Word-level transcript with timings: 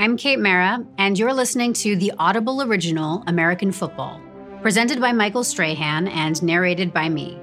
I'm 0.00 0.16
Kate 0.16 0.38
Mara, 0.38 0.86
and 0.96 1.18
you're 1.18 1.32
listening 1.32 1.72
to 1.72 1.96
the 1.96 2.12
Audible 2.20 2.62
Original 2.62 3.24
American 3.26 3.72
Football, 3.72 4.20
presented 4.62 5.00
by 5.00 5.10
Michael 5.10 5.42
Strahan 5.42 6.06
and 6.06 6.40
narrated 6.40 6.94
by 6.94 7.08
me. 7.08 7.36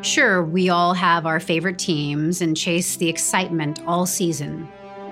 Sure, 0.00 0.42
we 0.42 0.70
all 0.70 0.94
have 0.94 1.26
our 1.26 1.40
favorite 1.40 1.78
teams 1.78 2.40
and 2.40 2.56
chase 2.56 2.96
the 2.96 3.10
excitement 3.10 3.82
all 3.86 4.06
season. 4.06 4.66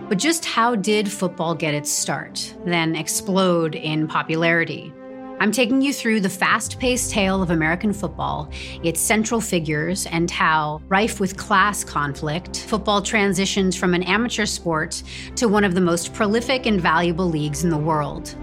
But 0.08 0.16
just 0.16 0.46
how 0.46 0.76
did 0.76 1.12
football 1.12 1.54
get 1.54 1.74
its 1.74 1.92
start, 1.92 2.54
then 2.64 2.96
explode 2.96 3.74
in 3.74 4.08
popularity? 4.08 4.94
I'm 5.40 5.52
taking 5.52 5.80
you 5.80 5.94
through 5.94 6.20
the 6.20 6.28
fast 6.28 6.78
paced 6.78 7.12
tale 7.12 7.42
of 7.42 7.50
American 7.50 7.94
football, 7.94 8.50
its 8.84 9.00
central 9.00 9.40
figures, 9.40 10.04
and 10.04 10.30
how, 10.30 10.82
rife 10.88 11.18
with 11.18 11.38
class 11.38 11.82
conflict, 11.82 12.60
football 12.60 13.00
transitions 13.00 13.74
from 13.74 13.94
an 13.94 14.02
amateur 14.02 14.44
sport 14.44 15.02
to 15.36 15.48
one 15.48 15.64
of 15.64 15.74
the 15.74 15.80
most 15.80 16.12
prolific 16.12 16.66
and 16.66 16.78
valuable 16.78 17.26
leagues 17.26 17.64
in 17.64 17.70
the 17.70 17.78
world. 17.78 18.36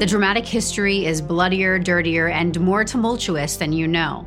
The 0.00 0.04
dramatic 0.04 0.44
history 0.44 1.06
is 1.06 1.22
bloodier, 1.22 1.78
dirtier, 1.78 2.28
and 2.28 2.60
more 2.60 2.84
tumultuous 2.84 3.56
than 3.56 3.72
you 3.72 3.88
know. 3.88 4.26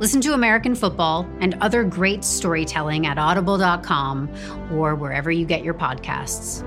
Listen 0.00 0.20
to 0.22 0.32
American 0.32 0.74
football 0.74 1.24
and 1.40 1.54
other 1.60 1.84
great 1.84 2.24
storytelling 2.24 3.06
at 3.06 3.16
audible.com 3.16 4.28
or 4.72 4.96
wherever 4.96 5.30
you 5.30 5.46
get 5.46 5.62
your 5.62 5.74
podcasts. 5.74 6.64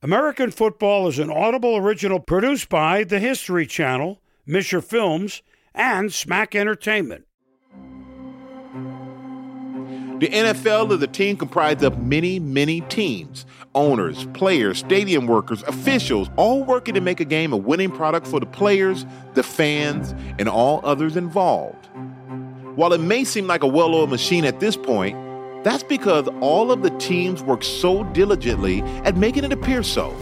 American 0.00 0.52
Football 0.52 1.08
is 1.08 1.18
an 1.18 1.28
Audible 1.28 1.76
original 1.76 2.20
produced 2.20 2.68
by 2.68 3.02
the 3.02 3.18
History 3.18 3.66
Channel, 3.66 4.20
Misher 4.46 4.80
Films, 4.80 5.42
and 5.74 6.10
SMAC 6.10 6.54
Entertainment. 6.54 7.24
The 10.20 10.28
NFL 10.28 10.92
is 10.92 11.02
a 11.02 11.08
team 11.08 11.36
comprised 11.36 11.82
of 11.82 11.98
many, 11.98 12.38
many 12.38 12.80
teams 12.82 13.44
owners, 13.74 14.26
players, 14.34 14.78
stadium 14.78 15.26
workers, 15.26 15.64
officials, 15.64 16.28
all 16.36 16.62
working 16.62 16.94
to 16.94 17.00
make 17.00 17.18
a 17.18 17.24
game 17.24 17.52
a 17.52 17.56
winning 17.56 17.90
product 17.90 18.28
for 18.28 18.38
the 18.38 18.46
players, 18.46 19.04
the 19.34 19.42
fans, 19.42 20.14
and 20.38 20.48
all 20.48 20.80
others 20.84 21.16
involved. 21.16 21.86
While 22.76 22.92
it 22.92 23.00
may 23.00 23.24
seem 23.24 23.48
like 23.48 23.64
a 23.64 23.68
well 23.68 23.92
oiled 23.96 24.10
machine 24.10 24.44
at 24.44 24.60
this 24.60 24.76
point, 24.76 25.16
that's 25.62 25.82
because 25.82 26.28
all 26.40 26.70
of 26.70 26.82
the 26.82 26.90
teams 26.98 27.42
work 27.42 27.64
so 27.64 28.04
diligently 28.04 28.82
at 29.04 29.16
making 29.16 29.44
it 29.44 29.52
appear 29.52 29.82
so. 29.82 30.16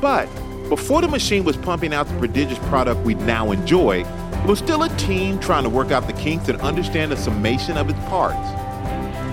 But 0.00 0.26
before 0.68 1.00
the 1.00 1.08
machine 1.08 1.44
was 1.44 1.56
pumping 1.56 1.92
out 1.92 2.06
the 2.06 2.18
prodigious 2.18 2.58
product 2.68 3.00
we 3.00 3.14
now 3.14 3.50
enjoy, 3.50 4.04
it 4.04 4.46
was 4.46 4.58
still 4.58 4.84
a 4.84 4.88
team 4.96 5.38
trying 5.40 5.64
to 5.64 5.70
work 5.70 5.90
out 5.90 6.06
the 6.06 6.12
kinks 6.14 6.48
and 6.48 6.60
understand 6.60 7.12
the 7.12 7.16
summation 7.16 7.76
of 7.76 7.90
its 7.90 7.98
parts. 8.08 8.48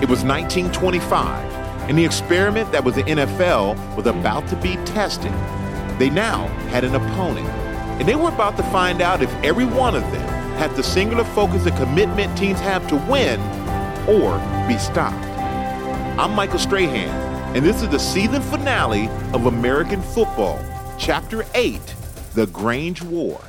It 0.01 0.09
was 0.09 0.23
1925, 0.23 1.89
and 1.89 1.97
the 1.97 2.05
experiment 2.05 2.71
that 2.71 2.83
was 2.83 2.95
the 2.95 3.03
NFL 3.03 3.95
was 3.95 4.07
about 4.07 4.47
to 4.49 4.55
be 4.55 4.75
tested. 4.85 5.31
They 5.99 6.09
now 6.09 6.47
had 6.69 6.83
an 6.83 6.95
opponent, 6.95 7.47
and 7.99 8.07
they 8.07 8.15
were 8.15 8.29
about 8.29 8.57
to 8.57 8.63
find 8.63 9.01
out 9.01 9.21
if 9.21 9.33
every 9.43 9.65
one 9.65 9.95
of 9.95 10.03
them 10.11 10.27
had 10.57 10.75
the 10.75 10.83
singular 10.83 11.23
focus 11.23 11.65
and 11.65 11.75
commitment 11.77 12.37
teams 12.37 12.59
have 12.59 12.87
to 12.89 12.95
win 13.09 13.39
or 14.09 14.39
be 14.67 14.75
stopped. 14.79 15.23
I'm 16.17 16.33
Michael 16.33 16.57
Strahan, 16.57 17.55
and 17.55 17.63
this 17.63 17.83
is 17.83 17.89
the 17.89 17.99
season 17.99 18.41
finale 18.41 19.07
of 19.33 19.45
American 19.45 20.01
Football, 20.01 20.59
Chapter 20.97 21.45
8 21.53 21.79
The 22.33 22.47
Grange 22.47 23.03
War. 23.03 23.39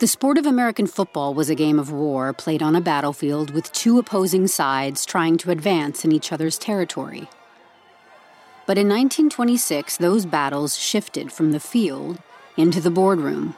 The 0.00 0.08
sport 0.08 0.36
of 0.36 0.46
American 0.46 0.88
football 0.88 1.32
was 1.32 1.48
a 1.48 1.54
game 1.54 1.78
of 1.78 1.92
war 1.92 2.32
played 2.32 2.62
on 2.62 2.74
a 2.74 2.80
battlefield 2.80 3.52
with 3.52 3.72
two 3.72 3.98
opposing 3.98 4.48
sides 4.48 5.06
trying 5.06 5.36
to 5.38 5.50
advance 5.52 6.04
in 6.04 6.10
each 6.10 6.32
other's 6.32 6.58
territory. 6.58 7.28
But 8.66 8.78
in 8.78 8.88
1926, 8.88 9.98
those 9.98 10.26
battles 10.26 10.76
shifted 10.76 11.30
from 11.30 11.52
the 11.52 11.60
field 11.60 12.18
into 12.56 12.80
the 12.80 12.90
boardroom. 12.90 13.56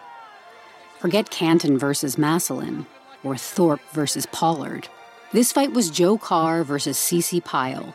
Forget 0.99 1.31
Canton 1.31 1.79
versus 1.79 2.19
Massillon 2.19 2.87
or 3.25 3.37
Thorpe 3.37 3.81
versus 3.93 4.27
Pollard. 4.27 4.89
This 5.33 5.53
fight 5.53 5.73
was 5.73 5.91
Joe 5.91 6.19
Carr 6.19 6.65
versus 6.65 6.99
C.C. 6.99 7.41
Pyle, 7.41 7.95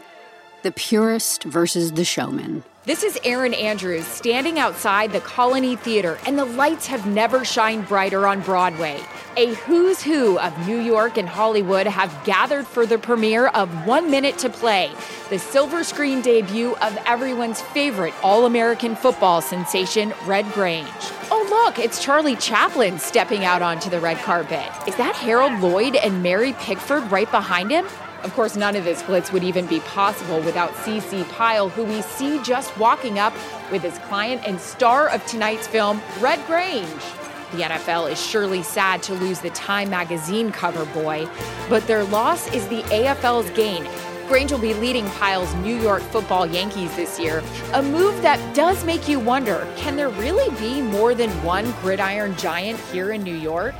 the 0.63 0.71
purist 0.71 1.43
versus 1.43 1.91
the 1.91 2.05
showman. 2.05 2.63
This 2.87 3.03
is 3.03 3.19
Erin 3.25 3.53
Andrews 3.53 4.07
standing 4.07 4.59
outside 4.59 5.11
the 5.11 5.19
Colony 5.19 5.75
Theater, 5.75 6.17
and 6.25 6.39
the 6.39 6.45
lights 6.45 6.87
have 6.87 7.05
never 7.05 7.43
shined 7.43 7.85
brighter 7.85 8.25
on 8.25 8.39
Broadway. 8.39 9.03
A 9.35 9.55
who's 9.55 10.01
who 10.01 10.39
of 10.39 10.57
New 10.65 10.79
York 10.79 11.17
and 11.17 11.27
Hollywood 11.27 11.85
have 11.85 12.17
gathered 12.23 12.65
for 12.65 12.85
the 12.85 12.97
premiere 12.97 13.47
of 13.47 13.85
One 13.85 14.09
Minute 14.09 14.37
to 14.37 14.49
Play, 14.49 14.89
the 15.29 15.37
silver 15.37 15.83
screen 15.83 16.21
debut 16.21 16.77
of 16.77 16.97
everyone's 17.05 17.59
favorite 17.59 18.13
All 18.23 18.45
American 18.45 18.95
football 18.95 19.41
sensation, 19.41 20.13
Red 20.25 20.49
Grange. 20.53 20.87
Oh, 21.29 21.45
look, 21.65 21.83
it's 21.83 22.01
Charlie 22.01 22.37
Chaplin 22.37 22.99
stepping 22.99 23.43
out 23.43 23.61
onto 23.61 23.89
the 23.89 23.99
red 23.99 24.15
carpet. 24.19 24.71
Is 24.87 24.95
that 24.95 25.17
Harold 25.17 25.59
Lloyd 25.59 25.97
and 25.97 26.23
Mary 26.23 26.53
Pickford 26.53 27.11
right 27.11 27.29
behind 27.31 27.69
him? 27.69 27.85
Of 28.23 28.33
course, 28.33 28.55
none 28.55 28.75
of 28.75 28.83
this 28.83 29.03
blitz 29.03 29.31
would 29.31 29.43
even 29.43 29.65
be 29.67 29.79
possible 29.81 30.39
without 30.41 30.71
CC 30.73 31.27
Pyle, 31.29 31.69
who 31.69 31.83
we 31.83 32.01
see 32.01 32.41
just 32.43 32.77
walking 32.77 33.19
up 33.19 33.33
with 33.71 33.83
his 33.83 33.97
client 33.99 34.41
and 34.45 34.59
star 34.59 35.09
of 35.09 35.25
tonight's 35.25 35.67
film, 35.67 36.01
Red 36.19 36.45
Grange. 36.47 37.03
The 37.51 37.63
NFL 37.63 38.11
is 38.11 38.21
surely 38.21 38.61
sad 38.61 39.01
to 39.03 39.13
lose 39.13 39.39
the 39.39 39.51
Time 39.51 39.89
magazine 39.89 40.51
cover 40.51 40.85
boy, 40.87 41.29
but 41.69 41.87
their 41.87 42.03
loss 42.03 42.51
is 42.53 42.67
the 42.67 42.81
AFL's 42.83 43.49
gain. 43.51 43.87
Grange 44.27 44.51
will 44.51 44.59
be 44.59 44.73
leading 44.73 45.05
Pyle's 45.11 45.53
New 45.55 45.77
York 45.77 46.01
football 46.01 46.45
Yankees 46.45 46.93
this 46.97 47.17
year, 47.17 47.41
a 47.73 47.81
move 47.81 48.21
that 48.21 48.53
does 48.53 48.83
make 48.83 49.07
you 49.07 49.21
wonder 49.21 49.65
can 49.77 49.95
there 49.95 50.09
really 50.09 50.53
be 50.57 50.81
more 50.81 51.15
than 51.15 51.29
one 51.43 51.71
gridiron 51.81 52.35
giant 52.35 52.77
here 52.91 53.13
in 53.13 53.23
New 53.23 53.35
York? 53.35 53.73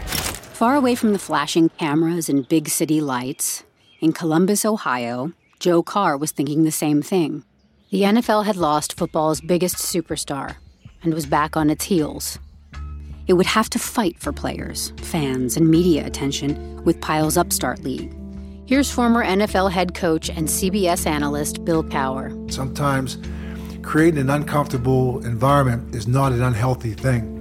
Far 0.54 0.76
away 0.76 0.96
from 0.96 1.12
the 1.12 1.20
flashing 1.20 1.68
cameras 1.78 2.30
and 2.30 2.48
big 2.48 2.70
city 2.70 3.02
lights, 3.02 3.64
in 4.00 4.14
Columbus, 4.14 4.64
Ohio, 4.64 5.32
Joe 5.60 5.82
Carr 5.82 6.18
was 6.18 6.32
thinking 6.32 6.64
the 6.64 6.72
same 6.72 7.02
thing. 7.02 7.44
The 7.90 8.04
NFL 8.04 8.46
had 8.46 8.56
lost 8.56 8.98
football's 8.98 9.42
biggest 9.42 9.78
superstar 9.78 10.56
and 11.02 11.14
was 11.14 11.26
back 11.26 11.58
on 11.58 11.70
its 11.70 11.86
heels. 11.86 12.38
It 13.28 13.34
would 13.34 13.48
have 13.48 13.70
to 13.72 13.80
fight 13.80 14.20
for 14.20 14.32
players, 14.32 14.94
fans, 15.02 15.58
and 15.58 15.68
media 15.68 16.06
attention 16.06 16.84
with 16.84 17.02
Pyle's 17.02 17.38
Upstart 17.38 17.84
League. 17.84 18.16
Here's 18.68 18.92
former 18.92 19.26
NFL 19.26 19.72
head 19.72 19.96
coach 19.96 20.30
and 20.30 20.48
CBS 20.48 21.08
analyst 21.08 21.66
Bill 21.66 21.84
Cowher. 21.84 22.52
Sometimes 22.52 23.18
creating 23.82 24.20
an 24.20 24.30
uncomfortable 24.30 25.26
environment 25.26 25.96
is 25.96 26.08
not 26.08 26.34
an 26.34 26.44
unhealthy 26.44 26.94
thing. 26.94 27.34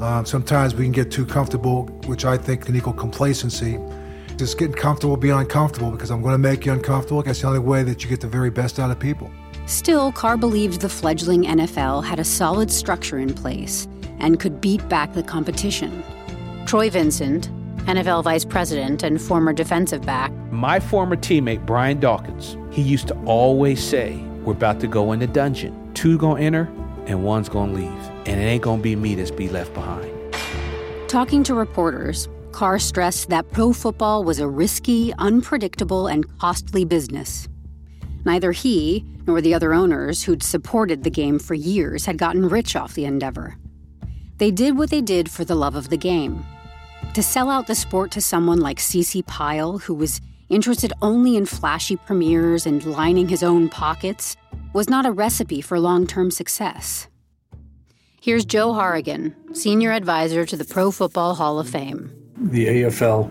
Uh, 0.00 0.24
sometimes 0.24 0.74
we 0.74 0.84
can 0.84 0.92
get 0.92 1.12
too 1.12 1.24
comfortable, 1.24 1.86
which 2.06 2.24
I 2.24 2.36
think 2.36 2.66
can 2.66 2.74
equal 2.74 2.92
complacency 2.94 3.78
just 4.36 4.58
getting 4.58 4.74
comfortable 4.74 5.16
being 5.16 5.34
uncomfortable 5.34 5.90
because 5.90 6.10
I'm 6.10 6.22
going 6.22 6.32
to 6.32 6.38
make 6.38 6.66
you 6.66 6.72
uncomfortable. 6.72 7.22
That's 7.22 7.40
the 7.40 7.48
only 7.48 7.58
way 7.60 7.82
that 7.82 8.02
you 8.02 8.08
get 8.10 8.20
the 8.20 8.26
very 8.26 8.50
best 8.50 8.78
out 8.78 8.90
of 8.90 8.98
people. 8.98 9.30
Still, 9.66 10.12
Carr 10.12 10.36
believed 10.36 10.80
the 10.80 10.88
fledgling 10.88 11.44
NFL 11.44 12.04
had 12.04 12.18
a 12.18 12.24
solid 12.24 12.70
structure 12.70 13.18
in 13.18 13.32
place 13.32 13.86
and 14.18 14.40
could 14.40 14.60
beat 14.60 14.86
back 14.88 15.12
the 15.14 15.22
competition. 15.22 16.02
Troy 16.66 16.90
Vincent, 16.90 17.50
NFL 17.86 18.24
vice 18.24 18.44
president 18.44 19.02
and 19.02 19.20
former 19.20 19.52
defensive 19.52 20.02
back. 20.02 20.32
My 20.50 20.78
former 20.78 21.16
teammate, 21.16 21.66
Brian 21.66 21.98
Dawkins, 21.98 22.56
he 22.70 22.82
used 22.82 23.08
to 23.08 23.14
always 23.24 23.82
say, 23.82 24.16
We're 24.44 24.52
about 24.52 24.80
to 24.80 24.86
go 24.86 25.12
in 25.12 25.20
the 25.20 25.26
dungeon. 25.26 25.92
Two 25.94 26.18
gonna 26.18 26.40
enter 26.40 26.68
and 27.06 27.24
one's 27.24 27.48
gonna 27.48 27.72
leave. 27.72 28.10
And 28.26 28.40
it 28.40 28.44
ain't 28.44 28.62
gonna 28.62 28.82
be 28.82 28.94
me 28.94 29.14
that's 29.14 29.30
be 29.30 29.48
left 29.48 29.74
behind. 29.74 30.10
Talking 31.08 31.42
to 31.44 31.54
reporters, 31.54 32.28
Carr 32.52 32.78
stressed 32.78 33.30
that 33.30 33.50
pro 33.50 33.72
football 33.72 34.22
was 34.22 34.38
a 34.38 34.48
risky, 34.48 35.12
unpredictable, 35.18 36.06
and 36.06 36.38
costly 36.38 36.84
business. 36.84 37.48
Neither 38.24 38.52
he 38.52 39.04
nor 39.26 39.40
the 39.40 39.54
other 39.54 39.72
owners 39.72 40.22
who'd 40.22 40.42
supported 40.42 41.02
the 41.02 41.10
game 41.10 41.38
for 41.38 41.54
years 41.54 42.06
had 42.06 42.18
gotten 42.18 42.48
rich 42.48 42.76
off 42.76 42.94
the 42.94 43.04
endeavor. 43.04 43.56
They 44.38 44.50
did 44.50 44.76
what 44.76 44.90
they 44.90 45.00
did 45.00 45.30
for 45.30 45.44
the 45.44 45.54
love 45.54 45.74
of 45.74 45.88
the 45.88 45.96
game. 45.96 46.44
To 47.14 47.22
sell 47.22 47.50
out 47.50 47.66
the 47.66 47.74
sport 47.74 48.10
to 48.12 48.20
someone 48.20 48.60
like 48.60 48.78
CC 48.78 49.26
Pyle, 49.26 49.78
who 49.78 49.94
was 49.94 50.20
interested 50.48 50.92
only 51.02 51.36
in 51.36 51.46
flashy 51.46 51.96
premieres 51.96 52.66
and 52.66 52.84
lining 52.84 53.28
his 53.28 53.42
own 53.42 53.68
pockets, 53.68 54.36
was 54.72 54.88
not 54.88 55.06
a 55.06 55.12
recipe 55.12 55.60
for 55.60 55.78
long 55.80 56.06
term 56.06 56.30
success. 56.30 57.08
Here's 58.20 58.44
Joe 58.44 58.72
Horrigan, 58.72 59.34
senior 59.52 59.92
advisor 59.92 60.46
to 60.46 60.56
the 60.56 60.64
Pro 60.64 60.90
Football 60.90 61.34
Hall 61.34 61.58
of 61.58 61.68
Fame 61.68 62.21
the 62.50 62.66
AFL 62.66 63.30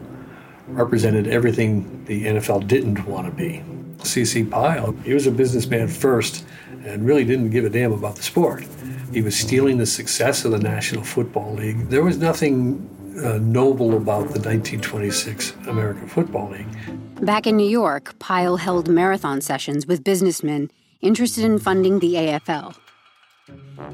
represented 0.67 1.27
everything 1.27 2.05
the 2.05 2.25
NFL 2.25 2.67
didn't 2.67 3.05
want 3.05 3.27
to 3.27 3.31
be. 3.31 3.63
CC 3.99 4.49
Pyle, 4.49 4.93
he 5.03 5.13
was 5.13 5.27
a 5.27 5.31
businessman 5.31 5.87
first 5.87 6.45
and 6.85 7.05
really 7.05 7.23
didn't 7.23 7.51
give 7.51 7.65
a 7.65 7.69
damn 7.69 7.91
about 7.91 8.15
the 8.15 8.23
sport. 8.23 8.65
He 9.13 9.21
was 9.21 9.37
stealing 9.37 9.77
the 9.77 9.85
success 9.85 10.45
of 10.45 10.51
the 10.51 10.59
National 10.59 11.03
Football 11.03 11.53
League. 11.53 11.89
There 11.89 12.03
was 12.03 12.17
nothing 12.17 12.87
uh, 13.23 13.37
noble 13.37 13.97
about 13.97 14.29
the 14.29 14.39
1926 14.39 15.53
American 15.67 16.07
Football 16.07 16.51
League. 16.51 17.25
Back 17.25 17.45
in 17.45 17.57
New 17.57 17.69
York, 17.69 18.17
Pyle 18.19 18.55
held 18.55 18.87
marathon 18.87 19.41
sessions 19.41 19.85
with 19.85 20.03
businessmen 20.03 20.71
interested 21.01 21.43
in 21.43 21.59
funding 21.59 21.99
the 21.99 22.15
AFL. 22.15 22.75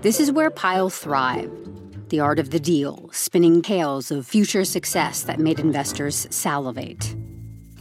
This 0.01 0.19
is 0.19 0.31
where 0.31 0.49
Pyle 0.49 0.89
thrived 0.89 1.51
the 2.09 2.19
art 2.19 2.39
of 2.39 2.51
the 2.51 2.59
deal, 2.59 3.09
spinning 3.11 3.61
tales 3.61 4.11
of 4.11 4.25
future 4.25 4.65
success 4.65 5.23
that 5.23 5.39
made 5.39 5.59
investors 5.59 6.27
salivate. 6.29 7.15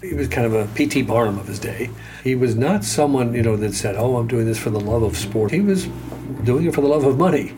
He 0.01 0.15
was 0.15 0.29
kind 0.29 0.47
of 0.47 0.53
a 0.53 0.67
P.T. 0.75 1.03
Barnum 1.03 1.39
of 1.39 1.47
his 1.47 1.59
day. 1.59 1.91
He 2.23 2.35
was 2.35 2.55
not 2.55 2.85
someone, 2.85 3.35
you 3.35 3.43
know, 3.43 3.57
that 3.57 3.75
said, 3.75 3.97
oh, 3.97 4.17
I'm 4.17 4.29
doing 4.29 4.47
this 4.47 4.59
for 4.59 4.71
the 4.71 4.81
love 4.81 5.03
of 5.03 5.17
sport. 5.17 5.51
He 5.51 5.61
was 5.61 5.87
doing 6.45 6.67
it 6.67 6.75
for 6.75 6.81
the 6.81 6.89
love 6.89 7.05
of 7.05 7.19
money. 7.19 7.55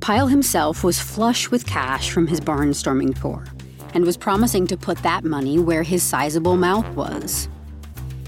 Pyle 0.00 0.26
himself 0.26 0.82
was 0.82 0.98
flush 0.98 1.50
with 1.50 1.66
cash 1.66 2.10
from 2.10 2.26
his 2.26 2.40
barnstorming 2.40 3.20
tour 3.20 3.44
and 3.94 4.04
was 4.04 4.16
promising 4.16 4.66
to 4.66 4.76
put 4.76 4.98
that 5.02 5.22
money 5.22 5.58
where 5.58 5.82
his 5.82 6.02
sizable 6.02 6.56
mouth 6.56 6.88
was. 6.96 7.48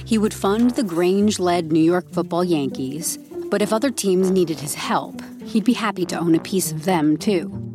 He 0.05 0.19
would 0.19 0.35
fund 0.35 0.73
the 0.73 0.83
Grange 0.83 1.39
led 1.39 1.73
New 1.73 1.83
York 1.83 2.11
football 2.13 2.45
Yankees, 2.45 3.19
but 3.51 3.63
if 3.63 3.73
other 3.73 3.91
teams 3.91 4.31
needed 4.31 4.61
his 4.61 4.75
help, 4.75 5.23
he'd 5.43 5.65
be 5.65 5.73
happy 5.73 6.05
to 6.07 6.19
own 6.19 6.35
a 6.35 6.41
piece 6.41 6.71
of 6.71 6.85
them 6.85 7.17
too. 7.17 7.74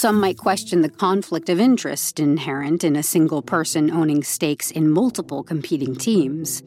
Some 0.00 0.18
might 0.18 0.38
question 0.38 0.80
the 0.80 0.88
conflict 0.88 1.50
of 1.50 1.60
interest 1.60 2.20
inherent 2.20 2.84
in 2.84 2.96
a 2.96 3.02
single 3.02 3.42
person 3.42 3.90
owning 3.90 4.24
stakes 4.24 4.70
in 4.70 4.88
multiple 4.88 5.42
competing 5.42 5.94
teams. 5.94 6.62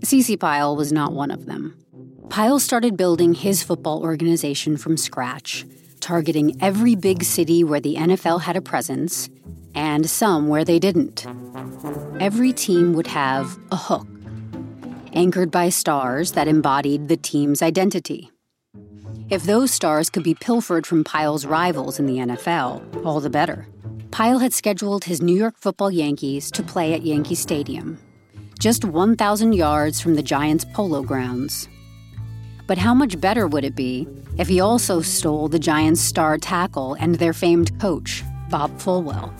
CC 0.00 0.38
Pyle 0.38 0.76
was 0.76 0.92
not 0.92 1.14
one 1.14 1.30
of 1.30 1.46
them. 1.46 1.74
Pyle 2.28 2.60
started 2.60 2.94
building 2.94 3.32
his 3.32 3.62
football 3.62 4.02
organization 4.02 4.76
from 4.76 4.98
scratch, 4.98 5.64
targeting 6.00 6.62
every 6.62 6.94
big 6.94 7.24
city 7.24 7.64
where 7.64 7.80
the 7.80 7.96
NFL 7.96 8.42
had 8.42 8.54
a 8.54 8.60
presence 8.60 9.30
and 9.74 10.10
some 10.10 10.48
where 10.48 10.62
they 10.62 10.78
didn't. 10.78 11.26
Every 12.20 12.52
team 12.52 12.92
would 12.92 13.06
have 13.06 13.58
a 13.70 13.76
hook, 13.76 14.06
anchored 15.14 15.50
by 15.50 15.70
stars 15.70 16.32
that 16.32 16.48
embodied 16.48 17.08
the 17.08 17.16
team's 17.16 17.62
identity. 17.62 18.30
If 19.32 19.44
those 19.44 19.70
stars 19.70 20.10
could 20.10 20.24
be 20.24 20.34
pilfered 20.34 20.86
from 20.86 21.04
Pyle's 21.04 21.46
rivals 21.46 21.98
in 21.98 22.04
the 22.04 22.18
NFL, 22.18 23.02
all 23.02 23.18
the 23.18 23.30
better. 23.30 23.66
Pyle 24.10 24.38
had 24.38 24.52
scheduled 24.52 25.04
his 25.04 25.22
New 25.22 25.34
York 25.34 25.54
football 25.56 25.90
Yankees 25.90 26.50
to 26.50 26.62
play 26.62 26.92
at 26.92 27.00
Yankee 27.00 27.34
Stadium, 27.34 27.98
just 28.58 28.84
1,000 28.84 29.54
yards 29.54 30.02
from 30.02 30.16
the 30.16 30.22
Giants' 30.22 30.66
polo 30.74 31.02
grounds. 31.02 31.66
But 32.66 32.76
how 32.76 32.92
much 32.92 33.18
better 33.22 33.46
would 33.46 33.64
it 33.64 33.74
be 33.74 34.06
if 34.36 34.48
he 34.48 34.60
also 34.60 35.00
stole 35.00 35.48
the 35.48 35.58
Giants' 35.58 36.02
star 36.02 36.36
tackle 36.36 36.92
and 37.00 37.14
their 37.14 37.32
famed 37.32 37.80
coach, 37.80 38.22
Bob 38.50 38.70
Folwell? 38.78 39.32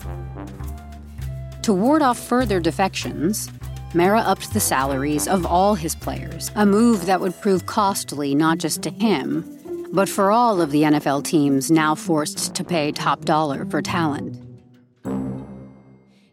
To 1.61 1.71
ward 1.71 2.01
off 2.01 2.17
further 2.17 2.59
defections, 2.59 3.47
Mara 3.93 4.21
upped 4.21 4.55
the 4.55 4.59
salaries 4.59 5.27
of 5.27 5.45
all 5.45 5.75
his 5.75 5.93
players, 5.93 6.49
a 6.55 6.65
move 6.65 7.05
that 7.05 7.21
would 7.21 7.39
prove 7.41 7.67
costly 7.67 8.33
not 8.33 8.57
just 8.57 8.81
to 8.81 8.89
him, 8.89 9.52
but 9.93 10.09
for 10.09 10.31
all 10.31 10.59
of 10.59 10.71
the 10.71 10.81
NFL 10.81 11.23
teams 11.23 11.69
now 11.69 11.93
forced 11.93 12.55
to 12.55 12.63
pay 12.63 12.91
top 12.91 13.23
dollar 13.25 13.63
for 13.65 13.81
talent. 13.81 14.43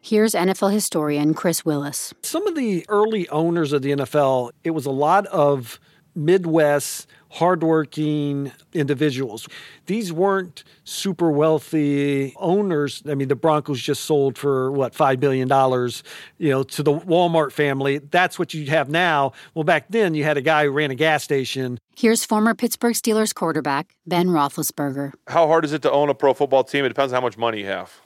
Here's 0.00 0.32
NFL 0.32 0.72
historian 0.72 1.34
Chris 1.34 1.62
Willis. 1.62 2.14
Some 2.22 2.46
of 2.46 2.54
the 2.54 2.86
early 2.88 3.28
owners 3.28 3.74
of 3.74 3.82
the 3.82 3.90
NFL, 3.90 4.50
it 4.64 4.70
was 4.70 4.86
a 4.86 4.90
lot 4.90 5.26
of 5.26 5.78
Midwest, 6.14 7.06
hardworking 7.30 8.52
individuals. 8.72 9.48
These 9.86 10.12
weren't 10.12 10.64
super 10.84 11.30
wealthy 11.30 12.34
owners. 12.36 13.02
I 13.08 13.14
mean, 13.14 13.28
the 13.28 13.36
Broncos 13.36 13.80
just 13.80 14.04
sold 14.04 14.36
for 14.36 14.70
what 14.72 14.94
five 14.94 15.20
billion 15.20 15.48
dollars, 15.48 16.02
you 16.38 16.50
know, 16.50 16.62
to 16.64 16.82
the 16.82 16.92
Walmart 16.92 17.52
family. 17.52 17.98
That's 17.98 18.38
what 18.38 18.52
you 18.52 18.66
have 18.66 18.88
now. 18.88 19.32
Well, 19.54 19.64
back 19.64 19.86
then 19.90 20.14
you 20.14 20.24
had 20.24 20.36
a 20.36 20.42
guy 20.42 20.64
who 20.64 20.70
ran 20.70 20.90
a 20.90 20.94
gas 20.94 21.24
station. 21.24 21.78
Here's 21.96 22.24
former 22.24 22.54
Pittsburgh 22.54 22.94
Steelers 22.94 23.34
quarterback 23.34 23.94
Ben 24.06 24.28
Roethlisberger. 24.28 25.12
How 25.28 25.46
hard 25.46 25.64
is 25.64 25.72
it 25.72 25.82
to 25.82 25.90
own 25.90 26.08
a 26.08 26.14
pro 26.14 26.34
football 26.34 26.64
team? 26.64 26.84
It 26.84 26.88
depends 26.88 27.12
on 27.12 27.20
how 27.20 27.26
much 27.26 27.38
money 27.38 27.60
you 27.60 27.66
have. 27.66 28.00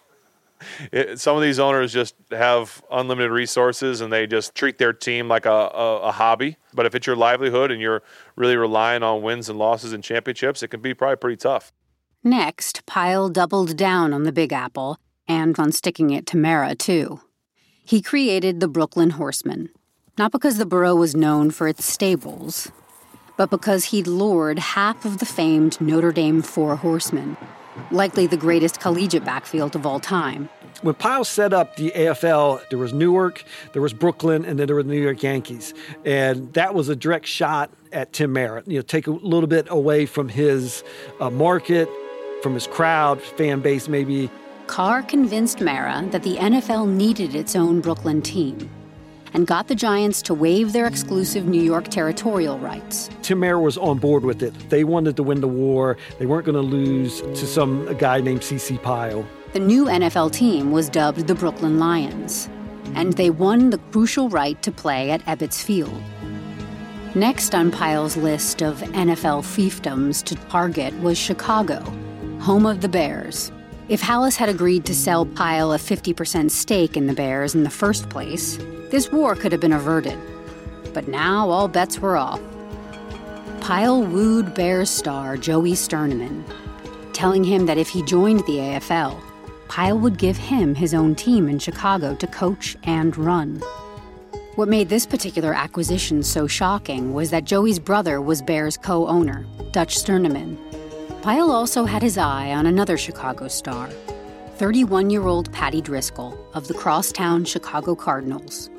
It, 0.92 1.20
some 1.20 1.36
of 1.36 1.42
these 1.42 1.58
owners 1.58 1.92
just 1.92 2.14
have 2.30 2.82
unlimited 2.90 3.30
resources 3.30 4.00
and 4.00 4.12
they 4.12 4.26
just 4.26 4.54
treat 4.54 4.78
their 4.78 4.92
team 4.92 5.28
like 5.28 5.46
a, 5.46 5.50
a, 5.50 6.00
a, 6.02 6.12
hobby. 6.12 6.56
But 6.72 6.86
if 6.86 6.94
it's 6.94 7.06
your 7.06 7.16
livelihood 7.16 7.70
and 7.70 7.80
you're 7.80 8.02
really 8.36 8.56
relying 8.56 9.02
on 9.02 9.22
wins 9.22 9.48
and 9.48 9.58
losses 9.58 9.92
and 9.92 10.02
championships, 10.02 10.62
it 10.62 10.68
can 10.68 10.80
be 10.80 10.94
probably 10.94 11.16
pretty 11.16 11.36
tough. 11.36 11.72
Next, 12.22 12.86
Pyle 12.86 13.28
doubled 13.28 13.76
down 13.76 14.14
on 14.14 14.22
the 14.22 14.32
Big 14.32 14.52
Apple 14.52 14.98
and 15.28 15.58
on 15.58 15.72
sticking 15.72 16.10
it 16.10 16.26
to 16.28 16.36
Mara, 16.36 16.74
too. 16.74 17.20
He 17.84 18.00
created 18.00 18.60
the 18.60 18.68
Brooklyn 18.68 19.10
Horsemen, 19.10 19.68
not 20.16 20.32
because 20.32 20.56
the 20.56 20.66
borough 20.66 20.96
was 20.96 21.14
known 21.14 21.50
for 21.50 21.68
its 21.68 21.84
stables, 21.84 22.70
but 23.36 23.50
because 23.50 23.86
he'd 23.86 24.06
lured 24.06 24.58
half 24.58 25.04
of 25.04 25.18
the 25.18 25.26
famed 25.26 25.80
Notre 25.80 26.12
Dame 26.12 26.40
Four 26.40 26.76
Horsemen 26.76 27.36
likely 27.90 28.26
the 28.26 28.36
greatest 28.36 28.80
collegiate 28.80 29.24
backfield 29.24 29.74
of 29.74 29.86
all 29.86 30.00
time. 30.00 30.48
When 30.82 30.94
Pyle 30.94 31.24
set 31.24 31.52
up 31.52 31.76
the 31.76 31.90
AFL, 31.92 32.68
there 32.68 32.78
was 32.78 32.92
Newark, 32.92 33.44
there 33.72 33.80
was 33.80 33.92
Brooklyn, 33.92 34.44
and 34.44 34.58
then 34.58 34.66
there 34.66 34.76
were 34.76 34.82
the 34.82 34.92
New 34.92 35.00
York 35.00 35.22
Yankees. 35.22 35.72
And 36.04 36.52
that 36.54 36.74
was 36.74 36.88
a 36.88 36.96
direct 36.96 37.26
shot 37.26 37.70
at 37.92 38.12
Tim 38.12 38.32
Mara. 38.32 38.62
You 38.66 38.76
know, 38.76 38.82
take 38.82 39.06
a 39.06 39.12
little 39.12 39.46
bit 39.46 39.66
away 39.70 40.04
from 40.06 40.28
his 40.28 40.82
uh, 41.20 41.30
market, 41.30 41.88
from 42.42 42.54
his 42.54 42.66
crowd, 42.66 43.22
fan 43.22 43.60
base 43.60 43.88
maybe. 43.88 44.28
Carr 44.66 45.02
convinced 45.02 45.60
Mara 45.60 46.04
that 46.10 46.22
the 46.22 46.36
NFL 46.36 46.88
needed 46.88 47.34
its 47.34 47.54
own 47.54 47.80
Brooklyn 47.80 48.20
team 48.20 48.68
and 49.34 49.46
got 49.46 49.68
the 49.68 49.74
Giants 49.74 50.22
to 50.22 50.34
waive 50.34 50.72
their 50.72 50.86
exclusive 50.86 51.46
New 51.46 51.62
York 51.62 51.88
territorial 51.88 52.58
rights. 52.58 53.10
Tim 53.22 53.40
Mara 53.40 53.60
was 53.60 53.76
on 53.76 53.98
board 53.98 54.24
with 54.24 54.42
it. 54.42 54.54
They 54.70 54.84
wanted 54.84 55.16
to 55.16 55.22
win 55.22 55.40
the 55.40 55.48
war. 55.48 55.98
They 56.18 56.26
weren't 56.26 56.46
going 56.46 56.54
to 56.54 56.62
lose 56.62 57.20
to 57.20 57.46
some 57.46 57.94
guy 57.98 58.20
named 58.20 58.44
C.C. 58.44 58.78
Pyle. 58.78 59.26
The 59.52 59.60
new 59.60 59.84
NFL 59.86 60.32
team 60.32 60.72
was 60.72 60.88
dubbed 60.88 61.26
the 61.26 61.34
Brooklyn 61.34 61.78
Lions, 61.78 62.48
and 62.94 63.12
they 63.12 63.30
won 63.30 63.70
the 63.70 63.78
crucial 63.92 64.28
right 64.28 64.60
to 64.62 64.72
play 64.72 65.10
at 65.10 65.24
Ebbets 65.26 65.62
Field. 65.62 66.00
Next 67.14 67.54
on 67.54 67.70
Pyle's 67.70 68.16
list 68.16 68.62
of 68.62 68.80
NFL 68.80 69.42
fiefdoms 69.42 70.24
to 70.24 70.34
target 70.34 70.92
was 71.00 71.16
Chicago, 71.16 71.78
home 72.40 72.66
of 72.66 72.80
the 72.80 72.88
Bears. 72.88 73.52
If 73.88 74.00
Halas 74.02 74.34
had 74.34 74.48
agreed 74.48 74.84
to 74.86 74.94
sell 74.94 75.24
Pyle 75.24 75.72
a 75.72 75.78
50% 75.78 76.50
stake 76.50 76.96
in 76.96 77.06
the 77.06 77.12
Bears 77.12 77.54
in 77.54 77.62
the 77.62 77.70
first 77.70 78.08
place, 78.08 78.58
this 78.90 79.10
war 79.10 79.34
could 79.34 79.52
have 79.52 79.60
been 79.60 79.72
averted, 79.72 80.18
but 80.92 81.08
now 81.08 81.48
all 81.50 81.68
bets 81.68 81.98
were 81.98 82.16
off. 82.16 82.40
Pyle 83.60 84.02
wooed 84.02 84.54
Bears 84.54 84.90
star 84.90 85.36
Joey 85.36 85.72
Sternaman, 85.72 86.44
telling 87.12 87.44
him 87.44 87.66
that 87.66 87.78
if 87.78 87.88
he 87.88 88.02
joined 88.02 88.40
the 88.40 88.58
AFL, 88.58 89.20
Pyle 89.68 89.98
would 89.98 90.18
give 90.18 90.36
him 90.36 90.74
his 90.74 90.94
own 90.94 91.14
team 91.14 91.48
in 91.48 91.58
Chicago 91.58 92.14
to 92.16 92.26
coach 92.26 92.76
and 92.84 93.16
run. 93.16 93.60
What 94.56 94.68
made 94.68 94.88
this 94.88 95.06
particular 95.06 95.52
acquisition 95.52 96.22
so 96.22 96.46
shocking 96.46 97.12
was 97.12 97.30
that 97.30 97.44
Joey's 97.44 97.78
brother 97.78 98.20
was 98.20 98.42
Bears 98.42 98.76
co 98.76 99.08
owner, 99.08 99.46
Dutch 99.72 99.96
Sternaman. 99.96 100.56
Pyle 101.22 101.50
also 101.50 101.86
had 101.86 102.02
his 102.02 102.18
eye 102.18 102.52
on 102.52 102.66
another 102.66 102.98
Chicago 102.98 103.48
star, 103.48 103.88
31 104.56 105.10
year 105.10 105.26
old 105.26 105.50
Paddy 105.52 105.80
Driscoll 105.80 106.38
of 106.54 106.68
the 106.68 106.74
crosstown 106.74 107.44
Chicago 107.44 107.96
Cardinals. 107.96 108.70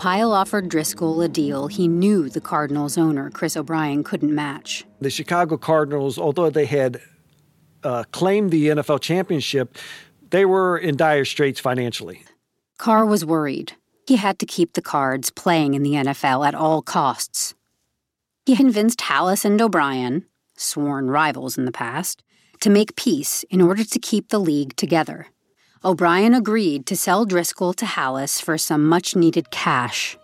Pyle 0.00 0.32
offered 0.32 0.70
Driscoll 0.70 1.20
a 1.20 1.28
deal 1.28 1.66
he 1.66 1.86
knew 1.86 2.30
the 2.30 2.40
Cardinals 2.40 2.96
owner, 2.96 3.28
Chris 3.28 3.54
O'Brien, 3.54 4.02
couldn't 4.02 4.34
match. 4.34 4.86
The 4.98 5.10
Chicago 5.10 5.58
Cardinals, 5.58 6.16
although 6.16 6.48
they 6.48 6.64
had 6.64 7.02
uh, 7.84 8.04
claimed 8.10 8.50
the 8.50 8.68
NFL 8.68 9.02
championship, 9.02 9.76
they 10.30 10.46
were 10.46 10.78
in 10.78 10.96
dire 10.96 11.26
straits 11.26 11.60
financially. 11.60 12.24
Carr 12.78 13.04
was 13.04 13.26
worried. 13.26 13.74
He 14.06 14.16
had 14.16 14.38
to 14.38 14.46
keep 14.46 14.72
the 14.72 14.80
cards 14.80 15.28
playing 15.28 15.74
in 15.74 15.82
the 15.82 15.92
NFL 15.92 16.48
at 16.48 16.54
all 16.54 16.80
costs. 16.80 17.52
He 18.46 18.56
convinced 18.56 19.00
Halas 19.00 19.44
and 19.44 19.60
O'Brien, 19.60 20.24
sworn 20.56 21.10
rivals 21.10 21.58
in 21.58 21.66
the 21.66 21.72
past, 21.72 22.24
to 22.60 22.70
make 22.70 22.96
peace 22.96 23.44
in 23.50 23.60
order 23.60 23.84
to 23.84 23.98
keep 23.98 24.30
the 24.30 24.38
league 24.38 24.74
together. 24.76 25.26
O'Brien 25.82 26.34
agreed 26.34 26.84
to 26.84 26.94
sell 26.94 27.24
Driscoll 27.24 27.72
to 27.72 27.86
Halas 27.86 28.42
for 28.42 28.58
some 28.58 28.84
much 28.84 29.16
needed 29.16 29.50
cash. 29.50 30.18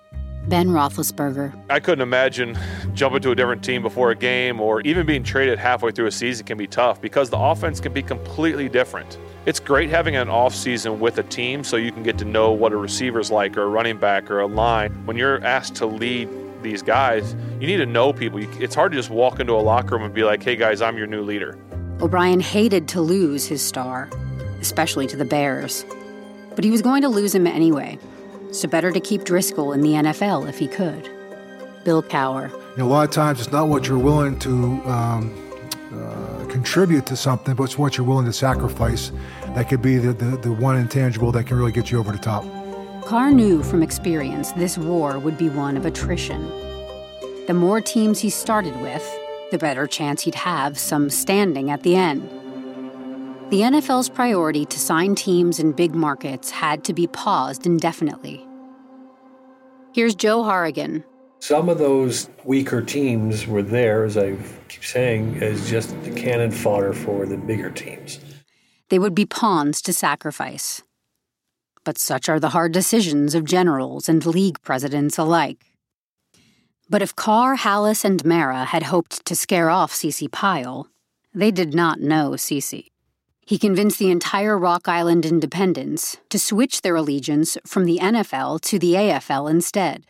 Ben 0.49 0.69
Roethlisberger. 0.69 1.59
I 1.71 1.81
couldn't 1.81 2.03
imagine 2.03 2.59
jumping 2.93 3.23
to 3.23 3.31
a 3.31 3.35
different 3.35 3.65
team 3.65 3.81
before 3.81 4.11
a 4.11 4.15
game 4.15 4.61
or 4.61 4.83
even 4.83 5.07
being 5.07 5.23
traded 5.23 5.59
halfway 5.59 5.93
through 5.93 6.09
a 6.09 6.13
season 6.13 6.45
can 6.45 6.59
be 6.59 6.67
tough 6.67 7.01
because 7.01 7.31
the 7.31 7.39
offense 7.39 7.81
can 7.81 7.95
be 7.95 8.03
completely 8.03 8.69
different. 8.69 9.17
It's 9.47 9.59
great 9.59 9.89
having 9.89 10.15
an 10.15 10.29
off 10.29 10.55
season 10.55 11.01
with 11.01 11.17
a 11.17 11.23
team 11.23 11.65
so 11.65 11.79
you 11.79 11.91
can 11.91 12.03
get 12.03 12.19
to 12.19 12.27
know 12.27 12.53
what 12.53 12.75
a 12.75 12.77
receiver's 12.77 13.31
like 13.31 13.57
or 13.57 13.63
a 13.63 13.69
running 13.69 13.97
back 13.97 14.31
or 14.31 14.41
a 14.41 14.47
line. 14.47 14.93
When 15.07 15.17
you're 15.17 15.43
asked 15.43 15.75
to 15.77 15.87
lead 15.87 16.29
these 16.63 16.83
guys, 16.83 17.35
you 17.59 17.67
need 17.67 17.79
to 17.79 17.87
know 17.87 18.13
people. 18.13 18.41
It's 18.63 18.75
hard 18.75 18.93
to 18.93 18.99
just 18.99 19.09
walk 19.09 19.41
into 19.41 19.55
a 19.55 19.65
locker 19.65 19.95
room 19.95 20.05
and 20.05 20.13
be 20.13 20.23
like, 20.23 20.43
hey 20.43 20.57
guys, 20.57 20.83
I'm 20.83 20.99
your 20.99 21.07
new 21.07 21.23
leader. 21.23 21.59
O'Brien 22.03 22.41
hated 22.41 22.89
to 22.89 23.01
lose 23.01 23.47
his 23.47 23.63
star 23.63 24.11
especially 24.67 25.07
to 25.07 25.17
the 25.17 25.25
Bears. 25.25 25.85
But 26.55 26.65
he 26.65 26.71
was 26.71 26.83
going 26.83 27.03
to 27.03 27.09
lose 27.09 27.35
him 27.35 27.47
anyway, 27.47 27.99
so 28.51 28.69
better 28.69 28.91
to 28.91 29.01
keep 29.01 29.25
Driscoll 29.25 29.73
in 29.73 29.81
the 29.81 29.91
NFL 29.91 30.49
if 30.49 30.59
he 30.59 30.67
could. 30.67 31.09
Bill 31.85 32.03
Cowher. 32.03 32.51
You 32.51 32.79
know, 32.79 32.87
a 32.87 32.91
lot 32.91 33.09
of 33.09 33.15
times 33.15 33.41
it's 33.41 33.53
not 33.53 33.69
what 33.69 33.87
you're 33.87 33.99
willing 33.99 34.39
to 34.41 34.51
um, 34.51 35.33
uh, 35.95 36.47
contribute 36.49 37.07
to 37.07 37.17
something, 37.17 37.55
but 37.55 37.65
it's 37.65 37.79
what 37.79 37.97
you're 37.97 38.07
willing 38.07 38.27
to 38.27 38.33
sacrifice 38.33 39.13
that 39.55 39.69
could 39.69 39.83
be 39.83 39.99
the, 39.99 40.13
the, 40.13 40.37
the 40.39 40.53
one 40.53 40.77
intangible 40.77 41.31
that 41.33 41.45
can 41.45 41.57
really 41.57 41.73
get 41.73 41.91
you 41.91 41.99
over 41.99 42.11
the 42.11 42.19
top. 42.19 42.45
Carr 43.05 43.31
knew 43.31 43.63
from 43.63 43.85
experience 43.85 44.51
this 44.53 44.77
war 44.77 45.21
would 45.21 45.39
be 45.39 45.49
one 45.49 45.77
of 45.77 45.87
attrition. 45.87 46.45
The 47.47 47.55
more 47.55 47.81
teams 47.81 48.19
he 48.19 48.31
started 48.31 48.75
with, 48.81 49.09
the 49.53 49.59
better 49.59 49.87
chance 49.87 50.23
he'd 50.23 50.35
have 50.35 50.77
some 50.77 51.09
standing 51.09 51.71
at 51.71 51.85
the 51.85 51.95
end. 51.95 52.29
The 53.51 53.61
NFL's 53.61 54.09
priority 54.09 54.65
to 54.65 54.77
sign 54.81 55.15
teams 55.15 55.61
in 55.61 55.71
big 55.71 55.95
markets 55.95 56.51
had 56.51 56.83
to 56.83 56.93
be 56.93 57.07
paused 57.07 57.65
indefinitely. 57.65 58.45
Here's 59.95 60.17
Joe 60.17 60.43
Horrigan. 60.43 61.05
Some 61.39 61.69
of 61.69 61.79
those 61.79 62.29
weaker 62.43 62.83
teams 62.83 63.47
were 63.47 63.63
there, 63.63 64.03
as 64.03 64.19
I 64.19 64.37
keep 64.67 64.83
saying, 64.83 65.45
as 65.45 65.71
just 65.71 65.91
the 66.03 66.11
cannon 66.11 66.51
fodder 66.51 66.93
for 66.93 67.25
the 67.25 67.37
bigger 67.37 67.71
teams. 67.71 68.19
They 68.89 68.99
would 68.99 69.15
be 69.15 69.27
pawns 69.27 69.81
to 69.83 69.93
sacrifice. 69.93 70.83
But 71.85 71.99
such 71.99 72.29
are 72.29 72.41
the 72.41 72.49
hard 72.49 72.73
decisions 72.73 73.37
of 73.37 73.45
generals 73.45 74.09
and 74.09 74.27
league 74.27 74.61
presidents 74.63 75.19
alike. 75.19 75.67
But 76.91 77.01
if 77.01 77.15
Carr, 77.15 77.57
Halas, 77.57 78.05
and 78.05 78.25
Mara 78.25 78.65
had 78.65 78.83
hoped 78.83 79.25
to 79.25 79.37
scare 79.37 79.71
off 79.71 79.93
CC 79.93 80.29
Pyle, 80.29 80.89
they 81.33 81.53
did 81.53 81.75
not 81.75 82.01
know 82.01 82.31
CC. 82.33 82.89
He 83.47 83.59
convinced 83.59 84.01
the 84.01 84.11
entire 84.11 84.59
Rock 84.59 84.89
Island 84.89 85.25
Independents 85.25 86.17
to 86.31 86.39
switch 86.39 86.83
their 86.83 86.97
allegiance 86.97 87.57
from 87.65 87.85
the 87.85 88.01
NFL 88.03 88.61
to 88.63 88.79
the 88.81 88.95
AFL 88.95 89.49
instead. 89.49 90.05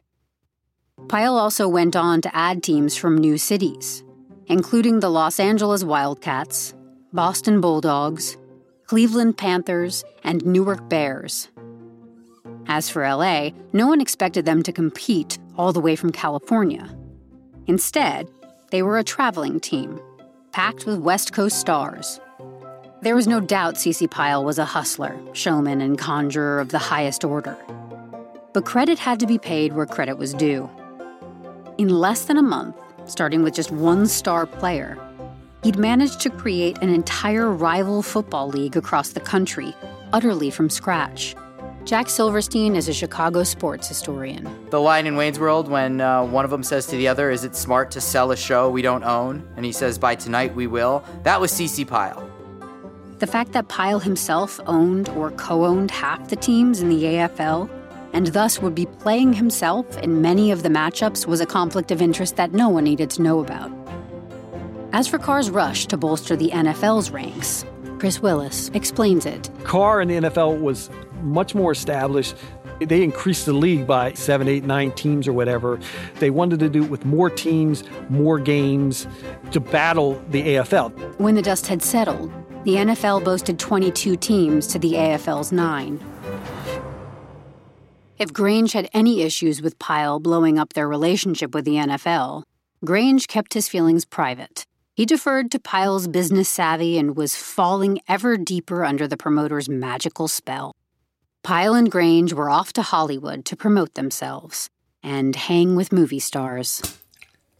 Pyle 1.08 1.36
also 1.36 1.68
went 1.68 1.94
on 1.94 2.22
to 2.22 2.34
add 2.34 2.62
teams 2.62 2.96
from 2.96 3.18
new 3.18 3.36
cities, 3.36 4.02
including 4.46 5.00
the 5.00 5.10
Los 5.10 5.38
Angeles 5.38 5.84
Wildcats, 5.84 6.72
Boston 7.12 7.60
Bulldogs, 7.60 8.38
Cleveland 8.86 9.36
Panthers, 9.36 10.02
and 10.24 10.42
Newark 10.46 10.88
Bears. 10.88 11.48
As 12.68 12.88
for 12.88 13.06
LA, 13.06 13.50
no 13.74 13.86
one 13.86 14.00
expected 14.00 14.46
them 14.46 14.62
to 14.62 14.72
compete 14.72 15.38
all 15.58 15.74
the 15.74 15.80
way 15.80 15.94
from 15.94 16.10
California. 16.10 16.88
Instead, 17.66 18.30
they 18.70 18.82
were 18.82 18.96
a 18.96 19.04
traveling 19.04 19.60
team, 19.60 20.00
packed 20.52 20.86
with 20.86 20.98
West 21.00 21.34
Coast 21.34 21.60
stars. 21.60 22.18
There 23.02 23.14
was 23.14 23.26
no 23.26 23.40
doubt 23.40 23.74
CC 23.74 24.10
Pyle 24.10 24.42
was 24.42 24.58
a 24.58 24.64
hustler, 24.64 25.14
showman, 25.34 25.82
and 25.82 25.98
conjurer 25.98 26.60
of 26.60 26.70
the 26.70 26.78
highest 26.78 27.24
order. 27.24 27.54
But 28.54 28.64
credit 28.64 28.98
had 28.98 29.20
to 29.20 29.26
be 29.26 29.36
paid 29.36 29.74
where 29.74 29.84
credit 29.84 30.16
was 30.16 30.32
due. 30.32 30.70
In 31.76 31.90
less 31.90 32.24
than 32.24 32.38
a 32.38 32.42
month, 32.42 32.74
starting 33.04 33.42
with 33.42 33.54
just 33.54 33.70
one 33.70 34.06
star 34.06 34.46
player, 34.46 34.98
he'd 35.62 35.78
managed 35.78 36.20
to 36.20 36.30
create 36.30 36.78
an 36.78 36.88
entire 36.88 37.50
rival 37.52 38.00
football 38.00 38.48
league 38.48 38.78
across 38.78 39.10
the 39.10 39.20
country, 39.20 39.74
utterly 40.14 40.50
from 40.50 40.70
scratch. 40.70 41.36
Jack 41.84 42.08
Silverstein 42.08 42.74
is 42.74 42.88
a 42.88 42.94
Chicago 42.94 43.44
sports 43.44 43.86
historian. 43.86 44.48
The 44.70 44.80
line 44.80 45.06
in 45.06 45.16
Wayne's 45.16 45.38
World 45.38 45.68
when 45.68 46.00
uh, 46.00 46.24
one 46.24 46.46
of 46.46 46.50
them 46.50 46.62
says 46.62 46.86
to 46.86 46.96
the 46.96 47.08
other, 47.08 47.30
Is 47.30 47.44
it 47.44 47.54
smart 47.54 47.90
to 47.90 48.00
sell 48.00 48.32
a 48.32 48.36
show 48.36 48.70
we 48.70 48.80
don't 48.80 49.04
own? 49.04 49.46
And 49.54 49.66
he 49.66 49.70
says, 49.72 49.98
By 49.98 50.14
tonight 50.14 50.54
we 50.54 50.66
will. 50.66 51.04
That 51.24 51.42
was 51.42 51.52
CC 51.52 51.86
Pyle. 51.86 52.28
The 53.18 53.26
fact 53.26 53.52
that 53.52 53.68
Pyle 53.68 53.99
himself 53.99 54.61
owned 54.66 55.08
or 55.11 55.30
co 55.30 55.64
owned 55.64 55.90
half 55.90 56.28
the 56.28 56.37
teams 56.37 56.80
in 56.82 56.90
the 56.90 57.02
AFL 57.04 57.70
and 58.12 58.26
thus 58.28 58.61
would 58.61 58.75
be 58.75 58.85
playing 58.85 59.32
himself 59.32 59.96
in 59.99 60.20
many 60.20 60.50
of 60.50 60.62
the 60.62 60.68
matchups 60.68 61.26
was 61.26 61.40
a 61.40 61.46
conflict 61.46 61.90
of 61.90 62.02
interest 62.02 62.37
that 62.37 62.52
no 62.52 62.68
one 62.68 62.85
needed 62.85 63.08
to 63.11 63.23
know 63.23 63.40
about. 63.40 63.73
As 64.92 65.08
for 65.08 65.18
Carr's 65.18 65.50
rush 65.50 65.87
to 65.87 65.96
bolster 65.96 66.37
the 66.37 66.50
NFL's 66.50 67.11
ranks, 67.11 67.64
Chris 67.99 68.20
Willis 68.20 68.70
explains 68.75 69.25
it. 69.25 69.49
Carr 69.64 70.02
in 70.02 70.08
the 70.08 70.28
NFL 70.28 70.61
was 70.61 70.90
much 71.23 71.54
more 71.54 71.73
established. 71.73 72.35
They 72.80 73.02
increased 73.02 73.46
the 73.46 73.54
league 73.54 73.87
by 73.87 74.12
seven, 74.12 74.46
eight, 74.46 74.64
nine 74.64 74.92
teams 74.92 75.26
or 75.26 75.32
whatever. 75.32 75.80
They 76.18 76.28
wanted 76.28 76.61
to 76.61 76.68
do 76.68 76.85
it 76.85 76.90
with 76.90 77.06
more 77.06 77.30
teams, 77.30 77.82
more 78.11 78.38
games 78.38 79.06
to 79.52 79.61
battle 79.61 80.23
the 80.30 80.42
AFL. 80.42 81.18
When 81.18 81.35
the 81.35 81.42
dust 81.42 81.66
had 81.66 81.82
settled, 81.82 82.30
the 82.66 82.75
NFL 82.75 83.23
boasted 83.23 83.61
22 83.61 84.16
teams 84.16 84.66
to 84.66 84.76
the 84.80 84.94
AFL's 84.94 85.52
nine. 85.52 86.04
If 88.18 88.32
Grange 88.32 88.73
had 88.73 88.90
any 88.92 89.23
issues 89.23 89.62
with 89.62 89.78
Pyle 89.78 90.18
blowing 90.18 90.58
up 90.58 90.73
their 90.73 90.88
relationship 90.88 91.54
with 91.54 91.64
the 91.64 91.76
NFL, 91.76 92.42
Grange 92.85 93.28
kept 93.28 93.54
his 93.54 93.68
feelings 93.68 94.04
private. 94.04 94.66
He 94.96 95.06
deferred 95.06 95.52
to 95.52 95.61
Pyle's 95.61 96.08
business 96.08 96.49
savvy 96.49 96.99
and 96.99 97.16
was 97.16 97.37
falling 97.37 98.00
ever 98.08 98.37
deeper 98.37 98.85
under 98.85 99.06
the 99.06 99.16
promoter's 99.16 99.68
magical 99.68 100.26
spell. 100.26 100.75
Pyle 101.44 101.75
and 101.75 101.88
Grange 101.88 102.32
were 102.32 102.50
off 102.50 102.73
to 102.73 102.82
Hollywood 102.82 103.44
to 103.44 103.54
promote 103.54 103.94
themselves 103.94 104.70
and 105.04 105.37
hang 105.37 105.76
with 105.76 105.92
movie 105.92 106.18
stars. 106.18 106.99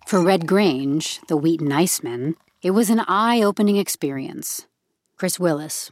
For 0.05 0.21
Red 0.21 0.49
Grange, 0.49 1.21
the 1.29 1.37
Wheaton 1.37 1.71
Iceman, 1.71 2.35
it 2.61 2.73
was 2.73 2.91
an 2.91 3.05
eye 3.07 3.41
opening 3.41 3.77
experience. 3.77 4.67
Chris 5.17 5.41
Willis. 5.41 5.91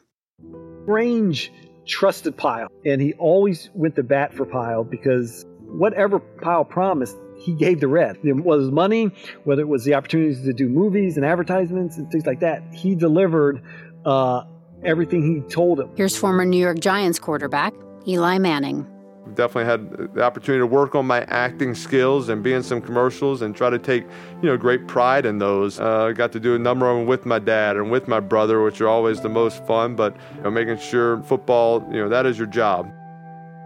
Range 0.86 1.50
trusted 1.86 2.36
Pyle, 2.36 2.68
and 2.84 3.00
he 3.00 3.14
always 3.14 3.70
went 3.74 3.96
to 3.96 4.02
bat 4.02 4.34
for 4.34 4.44
Pyle 4.44 4.84
because 4.84 5.46
whatever 5.60 6.18
Pyle 6.18 6.64
promised, 6.64 7.16
he 7.38 7.54
gave 7.54 7.80
the 7.80 7.88
red. 7.88 8.18
It 8.22 8.36
was 8.36 8.70
money, 8.70 9.10
whether 9.44 9.62
it 9.62 9.68
was 9.68 9.84
the 9.84 9.94
opportunities 9.94 10.42
to 10.44 10.52
do 10.52 10.68
movies 10.68 11.16
and 11.16 11.24
advertisements 11.24 11.96
and 11.96 12.10
things 12.10 12.26
like 12.26 12.40
that, 12.40 12.62
he 12.72 12.94
delivered 12.94 13.62
uh, 14.04 14.44
everything 14.84 15.22
he 15.22 15.40
told 15.50 15.80
him. 15.80 15.90
Here's 15.96 16.16
former 16.16 16.44
New 16.44 16.60
York 16.60 16.78
Giants 16.78 17.18
quarterback 17.18 17.74
Eli 18.06 18.38
Manning. 18.38 18.86
Definitely 19.34 19.64
had 19.64 20.14
the 20.14 20.22
opportunity 20.22 20.60
to 20.60 20.66
work 20.66 20.94
on 20.94 21.06
my 21.06 21.22
acting 21.22 21.74
skills 21.74 22.28
and 22.28 22.42
be 22.42 22.52
in 22.52 22.62
some 22.62 22.82
commercials 22.82 23.40
and 23.40 23.56
try 23.56 23.70
to 23.70 23.78
take, 23.78 24.04
you 24.42 24.48
know, 24.48 24.56
great 24.58 24.86
pride 24.86 25.24
in 25.24 25.38
those. 25.38 25.80
Uh, 25.80 26.12
got 26.12 26.30
to 26.32 26.40
do 26.40 26.54
a 26.54 26.58
number 26.58 26.90
of 26.90 26.98
them 26.98 27.06
with 27.06 27.24
my 27.24 27.38
dad 27.38 27.76
and 27.76 27.90
with 27.90 28.06
my 28.06 28.20
brother, 28.20 28.62
which 28.62 28.82
are 28.82 28.88
always 28.88 29.22
the 29.22 29.30
most 29.30 29.64
fun. 29.66 29.96
But 29.96 30.14
you 30.36 30.42
know, 30.42 30.50
making 30.50 30.78
sure 30.78 31.22
football, 31.22 31.82
you 31.90 32.02
know, 32.02 32.08
that 32.10 32.26
is 32.26 32.36
your 32.36 32.46
job. 32.46 32.92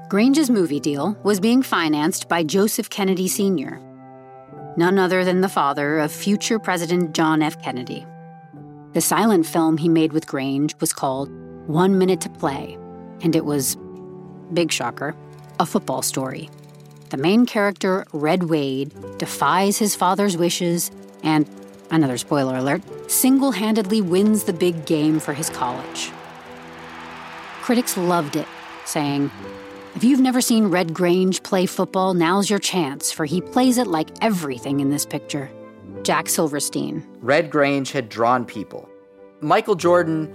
Grange's 0.09 0.49
movie 0.49 0.81
deal 0.81 1.19
was 1.23 1.41
being 1.41 1.62
financed 1.62 2.29
by 2.29 2.43
Joseph 2.43 2.88
Kennedy 2.88 3.29
Sr., 3.29 3.79
none 4.77 4.99
other 4.99 5.25
than 5.25 5.41
the 5.41 5.49
father 5.49 5.99
of 5.99 6.12
future 6.12 6.59
President 6.59 7.15
John 7.15 7.43
F. 7.43 7.61
Kennedy. 7.61 8.07
The 8.95 9.03
silent 9.03 9.45
film 9.45 9.77
he 9.77 9.88
made 9.88 10.15
with 10.15 10.27
Grange 10.27 10.75
was 10.81 10.95
called 10.95 11.31
One 11.67 11.99
Minute 11.99 12.23
to 12.23 12.31
Play, 12.31 12.79
and 13.21 13.37
it 13.37 13.45
was 13.45 13.77
big 14.55 14.73
shocker, 14.73 15.15
a 15.61 15.67
football 15.67 16.03
story. 16.03 16.49
The 17.11 17.17
main 17.17 17.47
character, 17.47 18.07
Red 18.12 18.45
Wade, 18.45 18.93
defies 19.19 19.79
his 19.79 19.95
father's 19.95 20.37
wishes 20.37 20.91
and, 21.23 21.49
another 21.91 22.19
spoiler 22.19 22.57
alert, 22.57 22.83
single 23.11 23.53
handedly 23.53 24.00
wins 24.00 24.45
the 24.45 24.53
big 24.53 24.85
game 24.85 25.19
for 25.19 25.33
his 25.33 25.49
college. 25.50 26.11
Critics 27.62 27.97
loved 27.97 28.37
it, 28.37 28.47
saying, 28.85 29.31
If 29.95 30.05
you've 30.05 30.21
never 30.21 30.41
seen 30.41 30.67
Red 30.67 30.93
Grange 30.93 31.43
play 31.43 31.67
football, 31.67 32.15
now's 32.15 32.50
your 32.50 32.59
chance, 32.59 33.11
for 33.11 33.25
he 33.25 33.41
plays 33.41 33.79
it 33.79 33.87
like 33.87 34.09
everything 34.23 34.81
in 34.81 34.91
this 34.91 35.07
picture. 35.07 35.50
Jack 36.03 36.29
Silverstein. 36.29 37.07
Red 37.21 37.50
Grange 37.50 37.93
had 37.93 38.09
drawn 38.09 38.45
people. 38.45 38.88
Michael 39.41 39.75
Jordan 39.75 40.33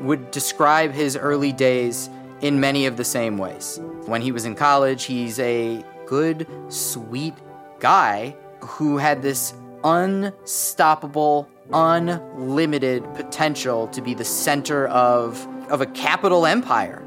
would 0.00 0.30
describe 0.30 0.92
his 0.92 1.16
early 1.16 1.52
days 1.52 2.08
in 2.40 2.60
many 2.60 2.86
of 2.86 2.96
the 2.96 3.04
same 3.04 3.38
ways. 3.38 3.80
When 4.06 4.22
he 4.22 4.32
was 4.32 4.44
in 4.44 4.54
college, 4.54 5.04
he's 5.04 5.38
a 5.38 5.84
good, 6.06 6.46
sweet 6.68 7.34
guy 7.78 8.36
who 8.60 8.98
had 8.98 9.22
this 9.22 9.54
unstoppable, 9.84 11.48
unlimited 11.72 13.02
potential 13.14 13.88
to 13.88 14.02
be 14.02 14.14
the 14.14 14.24
center 14.24 14.88
of, 14.88 15.46
of 15.70 15.80
a 15.80 15.86
capital 15.86 16.46
empire. 16.46 17.02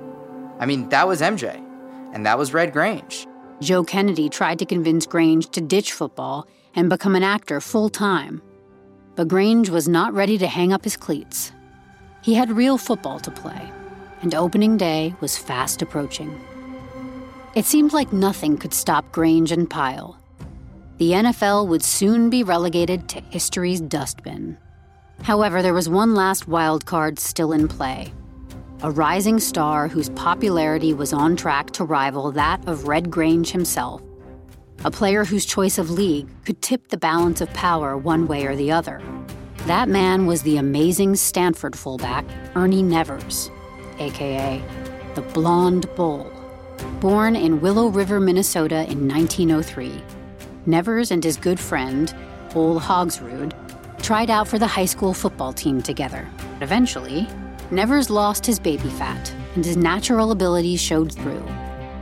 I 0.59 0.65
mean, 0.65 0.89
that 0.89 1.07
was 1.07 1.21
MJ, 1.21 1.63
and 2.13 2.25
that 2.25 2.37
was 2.37 2.53
Red 2.53 2.73
Grange. 2.73 3.27
Joe 3.61 3.83
Kennedy 3.83 4.29
tried 4.29 4.59
to 4.59 4.65
convince 4.65 5.05
Grange 5.05 5.49
to 5.49 5.61
ditch 5.61 5.93
football 5.93 6.47
and 6.75 6.89
become 6.89 7.15
an 7.15 7.23
actor 7.23 7.61
full 7.61 7.89
time. 7.89 8.41
But 9.15 9.27
Grange 9.27 9.69
was 9.69 9.87
not 9.87 10.13
ready 10.13 10.37
to 10.39 10.47
hang 10.47 10.73
up 10.73 10.83
his 10.83 10.97
cleats. 10.97 11.51
He 12.21 12.33
had 12.33 12.51
real 12.51 12.77
football 12.77 13.19
to 13.19 13.31
play 13.31 13.71
and 14.23 14.33
opening 14.33 14.77
day 14.77 15.13
was 15.21 15.37
fast 15.37 15.83
approaching. 15.83 16.41
It 17.53 17.65
seemed 17.65 17.93
like 17.93 18.11
nothing 18.11 18.57
could 18.57 18.73
stop 18.73 19.11
Grange 19.11 19.51
and 19.51 19.69
Pyle. 19.69 20.17
The 20.97 21.11
NFL 21.11 21.67
would 21.67 21.83
soon 21.83 22.31
be 22.31 22.43
relegated 22.43 23.07
to 23.09 23.19
history's 23.19 23.81
dustbin. 23.81 24.57
However, 25.21 25.61
there 25.61 25.73
was 25.73 25.87
one 25.87 26.15
last 26.15 26.47
wild 26.47 26.85
card 26.85 27.19
still 27.19 27.51
in 27.51 27.67
play. 27.67 28.11
a 28.83 28.91
rising 28.91 29.39
star 29.39 29.87
whose 29.87 30.09
popularity 30.09 30.93
was 30.93 31.13
on 31.13 31.37
track 31.37 31.71
to 31.71 31.85
rival 31.85 32.31
that 32.33 32.65
of 32.67 32.85
Red 32.85 33.09
Grange 33.09 33.49
himself. 33.49 34.01
A 34.83 34.91
player 34.91 35.23
whose 35.23 35.45
choice 35.45 35.77
of 35.77 35.89
league 35.89 36.27
could 36.43 36.61
tip 36.61 36.89
the 36.89 36.97
balance 36.97 37.39
of 37.39 37.51
power 37.53 37.95
one 37.95 38.27
way 38.27 38.45
or 38.45 38.57
the 38.57 38.71
other. 38.71 39.01
That 39.67 39.87
man 39.87 40.25
was 40.25 40.41
the 40.41 40.57
amazing 40.57 41.15
Stanford 41.15 41.77
fullback, 41.77 42.25
Ernie 42.55 42.83
Nevers, 42.83 43.49
aka 43.99 44.61
the 45.15 45.21
Blonde 45.21 45.87
Bull. 45.95 46.31
Born 46.99 47.35
in 47.35 47.61
Willow 47.61 47.87
River, 47.87 48.19
Minnesota 48.19 48.89
in 48.89 49.07
1903, 49.07 50.01
Nevers 50.65 51.11
and 51.11 51.23
his 51.23 51.37
good 51.37 51.59
friend, 51.59 52.13
Ole 52.55 52.79
Haugsrud, 52.79 53.53
tried 54.01 54.29
out 54.29 54.47
for 54.47 54.57
the 54.57 54.67
high 54.67 54.85
school 54.85 55.13
football 55.13 55.53
team 55.53 55.81
together. 55.81 56.27
Eventually, 56.61 57.27
Nevers 57.71 58.09
lost 58.09 58.45
his 58.45 58.59
baby 58.59 58.89
fat, 58.89 59.33
and 59.55 59.63
his 59.63 59.77
natural 59.77 60.31
abilities 60.31 60.81
showed 60.81 61.11
through. 61.11 61.43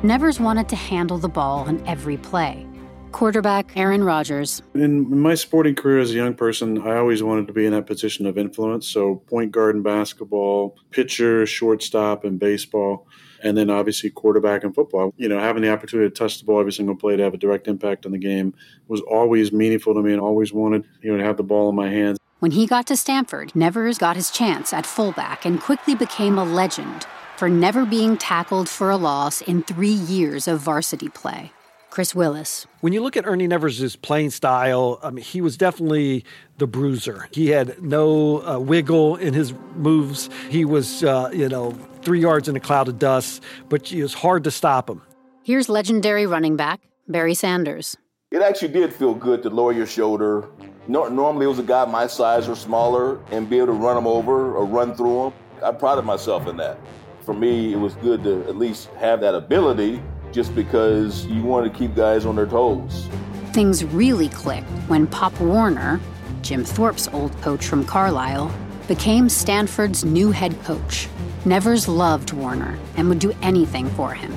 Nevers 0.04 0.40
wanted 0.40 0.68
to 0.70 0.76
handle 0.76 1.18
the 1.18 1.30
ball 1.30 1.60
on 1.60 1.84
every 1.86 2.18
play. 2.18 2.66
Quarterback 3.12 3.76
Aaron 3.76 4.04
Rodgers. 4.04 4.62
In 4.74 5.20
my 5.20 5.36
sporting 5.36 5.76
career 5.76 6.00
as 6.00 6.12
a 6.12 6.16
young 6.16 6.34
person, 6.34 6.82
I 6.82 6.98
always 6.98 7.22
wanted 7.22 7.48
to 7.48 7.54
be 7.54 7.66
in 7.66 7.72
that 7.74 7.86
position 7.86 8.26
of 8.26 8.38
influence. 8.38 8.88
So, 8.88 9.16
point 9.28 9.52
guard 9.52 9.76
in 9.76 9.82
basketball, 9.82 10.78
pitcher, 10.90 11.46
shortstop 11.46 12.26
in 12.26 12.38
baseball, 12.38 13.08
and 13.44 13.58
then 13.58 13.70
obviously 13.70 14.10
quarterback 14.10 14.64
in 14.64 14.74
football. 14.74 15.14
You 15.18 15.30
know, 15.30 15.40
having 15.40 15.62
the 15.62 15.72
opportunity 15.72 16.10
to 16.10 16.16
touch 16.16 16.40
the 16.40 16.46
ball 16.46 16.60
every 16.60 16.72
single 16.72 16.96
play 16.96 17.16
to 17.16 17.24
have 17.24 17.34
a 17.34 17.38
direct 17.38 17.68
impact 17.68 18.06
on 18.06 18.12
the 18.12 18.18
game 18.18 18.54
was 18.88 19.02
always 19.02 19.52
meaningful 19.52 19.94
to 19.94 20.02
me 20.02 20.14
and 20.14 20.22
always 20.22 20.54
wanted, 20.54 20.86
you 21.02 21.12
know, 21.12 21.18
to 21.18 21.24
have 21.24 21.38
the 21.38 21.44
ball 21.44 21.70
in 21.70 21.76
my 21.76 21.90
hands. 21.90 22.18
When 22.40 22.52
he 22.52 22.66
got 22.66 22.88
to 22.88 22.98
Stanford, 22.98 23.56
Nevers 23.56 24.00
got 24.00 24.16
his 24.16 24.32
chance 24.32 24.74
at 24.74 24.86
fullback 24.86 25.46
and 25.46 25.60
quickly 25.60 25.94
became 25.94 26.40
a 26.40 26.44
legend 26.44 27.06
for 27.38 27.50
never 27.50 27.86
being 27.86 28.18
tackled 28.18 28.68
for 28.68 28.90
a 28.90 28.98
loss 28.98 29.42
in 29.42 29.64
three 29.64 29.90
years 29.90 30.48
of 30.48 30.60
varsity 30.60 31.10
play. 31.10 31.52
Chris 31.92 32.16
Willis. 32.16 32.66
When 32.80 32.94
you 32.94 33.02
look 33.02 33.18
at 33.18 33.28
Ernie 33.28 33.48
Nevers' 33.48 33.98
playing 33.98 34.30
style, 34.30 34.98
I 35.04 35.12
mean, 35.12 35.26
he 35.26 35.42
was 35.42 35.58
definitely 35.58 36.24
the 36.58 36.66
bruiser. 36.66 37.28
He 37.32 37.50
had 37.50 37.84
no 37.84 38.42
uh, 38.48 38.60
wiggle 38.60 39.18
in 39.18 39.34
his 39.34 39.54
moves. 39.76 40.30
He 40.50 40.64
was, 40.64 41.04
uh, 41.04 41.30
you 41.34 41.50
know, 41.50 41.72
three 42.02 42.22
yards 42.22 42.48
in 42.48 42.56
a 42.56 42.62
cloud 42.62 42.88
of 42.88 42.98
dust, 42.98 43.44
but 43.68 43.92
it 43.92 44.02
was 44.02 44.14
hard 44.14 44.46
to 44.46 44.52
stop 44.52 44.90
him. 44.90 45.02
Here's 45.44 45.68
legendary 45.68 46.26
running 46.26 46.56
back 46.56 46.80
Barry 47.10 47.34
Sanders. 47.34 47.98
It 48.32 48.42
actually 48.42 48.70
did 48.70 48.94
feel 48.94 49.14
good 49.14 49.44
to 49.44 49.50
lower 49.50 49.74
your 49.74 49.86
shoulder. 49.86 50.48
normally, 50.88 51.46
it 51.46 51.50
was 51.50 51.60
a 51.60 51.64
guy 51.64 51.84
my 51.84 52.08
size 52.08 52.48
or 52.48 52.56
smaller 52.56 53.20
and 53.32 53.50
be 53.50 53.58
able 53.58 53.68
to 53.68 53.74
run 53.74 53.98
him 53.98 54.08
over 54.08 54.56
or 54.56 54.66
run 54.66 54.96
through 54.96 55.28
him. 55.28 55.34
I 55.62 55.74
prided 55.74 56.06
myself 56.06 56.48
in 56.48 56.56
that. 56.56 56.80
For 57.26 57.34
me, 57.34 57.74
it 57.74 57.78
was 57.78 57.96
good 57.96 58.24
to 58.24 58.48
at 58.48 58.56
least 58.56 58.88
have 58.98 59.20
that 59.22 59.36
ability 59.36 60.02
just 60.32 60.56
because 60.56 61.26
you 61.26 61.44
want 61.44 61.72
to 61.72 61.78
keep 61.78 61.96
guys 61.96 62.26
on 62.26 62.36
their 62.36 62.46
toes. 62.46 63.08
Things 63.54 63.84
really 63.84 64.30
clicked 64.30 64.70
when 64.88 65.08
Pop 65.08 65.40
Warner, 65.40 66.00
Jim 66.42 66.64
Thorpe's 66.64 67.08
old 67.10 67.34
coach 67.42 67.66
from 67.66 67.86
Carlisle, 67.86 68.54
became 68.88 69.30
Stanford's 69.30 70.04
new 70.04 70.32
head 70.32 70.62
coach. 70.64 71.08
Nevers 71.46 71.88
loved 71.88 72.34
Warner 72.34 72.78
and 72.98 73.10
would 73.10 73.20
do 73.20 73.34
anything 73.42 73.90
for 73.92 74.14
him. 74.14 74.34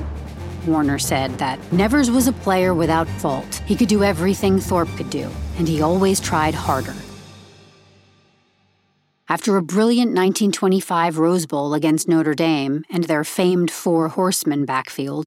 Warner 0.66 0.98
said 0.98 1.36
that 1.38 1.58
Nevers 1.72 2.10
was 2.10 2.26
a 2.26 2.32
player 2.32 2.72
without 2.72 3.08
fault. 3.08 3.62
He 3.66 3.76
could 3.76 3.88
do 3.88 4.02
everything 4.02 4.58
Thorpe 4.58 4.88
could 4.96 5.10
do, 5.10 5.30
and 5.58 5.68
he 5.68 5.82
always 5.82 6.20
tried 6.20 6.54
harder. 6.54 6.94
After 9.28 9.56
a 9.56 9.62
brilliant 9.62 10.10
1925 10.10 11.18
Rose 11.18 11.46
Bowl 11.46 11.74
against 11.74 12.08
Notre 12.08 12.34
Dame 12.34 12.84
and 12.90 13.04
their 13.04 13.24
famed 13.24 13.70
four 13.70 14.08
horsemen 14.08 14.64
backfield, 14.64 15.24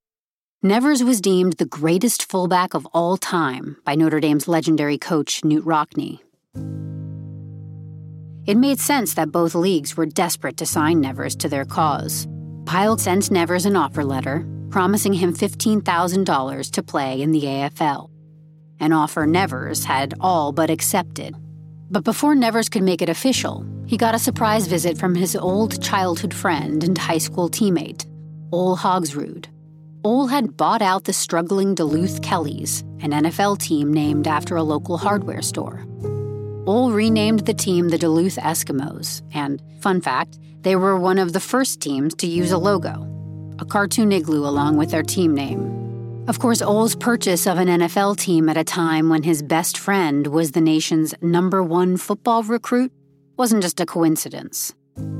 Nevers 0.63 1.03
was 1.03 1.21
deemed 1.21 1.53
the 1.53 1.65
greatest 1.65 2.31
fullback 2.31 2.73
of 2.73 2.87
all 2.87 3.15
time 3.15 3.77
by 3.85 3.93
Notre 3.93 4.19
Dame's 4.19 4.47
legendary 4.47 4.97
coach, 4.97 5.41
Knute 5.41 5.61
Rockne. 5.61 6.17
It 8.47 8.57
made 8.57 8.79
sense 8.79 9.13
that 9.13 9.31
both 9.31 9.53
leagues 9.53 9.95
were 9.95 10.07
desperate 10.07 10.57
to 10.57 10.65
sign 10.65 10.99
Nevers 10.99 11.35
to 11.37 11.47
their 11.47 11.63
cause. 11.63 12.27
Pyle 12.65 12.97
sent 12.97 13.29
Nevers 13.29 13.67
an 13.67 13.75
offer 13.75 14.03
letter 14.03 14.47
promising 14.71 15.13
him 15.13 15.31
$15,000 15.31 16.71
to 16.71 16.83
play 16.83 17.21
in 17.21 17.31
the 17.31 17.43
AFL, 17.43 18.09
an 18.79 18.93
offer 18.93 19.27
Nevers 19.27 19.85
had 19.85 20.15
all 20.19 20.51
but 20.51 20.71
accepted. 20.71 21.35
But 21.91 22.03
before 22.03 22.33
Nevers 22.33 22.67
could 22.67 22.83
make 22.83 23.03
it 23.03 23.09
official, 23.09 23.63
he 23.85 23.95
got 23.95 24.15
a 24.15 24.19
surprise 24.19 24.65
visit 24.65 24.97
from 24.97 25.13
his 25.13 25.35
old 25.35 25.83
childhood 25.83 26.33
friend 26.33 26.83
and 26.83 26.97
high 26.97 27.19
school 27.19 27.47
teammate, 27.47 28.07
Ole 28.51 28.75
Haugsrud. 28.75 29.45
Ole 30.07 30.27
had 30.27 30.55
bought 30.55 30.81
out 30.81 31.03
the 31.03 31.11
struggling 31.11 31.75
Duluth 31.75 32.21
Kellys, 32.21 32.79
an 33.01 33.11
NFL 33.11 33.57
team 33.57 33.93
named 33.93 34.25
after 34.25 34.55
a 34.55 34.63
local 34.63 34.97
hardware 34.97 35.41
store. 35.41 35.85
Ole 36.65 36.91
renamed 36.93 37.41
the 37.41 37.53
team 37.53 37.89
the 37.89 37.97
Duluth 37.97 38.37
Eskimos, 38.37 39.21
and, 39.33 39.61
fun 39.81 39.99
fact, 39.99 40.39
they 40.61 40.77
were 40.77 40.97
one 40.97 41.19
of 41.19 41.33
the 41.33 41.41
first 41.41 41.81
teams 41.81 42.15
to 42.15 42.25
use 42.25 42.53
a 42.53 42.57
logo, 42.57 43.05
a 43.59 43.65
cartoon 43.65 44.13
igloo 44.13 44.47
along 44.47 44.77
with 44.77 44.91
their 44.91 45.03
team 45.03 45.35
name. 45.35 46.23
Of 46.29 46.39
course, 46.39 46.61
Ole's 46.61 46.95
purchase 46.95 47.45
of 47.45 47.57
an 47.57 47.67
NFL 47.67 48.15
team 48.15 48.47
at 48.47 48.55
a 48.55 48.63
time 48.63 49.09
when 49.09 49.23
his 49.23 49.43
best 49.43 49.77
friend 49.77 50.27
was 50.27 50.51
the 50.51 50.61
nation's 50.61 51.13
number 51.21 51.61
one 51.61 51.97
football 51.97 52.43
recruit 52.43 52.93
wasn't 53.35 53.61
just 53.61 53.81
a 53.81 53.85
coincidence. 53.85 54.73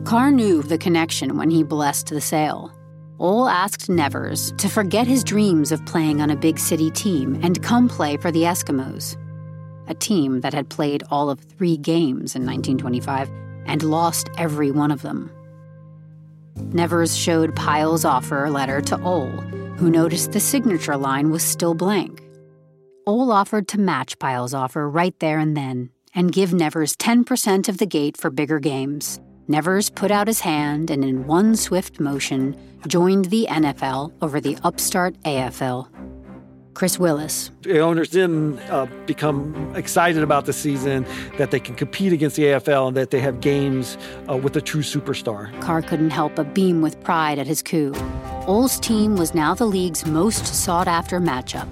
Carr 0.05 0.31
knew 0.31 0.63
the 0.63 0.77
connection 0.77 1.35
when 1.35 1.49
he 1.49 1.61
blessed 1.61 2.07
the 2.07 2.21
sale. 2.21 2.71
Ole 3.19 3.49
asked 3.49 3.89
Nevers 3.89 4.51
to 4.57 4.69
forget 4.69 5.07
his 5.07 5.23
dreams 5.23 5.71
of 5.71 5.83
playing 5.87 6.21
on 6.21 6.29
a 6.29 6.35
big 6.35 6.59
city 6.59 6.91
team 6.91 7.39
and 7.41 7.63
come 7.63 7.89
play 7.89 8.15
for 8.17 8.31
the 8.31 8.43
Eskimos, 8.43 9.17
a 9.87 9.95
team 9.95 10.41
that 10.41 10.53
had 10.53 10.69
played 10.69 11.03
all 11.09 11.29
of 11.29 11.39
three 11.39 11.77
games 11.77 12.35
in 12.35 12.45
1925 12.45 13.29
and 13.65 13.81
lost 13.81 14.29
every 14.37 14.69
one 14.69 14.91
of 14.91 15.01
them. 15.01 15.31
Nevers 16.73 17.17
showed 17.17 17.55
Pyle's 17.55 18.05
offer 18.05 18.49
letter 18.49 18.81
to 18.81 19.01
Ole, 19.01 19.41
who 19.77 19.89
noticed 19.89 20.31
the 20.31 20.39
signature 20.39 20.97
line 20.97 21.31
was 21.31 21.43
still 21.43 21.73
blank. 21.73 22.23
Ole 23.07 23.31
offered 23.31 23.67
to 23.69 23.79
match 23.79 24.19
Pyle's 24.19 24.53
offer 24.53 24.87
right 24.87 25.17
there 25.19 25.39
and 25.39 25.57
then 25.57 25.89
and 26.13 26.31
give 26.31 26.53
Nevers 26.53 26.95
10% 26.95 27.69
of 27.69 27.77
the 27.77 27.85
gate 27.85 28.17
for 28.17 28.29
bigger 28.29 28.59
games. 28.59 29.19
Nevers 29.47 29.89
put 29.89 30.11
out 30.11 30.27
his 30.27 30.41
hand 30.41 30.91
and, 30.91 31.05
in 31.05 31.25
one 31.25 31.55
swift 31.55 31.99
motion, 31.99 32.55
joined 32.87 33.25
the 33.25 33.47
NFL 33.49 34.11
over 34.21 34.41
the 34.41 34.57
upstart 34.63 35.15
AFL. 35.21 35.87
Chris 36.73 36.99
Willis. 36.99 37.49
The 37.61 37.79
owners 37.79 38.09
didn't 38.09 38.59
uh, 38.69 38.85
become 39.07 39.73
excited 39.75 40.21
about 40.21 40.45
the 40.45 40.53
season, 40.53 41.07
that 41.37 41.49
they 41.49 41.59
can 41.59 41.73
compete 41.73 42.13
against 42.13 42.35
the 42.35 42.43
AFL, 42.43 42.89
and 42.89 42.97
that 42.97 43.09
they 43.09 43.19
have 43.19 43.41
games 43.41 43.97
uh, 44.29 44.37
with 44.37 44.55
a 44.57 44.61
true 44.61 44.83
superstar. 44.83 45.59
Carr 45.59 45.81
couldn't 45.81 46.11
help 46.11 46.35
but 46.35 46.53
beam 46.53 46.83
with 46.83 47.01
pride 47.03 47.39
at 47.39 47.47
his 47.47 47.63
coup. 47.63 47.95
Ole's 48.45 48.79
team 48.79 49.15
was 49.15 49.33
now 49.33 49.55
the 49.55 49.65
league's 49.65 50.05
most 50.05 50.45
sought 50.45 50.87
after 50.87 51.19
matchup. 51.19 51.69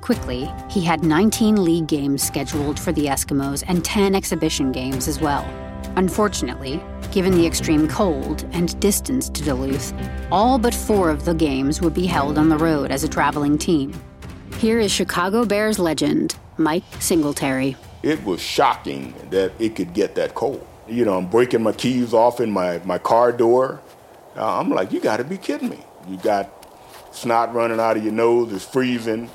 Quickly, 0.00 0.48
he 0.70 0.82
had 0.82 1.02
19 1.02 1.64
league 1.64 1.88
games 1.88 2.22
scheduled 2.22 2.78
for 2.78 2.92
the 2.92 3.06
Eskimos 3.06 3.64
and 3.66 3.84
10 3.84 4.14
exhibition 4.14 4.70
games 4.70 5.08
as 5.08 5.18
well. 5.18 5.44
Unfortunately, 5.96 6.82
given 7.12 7.32
the 7.32 7.46
extreme 7.46 7.88
cold 7.88 8.46
and 8.52 8.78
distance 8.80 9.28
to 9.28 9.42
Duluth, 9.42 9.92
all 10.30 10.58
but 10.58 10.74
four 10.74 11.10
of 11.10 11.24
the 11.24 11.34
games 11.34 11.80
would 11.80 11.94
be 11.94 12.06
held 12.06 12.38
on 12.38 12.48
the 12.48 12.58
road 12.58 12.90
as 12.90 13.04
a 13.04 13.08
traveling 13.08 13.58
team. 13.58 13.92
Here 14.58 14.78
is 14.78 14.90
Chicago 14.90 15.44
Bears 15.44 15.78
legend, 15.78 16.36
Mike 16.56 16.84
Singletary. 17.00 17.76
It 18.02 18.22
was 18.24 18.40
shocking 18.40 19.14
that 19.30 19.52
it 19.58 19.76
could 19.76 19.94
get 19.94 20.14
that 20.16 20.34
cold. 20.34 20.66
You 20.88 21.04
know, 21.04 21.16
I'm 21.16 21.28
breaking 21.28 21.62
my 21.62 21.72
keys 21.72 22.12
off 22.12 22.40
in 22.40 22.50
my, 22.50 22.78
my 22.84 22.98
car 22.98 23.32
door. 23.32 23.80
Uh, 24.36 24.60
I'm 24.60 24.70
like, 24.70 24.92
you 24.92 25.00
got 25.00 25.18
to 25.18 25.24
be 25.24 25.38
kidding 25.38 25.68
me. 25.68 25.78
You 26.08 26.18
got 26.18 26.50
snot 27.14 27.54
running 27.54 27.80
out 27.80 27.96
of 27.96 28.04
your 28.04 28.12
nose, 28.12 28.52
it's 28.52 28.64
freezing 28.64 29.30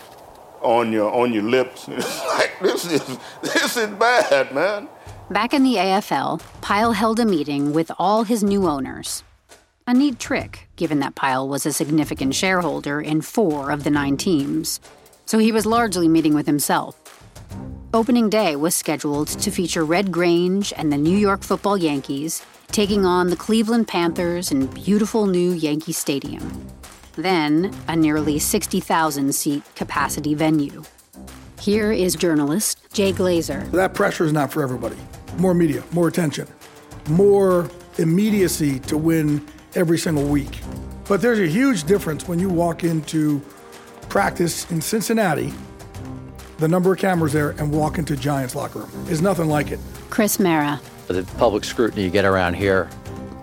on 0.62 0.92
your 0.92 1.12
on 1.12 1.34
your 1.34 1.44
lips. 1.44 1.88
It's 2.00 2.26
like 2.26 2.60
this 2.62 2.92
is 2.92 3.18
this 3.42 3.78
is 3.78 3.88
bad, 3.88 4.54
man. 4.54 4.90
Back 5.32 5.54
in 5.54 5.62
the 5.62 5.76
AFL, 5.76 6.42
Pyle 6.62 6.92
held 6.92 7.20
a 7.20 7.26
meeting 7.26 7.72
with 7.72 7.92
all 8.00 8.24
his 8.24 8.44
new 8.44 8.68
owners. 8.68 9.24
A 9.86 9.94
neat 9.94 10.18
trick, 10.18 10.68
given 10.76 11.02
that 11.02 11.14
Pyle 11.14 11.48
was 11.48 11.68
a 11.68 11.72
significant 11.72 12.34
shareholder 12.34 13.00
in 13.00 13.22
four 13.22 13.70
of 13.70 13.84
the 13.84 13.92
nine 13.92 14.18
teams, 14.18 14.80
so 15.28 15.38
he 15.38 15.52
was 15.52 15.68
largely 15.68 16.08
meeting 16.08 16.34
with 16.34 16.48
himself. 16.48 16.96
Opening 17.94 18.32
day 18.32 18.56
was 18.56 18.74
scheduled 18.74 19.28
to 19.28 19.52
feature 19.52 19.86
Red 19.86 20.12
Grange 20.12 20.74
and 20.76 20.92
the 20.92 20.98
New 20.98 21.16
York 21.16 21.44
football 21.44 21.78
Yankees 21.78 22.44
taking 22.72 23.06
on 23.06 23.30
the 23.30 23.36
Cleveland 23.36 23.88
Panthers 23.88 24.52
in 24.52 24.66
beautiful 24.66 25.28
new 25.28 25.52
Yankee 25.52 25.94
Stadium. 25.94 26.68
Then, 27.14 27.72
a 27.88 27.96
nearly 27.96 28.40
60,000 28.40 29.36
seat 29.36 29.62
capacity 29.76 30.34
venue. 30.34 30.84
Here 31.60 31.92
is 31.92 32.16
journalist 32.16 32.80
Jay 32.94 33.12
Glazer. 33.12 33.70
That 33.72 33.94
pressure 33.94 34.26
is 34.26 34.34
not 34.34 34.52
for 34.52 34.64
everybody 34.64 34.98
more 35.38 35.54
media, 35.54 35.84
more 35.92 36.08
attention, 36.08 36.48
more 37.10 37.70
immediacy 37.98 38.80
to 38.82 38.98
win 38.98 39.46
every 39.76 39.98
single 39.98 40.26
week. 40.26 40.60
But 41.08 41.22
there's 41.22 41.40
a 41.40 41.48
huge 41.48 41.84
difference 41.86 42.28
when 42.28 42.40
you 42.40 42.50
walk 42.50 42.84
into 42.84 43.40
practice 44.10 44.70
in 44.72 44.82
Cincinnati, 44.82 45.54
the 46.58 46.68
number 46.68 46.94
of 46.94 47.00
cameras 47.00 47.34
there, 47.34 47.52
and 47.52 47.72
walk 47.72 47.98
into 47.98 48.16
Giants 48.16 48.56
locker 48.56 48.80
room. 48.80 49.06
There's 49.06 49.22
nothing 49.22 49.48
like 49.48 49.72
it. 49.72 49.80
Chris 50.10 50.40
Mara. 50.40 50.80
The 51.08 51.24
public 51.38 51.64
scrutiny 51.64 52.04
you 52.04 52.10
get 52.10 52.26
around 52.26 52.56
here 52.56 52.90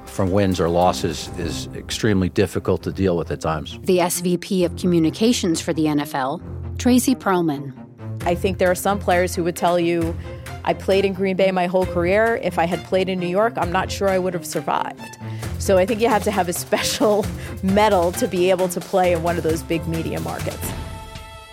from 0.06 0.30
wins 0.30 0.60
or 0.60 0.68
losses 0.68 1.28
is 1.36 1.66
extremely 1.74 2.28
difficult 2.28 2.82
to 2.84 2.92
deal 2.92 3.16
with 3.16 3.30
at 3.30 3.40
times. 3.40 3.78
The 3.82 3.98
SVP 3.98 4.64
of 4.64 4.76
Communications 4.76 5.60
for 5.60 5.72
the 5.72 5.86
NFL, 5.86 6.40
Tracy 6.78 7.14
Perlman. 7.14 7.85
I 8.26 8.34
think 8.34 8.58
there 8.58 8.68
are 8.68 8.74
some 8.74 8.98
players 8.98 9.36
who 9.36 9.44
would 9.44 9.54
tell 9.54 9.78
you, 9.78 10.16
I 10.64 10.74
played 10.74 11.04
in 11.04 11.12
Green 11.12 11.36
Bay 11.36 11.52
my 11.52 11.68
whole 11.68 11.86
career. 11.86 12.40
If 12.42 12.58
I 12.58 12.64
had 12.64 12.82
played 12.82 13.08
in 13.08 13.20
New 13.20 13.28
York, 13.28 13.54
I'm 13.56 13.70
not 13.70 13.88
sure 13.88 14.08
I 14.08 14.18
would 14.18 14.34
have 14.34 14.44
survived. 14.44 15.16
So 15.60 15.78
I 15.78 15.86
think 15.86 16.00
you 16.00 16.08
have 16.08 16.24
to 16.24 16.32
have 16.32 16.48
a 16.48 16.52
special 16.64 17.24
mettle 17.62 18.10
to 18.12 18.26
be 18.26 18.50
able 18.50 18.68
to 18.70 18.80
play 18.80 19.12
in 19.12 19.22
one 19.22 19.36
of 19.36 19.44
those 19.44 19.62
big 19.62 19.86
media 19.86 20.18
markets. 20.20 20.72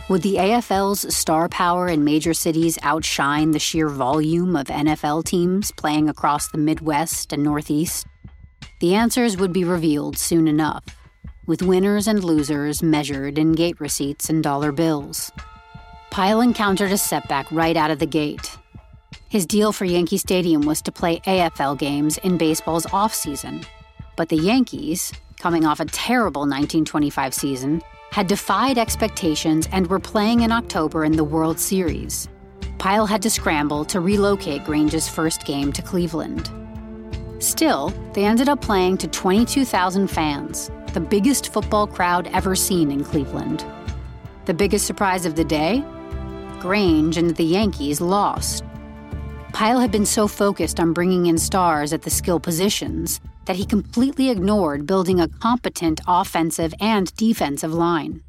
Would 0.09 0.23
the 0.23 0.37
AFL's 0.37 1.15
star 1.15 1.47
power 1.47 1.87
in 1.87 2.03
major 2.03 2.33
cities 2.33 2.79
outshine 2.81 3.51
the 3.51 3.59
sheer 3.59 3.87
volume 3.87 4.55
of 4.55 4.65
NFL 4.65 5.25
teams 5.25 5.71
playing 5.71 6.09
across 6.09 6.47
the 6.47 6.57
Midwest 6.57 7.31
and 7.33 7.43
Northeast? 7.43 8.07
The 8.79 8.95
answers 8.95 9.37
would 9.37 9.53
be 9.53 9.63
revealed 9.63 10.17
soon 10.17 10.47
enough, 10.47 10.83
with 11.45 11.61
winners 11.61 12.07
and 12.07 12.23
losers 12.23 12.81
measured 12.81 13.37
in 13.37 13.51
gate 13.51 13.79
receipts 13.79 14.27
and 14.27 14.41
dollar 14.43 14.71
bills. 14.71 15.31
Pyle 16.13 16.41
encountered 16.41 16.91
a 16.91 16.97
setback 16.99 17.51
right 17.51 17.75
out 17.75 17.89
of 17.89 17.97
the 17.97 18.05
gate. 18.05 18.55
His 19.29 19.47
deal 19.47 19.71
for 19.71 19.85
Yankee 19.85 20.19
Stadium 20.19 20.61
was 20.61 20.79
to 20.83 20.91
play 20.91 21.17
AFL 21.21 21.75
games 21.79 22.19
in 22.19 22.37
baseball's 22.37 22.85
offseason. 22.85 23.65
But 24.15 24.29
the 24.29 24.35
Yankees, 24.35 25.11
coming 25.39 25.65
off 25.65 25.79
a 25.79 25.85
terrible 25.85 26.41
1925 26.41 27.33
season, 27.33 27.81
had 28.11 28.27
defied 28.27 28.77
expectations 28.77 29.67
and 29.71 29.87
were 29.87 29.97
playing 29.97 30.41
in 30.41 30.51
October 30.51 31.03
in 31.03 31.13
the 31.13 31.23
World 31.23 31.59
Series. 31.59 32.29
Pyle 32.77 33.07
had 33.07 33.23
to 33.23 33.29
scramble 33.31 33.83
to 33.85 33.99
relocate 33.99 34.65
Grange's 34.65 35.09
first 35.09 35.45
game 35.45 35.73
to 35.73 35.81
Cleveland. 35.81 36.51
Still, 37.39 37.91
they 38.13 38.23
ended 38.23 38.49
up 38.49 38.61
playing 38.61 38.99
to 38.99 39.07
22,000 39.07 40.07
fans, 40.07 40.69
the 40.93 40.99
biggest 40.99 41.51
football 41.51 41.87
crowd 41.87 42.29
ever 42.33 42.55
seen 42.55 42.91
in 42.91 43.03
Cleveland. 43.03 43.65
The 44.45 44.53
biggest 44.53 44.85
surprise 44.85 45.25
of 45.25 45.35
the 45.35 45.43
day? 45.43 45.83
Grange 46.63 47.17
and 47.17 47.35
the 47.35 47.43
Yankees 47.43 47.99
lost. 47.99 48.63
Pyle 49.51 49.81
had 49.81 49.91
been 49.91 50.05
so 50.05 50.29
focused 50.29 50.79
on 50.79 50.93
bringing 50.93 51.25
in 51.25 51.37
stars 51.37 51.91
at 51.91 52.03
the 52.03 52.09
skill 52.09 52.39
positions 52.39 53.19
that 53.47 53.57
he 53.57 53.65
completely 53.65 54.29
ignored 54.29 54.87
building 54.87 55.19
a 55.19 55.27
competent 55.27 55.99
offensive 56.07 56.73
and 56.79 57.13
defensive 57.17 57.73
line. 57.73 58.23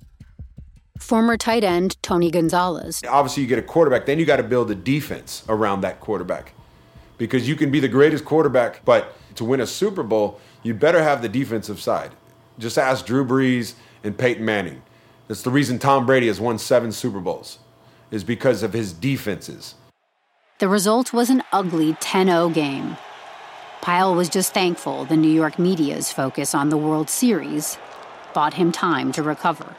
Former 0.99 1.37
tight 1.37 1.63
end 1.63 1.97
Tony 2.03 2.29
Gonzalez. 2.29 3.05
Obviously, 3.09 3.45
you 3.45 3.49
get 3.49 3.61
a 3.61 3.63
quarterback, 3.63 4.05
then 4.05 4.19
you 4.19 4.27
got 4.27 4.39
to 4.39 4.43
build 4.43 4.69
a 4.69 4.75
defense 4.75 5.45
around 5.49 5.83
that 5.83 6.01
quarterback. 6.01 6.55
Because 7.19 7.49
you 7.49 7.55
can 7.55 7.71
be 7.71 7.79
the 7.79 7.87
greatest 7.87 8.25
quarterback, 8.25 8.85
but 8.85 9.17
to 9.37 9.45
win 9.45 9.61
a 9.61 9.67
Super 9.69 10.03
Bowl, 10.03 10.41
you 10.65 10.75
better 10.75 11.05
have 11.05 11.23
the 11.23 11.29
defensive 11.29 11.81
side. 11.81 12.11
Just 12.59 12.79
ask 12.79 13.07
Drew 13.07 13.25
Brees 13.25 13.75
and 14.03 14.19
Peyton 14.19 14.45
Manning. 14.45 14.83
That's 15.29 15.43
the 15.43 15.53
reason 15.53 15.79
Tom 15.79 16.05
Brady 16.05 16.27
has 16.27 16.41
won 16.41 16.59
seven 16.59 16.91
Super 16.91 17.21
Bowls, 17.21 17.61
is 18.15 18.25
because 18.25 18.63
of 18.63 18.73
his 18.73 18.93
defenses. 18.93 19.75
The 20.61 20.69
result 20.69 21.13
was 21.13 21.31
an 21.31 21.43
ugly 21.53 21.95
10 22.01 22.29
0 22.29 22.49
game. 22.51 22.97
Pyle 23.81 24.15
was 24.15 24.29
just 24.29 24.55
thankful 24.55 25.05
the 25.05 25.17
New 25.17 25.31
York 25.31 25.59
media's 25.59 26.13
focus 26.13 26.55
on 26.55 26.69
the 26.69 26.77
World 26.77 27.11
Series 27.11 27.77
bought 28.33 28.55
him 28.55 28.73
time 28.73 29.13
to 29.13 29.23
recover. 29.23 29.77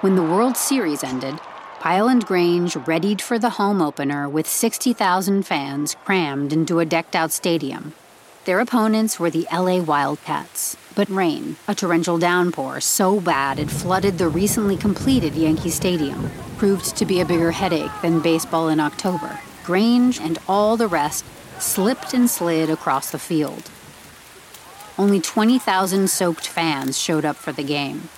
When 0.00 0.16
the 0.16 0.22
World 0.22 0.56
Series 0.56 1.04
ended, 1.04 1.38
Pyle 1.80 2.08
and 2.08 2.24
Grange 2.24 2.76
readied 2.86 3.22
for 3.22 3.38
the 3.38 3.50
home 3.50 3.80
opener 3.80 4.28
with 4.28 4.48
60,000 4.48 5.44
fans 5.44 5.94
crammed 6.04 6.52
into 6.52 6.80
a 6.80 6.86
decked 6.86 7.14
out 7.14 7.30
stadium. 7.30 7.92
Their 8.46 8.60
opponents 8.60 9.20
were 9.20 9.30
the 9.30 9.46
LA 9.52 9.80
Wildcats, 9.80 10.76
but 10.94 11.08
rain, 11.10 11.56
a 11.68 11.74
torrential 11.74 12.18
downpour 12.18 12.80
so 12.80 13.20
bad 13.20 13.58
it 13.58 13.70
flooded 13.70 14.18
the 14.18 14.28
recently 14.28 14.76
completed 14.76 15.34
Yankee 15.34 15.70
Stadium, 15.70 16.30
proved 16.60 16.94
to 16.94 17.06
be 17.06 17.22
a 17.22 17.24
bigger 17.24 17.52
headache 17.52 17.90
than 18.02 18.20
baseball 18.20 18.68
in 18.68 18.78
October. 18.78 19.40
Grange 19.64 20.20
and 20.20 20.38
all 20.46 20.76
the 20.76 20.86
rest 20.86 21.24
slipped 21.58 22.12
and 22.12 22.28
slid 22.28 22.68
across 22.68 23.10
the 23.10 23.18
field. 23.18 23.70
Only 24.98 25.22
20,000 25.22 26.10
soaked 26.10 26.46
fans 26.46 27.00
showed 27.00 27.24
up 27.24 27.36
for 27.36 27.50
the 27.50 27.62
game. 27.62 28.10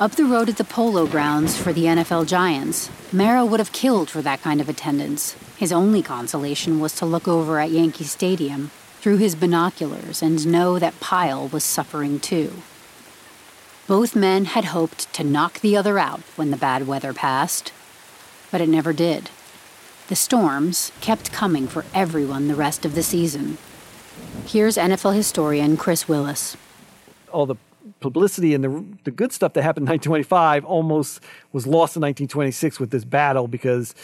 Up 0.00 0.12
the 0.12 0.24
road 0.24 0.48
at 0.48 0.56
the 0.56 0.64
Polo 0.64 1.06
Grounds 1.06 1.58
for 1.58 1.74
the 1.74 1.84
NFL 1.84 2.26
Giants, 2.26 2.88
Mara 3.12 3.44
would 3.44 3.60
have 3.60 3.72
killed 3.72 4.08
for 4.08 4.22
that 4.22 4.40
kind 4.40 4.62
of 4.62 4.70
attendance. 4.70 5.36
His 5.58 5.70
only 5.70 6.00
consolation 6.00 6.80
was 6.80 6.94
to 6.94 7.04
look 7.04 7.28
over 7.28 7.58
at 7.58 7.70
Yankee 7.70 8.04
Stadium 8.04 8.70
through 9.02 9.18
his 9.18 9.34
binoculars 9.34 10.22
and 10.22 10.46
know 10.46 10.78
that 10.78 11.00
Pyle 11.00 11.48
was 11.48 11.64
suffering 11.64 12.18
too. 12.18 12.62
Both 13.86 14.16
men 14.16 14.46
had 14.46 14.66
hoped 14.66 15.12
to 15.12 15.22
knock 15.22 15.60
the 15.60 15.76
other 15.76 15.98
out 15.98 16.20
when 16.36 16.50
the 16.50 16.56
bad 16.56 16.86
weather 16.86 17.12
passed, 17.12 17.70
but 18.50 18.62
it 18.62 18.68
never 18.68 18.94
did. 18.94 19.28
The 20.08 20.16
storms 20.16 20.90
kept 21.02 21.32
coming 21.32 21.68
for 21.68 21.84
everyone 21.92 22.48
the 22.48 22.54
rest 22.54 22.86
of 22.86 22.94
the 22.94 23.02
season. 23.02 23.58
Here's 24.46 24.78
NFL 24.78 25.14
historian 25.14 25.76
Chris 25.76 26.08
Willis. 26.08 26.56
All 27.30 27.44
the 27.44 27.56
publicity 28.00 28.54
and 28.54 28.64
the, 28.64 28.84
the 29.04 29.10
good 29.10 29.32
stuff 29.32 29.52
that 29.52 29.62
happened 29.62 29.86
in 29.86 29.92
1925 29.92 30.64
almost 30.64 31.20
was 31.52 31.66
lost 31.66 31.94
in 31.94 32.00
1926 32.00 32.80
with 32.80 32.90
this 32.90 33.04
battle 33.04 33.48
because 33.48 33.94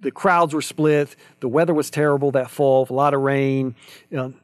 the 0.00 0.10
crowds 0.10 0.52
were 0.52 0.62
split. 0.62 1.16
The 1.40 1.48
weather 1.48 1.72
was 1.72 1.88
terrible 1.88 2.32
that 2.32 2.50
fall, 2.50 2.86
a 2.88 2.92
lot 2.92 3.14
of 3.14 3.22
rain. 3.22 3.76
You 4.10 4.16
know, 4.18 4.34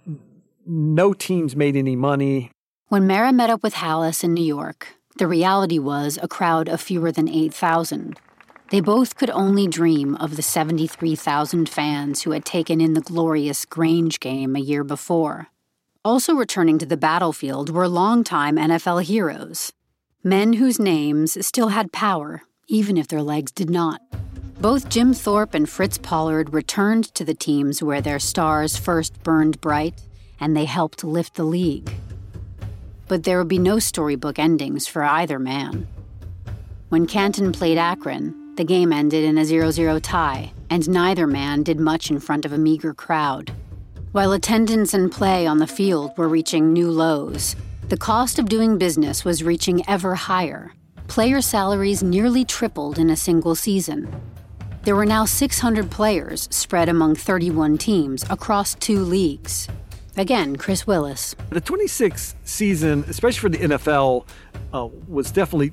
no 0.65 1.13
teams 1.13 1.55
made 1.55 1.77
any 1.77 1.97
money. 1.97 2.53
When 2.89 3.07
Mara 3.07 3.35
met 3.35 3.51
up 3.51 3.63
with 3.63 3.75
Halas 3.75 4.25
in 4.25 4.33
New 4.33 4.43
York, 4.43 4.97
the 5.19 5.27
reality 5.27 5.79
was 5.79 6.19
a 6.23 6.27
crowd 6.27 6.71
of 6.71 6.81
fewer 6.81 7.13
than 7.13 7.29
8,000. 7.29 8.19
They 8.71 8.81
both 8.81 9.15
could 9.15 9.29
only 9.29 9.67
dream 9.67 10.15
of 10.15 10.37
the 10.37 10.43
73,000 10.43 11.69
fans 11.69 12.23
who 12.23 12.31
had 12.31 12.47
taken 12.47 12.81
in 12.81 12.95
the 12.95 13.03
glorious 13.03 13.67
Grange 13.67 14.21
game 14.21 14.57
a 14.57 14.61
year 14.61 14.85
before. 14.85 15.49
Also 16.03 16.33
returning 16.33 16.79
to 16.79 16.87
the 16.87 16.97
battlefield 16.97 17.69
were 17.69 17.89
longtime 17.89 18.57
NFL 18.57 19.03
heroes, 19.03 19.71
men 20.25 20.55
whose 20.55 20.79
names 20.79 21.47
still 21.47 21.69
had 21.69 21.93
power, 21.93 22.45
even 22.69 22.97
if 22.97 23.07
their 23.07 23.23
legs 23.23 23.53
did 23.53 23.69
not. 23.69 24.01
Both 24.63 24.89
Jim 24.89 25.13
Thorpe 25.13 25.53
and 25.53 25.69
Fritz 25.69 25.99
Pollard 25.99 26.55
returned 26.55 27.15
to 27.17 27.25
the 27.27 27.35
teams 27.35 27.83
where 27.83 28.01
their 28.01 28.19
stars 28.19 28.79
first 28.79 29.23
burned 29.23 29.61
bright, 29.61 30.01
and 30.41 30.57
they 30.57 30.65
helped 30.65 31.05
lift 31.05 31.35
the 31.35 31.45
league. 31.45 31.93
But 33.09 33.25
there 33.25 33.39
would 33.39 33.49
be 33.49 33.59
no 33.59 33.79
storybook 33.79 34.39
endings 34.39 34.87
for 34.87 35.03
either 35.03 35.39
man. 35.39 35.89
When 36.91 37.07
Canton 37.07 37.53
played 37.53 37.79
Akron, 37.79 38.55
the 38.57 38.65
game 38.65 38.93
ended 38.93 39.25
in 39.25 39.39
a 39.39 39.45
0 39.45 39.71
0 39.71 39.99
tie, 39.99 40.53
and 40.71 40.89
neither 40.89 41.27
man 41.27 41.63
did 41.63 41.81
much 41.81 42.11
in 42.11 42.21
front 42.21 42.45
of 42.45 42.53
a 42.53 42.59
meager 42.59 42.95
crowd. 42.95 43.53
While 44.13 44.33
attendance 44.33 44.95
and 44.95 45.13
play 45.13 45.47
on 45.47 45.59
the 45.59 45.67
field 45.67 46.17
were 46.17 46.29
reaching 46.29 46.73
new 46.73 46.91
lows, 46.91 47.57
the 47.89 47.97
cost 47.97 48.39
of 48.39 48.49
doing 48.49 48.79
business 48.79 49.25
was 49.25 49.45
reaching 49.45 49.83
ever 49.89 50.15
higher. 50.15 50.73
Player 51.09 51.41
salaries 51.41 52.03
nearly 52.03 52.45
tripled 52.45 52.99
in 52.99 53.11
a 53.11 53.17
single 53.17 53.55
season. 53.55 54.09
There 54.83 54.97
were 54.97 55.07
now 55.07 55.25
600 55.25 55.91
players 55.91 56.49
spread 56.51 56.89
among 56.89 57.17
31 57.17 57.79
teams 57.79 58.25
across 58.31 58.75
two 58.75 59.01
leagues. 59.01 59.69
Again, 60.19 60.57
Chris 60.57 60.85
Willis. 60.85 61.37
The 61.51 61.61
26 61.61 62.35
season, 62.43 63.05
especially 63.07 63.39
for 63.39 63.49
the 63.49 63.59
NFL, 63.59 64.27
uh, 64.73 64.89
was 65.07 65.31
definitely 65.31 65.73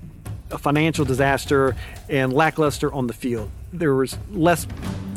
a 0.51 0.59
financial 0.59 1.03
disaster 1.03 1.75
and 2.09 2.31
lackluster 2.31 2.93
on 2.93 3.07
the 3.07 3.13
field. 3.13 3.49
There 3.73 3.95
was 3.95 4.19
less 4.31 4.67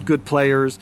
good 0.06 0.24
players. 0.24 0.78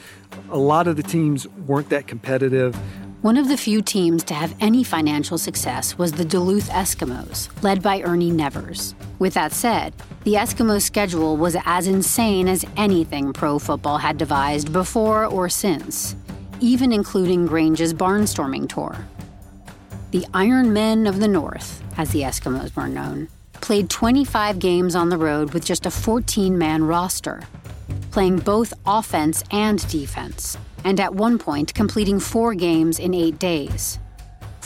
A 0.51 0.57
lot 0.57 0.87
of 0.87 0.97
the 0.97 1.03
teams 1.03 1.49
weren't 1.49 1.89
that 1.89 2.07
competitive. 2.07 2.77
One 3.23 3.37
of 3.37 3.49
the 3.49 3.57
few 3.57 3.83
teams 3.83 4.23
to 4.25 4.35
have 4.35 4.55
any 4.61 4.85
financial 4.85 5.39
success 5.39 5.99
was 5.99 6.13
the 6.13 6.25
Duluth 6.25 6.71
Eskimos, 6.71 7.49
led 7.65 7.83
by 7.83 8.01
Ernie 8.03 8.31
Nevers. 8.31 8.95
With 9.19 9.35
that 9.35 9.53
said, 9.53 9.93
the 10.23 10.35
Eskimos' 10.35 10.83
schedule 10.83 11.37
was 11.37 11.57
as 11.65 11.89
insane 11.89 12.47
as 12.47 12.65
anything 12.77 13.33
pro 13.33 13.59
football 13.59 13.99
had 13.99 14.17
devised 14.17 14.73
before 14.73 15.25
or 15.25 15.49
since, 15.49 16.15
even 16.61 16.93
including 16.93 17.47
Grange's 17.47 17.95
barnstorming 17.95 18.69
tour. 18.69 18.97
The 20.11 20.27
Iron 20.35 20.73
Men 20.73 21.07
of 21.07 21.21
the 21.21 21.29
North, 21.29 21.83
as 21.99 22.11
the 22.11 22.23
Eskimos 22.23 22.75
were 22.77 22.89
known, 22.89 23.29
played 23.61 23.91
25 23.91 24.59
games 24.59 24.95
on 24.95 25.09
the 25.09 25.19
road 25.19 25.53
with 25.53 25.65
just 25.65 25.87
a 25.87 25.91
14 25.91 26.57
man 26.57 26.85
roster, 26.85 27.43
playing 28.11 28.39
both 28.39 28.73
offense 28.87 29.43
and 29.51 29.87
defense, 29.89 30.57
and 30.85 31.01
at 31.01 31.15
one 31.15 31.39
point 31.39 31.75
completing 31.75 32.21
four 32.21 32.55
games 32.55 32.99
in 32.99 33.15
eight 33.15 33.39
days. 33.39 33.99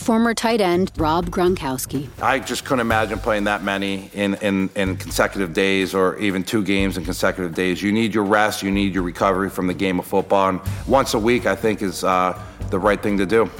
Former 0.00 0.34
tight 0.34 0.60
end 0.60 0.90
Rob 0.96 1.30
Gronkowski. 1.30 2.08
I 2.20 2.38
just 2.38 2.64
couldn't 2.64 2.80
imagine 2.80 3.18
playing 3.18 3.44
that 3.44 3.62
many 3.62 4.10
in, 4.14 4.34
in, 4.36 4.70
in 4.74 4.96
consecutive 4.96 5.52
days 5.52 5.94
or 5.94 6.18
even 6.18 6.42
two 6.42 6.64
games 6.64 6.96
in 6.96 7.04
consecutive 7.04 7.54
days. 7.54 7.82
You 7.82 7.92
need 7.92 8.14
your 8.14 8.24
rest, 8.24 8.62
you 8.62 8.70
need 8.70 8.94
your 8.94 9.02
recovery 9.02 9.50
from 9.50 9.66
the 9.66 9.74
game 9.74 9.98
of 9.98 10.06
football. 10.06 10.48
And 10.48 10.60
once 10.86 11.14
a 11.14 11.18
week, 11.18 11.46
I 11.46 11.54
think, 11.54 11.82
is 11.82 12.02
uh, 12.02 12.40
the 12.70 12.78
right 12.78 13.00
thing 13.00 13.18
to 13.18 13.26
do. 13.26 13.50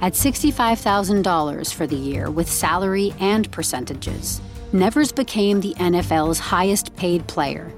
At 0.00 0.12
$65,000 0.12 1.74
for 1.74 1.86
the 1.86 1.96
year 1.96 2.30
with 2.30 2.50
salary 2.50 3.14
and 3.18 3.50
percentages, 3.50 4.40
Nevers 4.72 5.12
became 5.12 5.60
the 5.60 5.74
NFL's 5.74 6.38
highest 6.38 6.94
paid 6.96 7.26
player. 7.26 7.72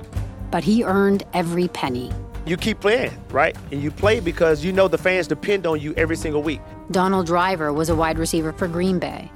But 0.50 0.64
he 0.64 0.84
earned 0.84 1.22
every 1.32 1.68
penny 1.68 2.10
you 2.48 2.56
keep 2.56 2.80
playing, 2.80 3.12
right? 3.30 3.56
And 3.70 3.82
you 3.82 3.90
play 3.90 4.20
because 4.20 4.64
you 4.64 4.72
know 4.72 4.88
the 4.88 4.98
fans 4.98 5.26
depend 5.26 5.66
on 5.66 5.80
you 5.80 5.94
every 5.96 6.16
single 6.16 6.42
week. 6.42 6.60
Donald 6.90 7.26
Driver 7.26 7.72
was 7.72 7.90
a 7.90 7.94
wide 7.94 8.18
receiver 8.18 8.52
for 8.52 8.66
Green 8.66 8.98
Bay. 8.98 9.30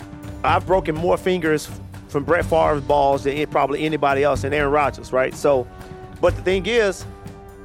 I've 0.44 0.66
broken 0.66 0.94
more 0.94 1.16
fingers 1.16 1.68
from 2.08 2.24
Brett 2.24 2.44
Favre's 2.44 2.82
balls 2.82 3.24
than 3.24 3.46
probably 3.48 3.84
anybody 3.84 4.22
else 4.22 4.44
and 4.44 4.54
Aaron 4.54 4.72
Rodgers, 4.72 5.12
right? 5.12 5.34
So, 5.34 5.66
but 6.20 6.34
the 6.36 6.42
thing 6.42 6.66
is, 6.66 7.04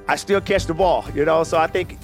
I 0.07 0.15
still 0.15 0.41
catch 0.41 0.65
the 0.65 0.73
ball, 0.73 1.05
you 1.13 1.25
know. 1.25 1.43
So 1.43 1.57
I 1.57 1.67
think 1.67 1.97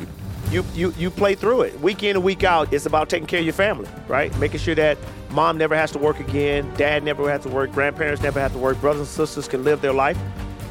you 0.52 0.64
you 0.74 0.94
you 0.98 1.10
play 1.10 1.36
through 1.36 1.62
it 1.62 1.80
week 1.80 2.04
in 2.04 2.16
and 2.16 2.24
week 2.24 2.44
out. 2.44 2.72
It's 2.74 2.86
about 2.86 3.10
taking 3.10 3.28
care 3.28 3.40
of 3.40 3.46
your 3.46 3.54
family, 3.54 3.90
right? 4.08 4.36
Making 4.40 4.60
sure 4.60 4.76
that 4.76 4.98
mom 5.32 5.58
never 5.58 5.76
has 5.76 5.92
to 5.92 6.00
work 6.00 6.20
again, 6.20 6.72
dad 6.76 7.04
never 7.04 7.30
has 7.30 7.42
to 7.44 7.50
work, 7.50 7.72
grandparents 7.72 8.22
never 8.22 8.40
have 8.40 8.52
to 8.54 8.60
work, 8.60 8.80
brothers 8.80 9.02
and 9.02 9.10
sisters 9.10 9.48
can 9.48 9.64
live 9.64 9.82
their 9.82 9.94
life. 9.94 10.18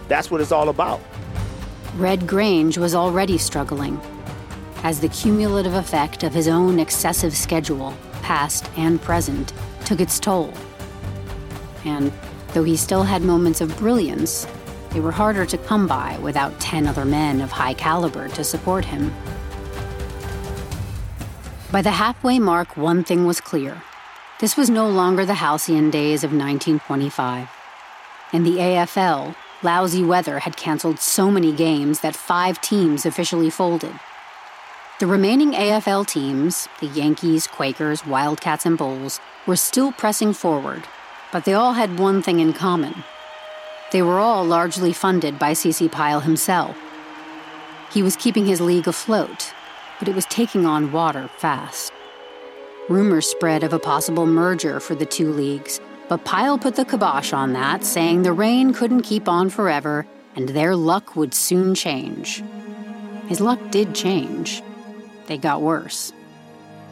That's 0.09 0.31
what 0.31 0.41
it's 0.41 0.53
all 0.53 0.69
about. 0.69 1.01
Red 1.97 2.27
Grange 2.27 2.79
was 2.79 2.95
already 2.95 3.37
struggling, 3.37 4.01
as 4.83 5.01
the 5.01 5.09
cumulative 5.09 5.75
effect 5.75 6.23
of 6.23 6.33
his 6.33 6.49
own 6.49 6.79
excessive 6.79 7.37
schedule, 7.37 7.95
past 8.23 8.71
and 8.79 9.01
present, 9.03 9.53
took 9.85 10.01
its 10.01 10.19
toll. 10.19 10.55
And 11.85 12.11
though 12.55 12.65
he 12.65 12.77
still 12.79 13.03
had 13.03 13.21
moments 13.21 13.61
of 13.61 13.77
brilliance, 13.77 14.47
they 14.91 15.01
were 15.01 15.13
harder 15.13 15.45
to 15.45 15.59
come 15.59 15.87
by 15.87 16.19
without 16.23 16.59
10 16.61 16.87
other 16.87 17.05
men 17.05 17.43
of 17.43 17.53
high 17.53 17.75
caliber 17.75 18.29
to 18.31 18.43
support 18.43 18.87
him. 18.87 19.13
By 21.71 21.83
the 21.83 21.91
halfway 21.91 22.39
mark, 22.39 22.75
one 22.77 23.05
thing 23.05 23.27
was 23.27 23.41
clear. 23.41 23.83
This 24.41 24.57
was 24.57 24.71
no 24.71 24.89
longer 24.89 25.27
the 25.27 25.35
halcyon 25.35 25.91
days 25.91 26.25
of 26.25 26.31
1925. 26.31 27.49
In 28.33 28.45
the 28.45 28.57
AFL, 28.57 29.35
Lousy 29.65 30.03
weather 30.03 30.41
had 30.41 30.57
canceled 30.57 30.99
so 30.99 31.31
many 31.31 31.53
games 31.53 32.01
that 32.01 32.17
five 32.17 32.61
teams 32.61 33.07
officially 33.07 33.49
folded. 33.49 33.95
The 34.99 35.07
remaining 35.07 35.53
AFL 35.53 36.07
teams, 36.07 36.69
the 36.81 36.87
Yankees, 36.89 37.47
Quakers, 37.47 38.05
Wildcats, 38.05 38.67
and 38.67 38.77
Bulls, 38.77 39.21
were 39.47 39.57
still 39.57 39.93
pressing 39.93 40.33
forward, 40.33 40.85
but 41.33 41.45
they 41.45 41.55
all 41.55 41.75
had 41.75 41.99
one 41.99 42.23
thing 42.23 42.41
in 42.41 42.53
common. 42.53 43.05
They 43.93 44.03
were 44.03 44.19
all 44.19 44.45
largely 44.45 44.93
funded 44.93 45.39
by 45.39 45.53
C.C. 45.53 45.89
Pyle 45.89 46.21
himself. 46.21 46.77
He 47.93 48.03
was 48.03 48.17
keeping 48.17 48.47
his 48.47 48.61
league 48.61 48.89
afloat, 48.89 49.53
but 49.99 50.09
it 50.09 50.15
was 50.15 50.27
taking 50.27 50.67
on 50.67 50.91
water 50.91 51.29
fast. 51.37 51.93
Rumors 52.89 53.29
spread 53.29 53.63
of 53.63 53.73
a 53.73 53.79
possible 53.79 54.27
merger 54.27 54.81
for 54.81 54.97
the 54.97 55.07
two 55.07 55.33
leagues, 55.33 55.81
but 56.13 56.27
Pyle 56.27 56.59
put 56.59 56.77
the 56.77 56.85
kibosh 56.85 57.33
on 57.33 57.55
that, 57.55 57.87
saying 57.87 58.21
the 58.21 58.35
rain 58.35 58.75
couldn't 58.75 59.01
keep 59.01 59.31
on 59.31 59.49
forever 59.49 60.07
and 60.37 60.51
their 60.51 60.77
luck 60.77 61.17
would 61.17 61.33
soon 61.33 61.75
change. 61.75 62.45
His 63.29 63.41
luck 63.41 63.59
did 63.71 63.95
change. 63.95 64.63
They 65.25 65.39
got 65.39 65.63
worse. 65.63 66.13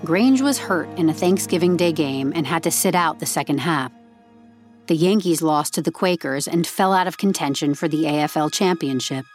Grange 0.06 0.40
was 0.40 0.59
hurt 0.59 0.88
in 0.96 1.11
a 1.11 1.12
Thanksgiving 1.12 1.76
Day 1.76 1.92
game 1.92 2.33
and 2.35 2.46
had 2.46 2.62
to 2.62 2.70
sit 2.70 2.94
out 2.94 3.18
the 3.18 3.26
second 3.26 3.59
half. 3.59 3.92
The 4.87 4.96
Yankees 4.96 5.42
lost 5.42 5.74
to 5.74 5.83
the 5.83 5.92
Quakers 5.92 6.48
and 6.48 6.66
fell 6.66 6.94
out 6.94 7.06
of 7.06 7.18
contention 7.18 7.74
for 7.74 7.88
the 7.88 8.04
AFL 8.04 8.50
championship. 8.50 9.26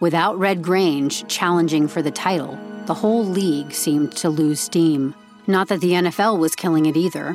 Without 0.00 0.38
Red 0.38 0.60
Grange 0.60 1.26
challenging 1.28 1.88
for 1.88 2.02
the 2.02 2.10
title, 2.10 2.58
the 2.84 2.92
whole 2.92 3.24
league 3.24 3.72
seemed 3.72 4.12
to 4.18 4.28
lose 4.28 4.60
steam. 4.60 5.14
Not 5.46 5.68
that 5.68 5.80
the 5.80 5.92
NFL 5.92 6.38
was 6.38 6.54
killing 6.54 6.84
it 6.84 6.94
either. 6.94 7.34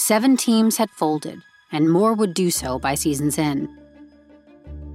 Seven 0.00 0.38
teams 0.38 0.78
had 0.78 0.88
folded, 0.88 1.42
and 1.70 1.92
more 1.92 2.14
would 2.14 2.32
do 2.32 2.50
so 2.50 2.78
by 2.78 2.94
season's 2.94 3.38
end. 3.38 3.68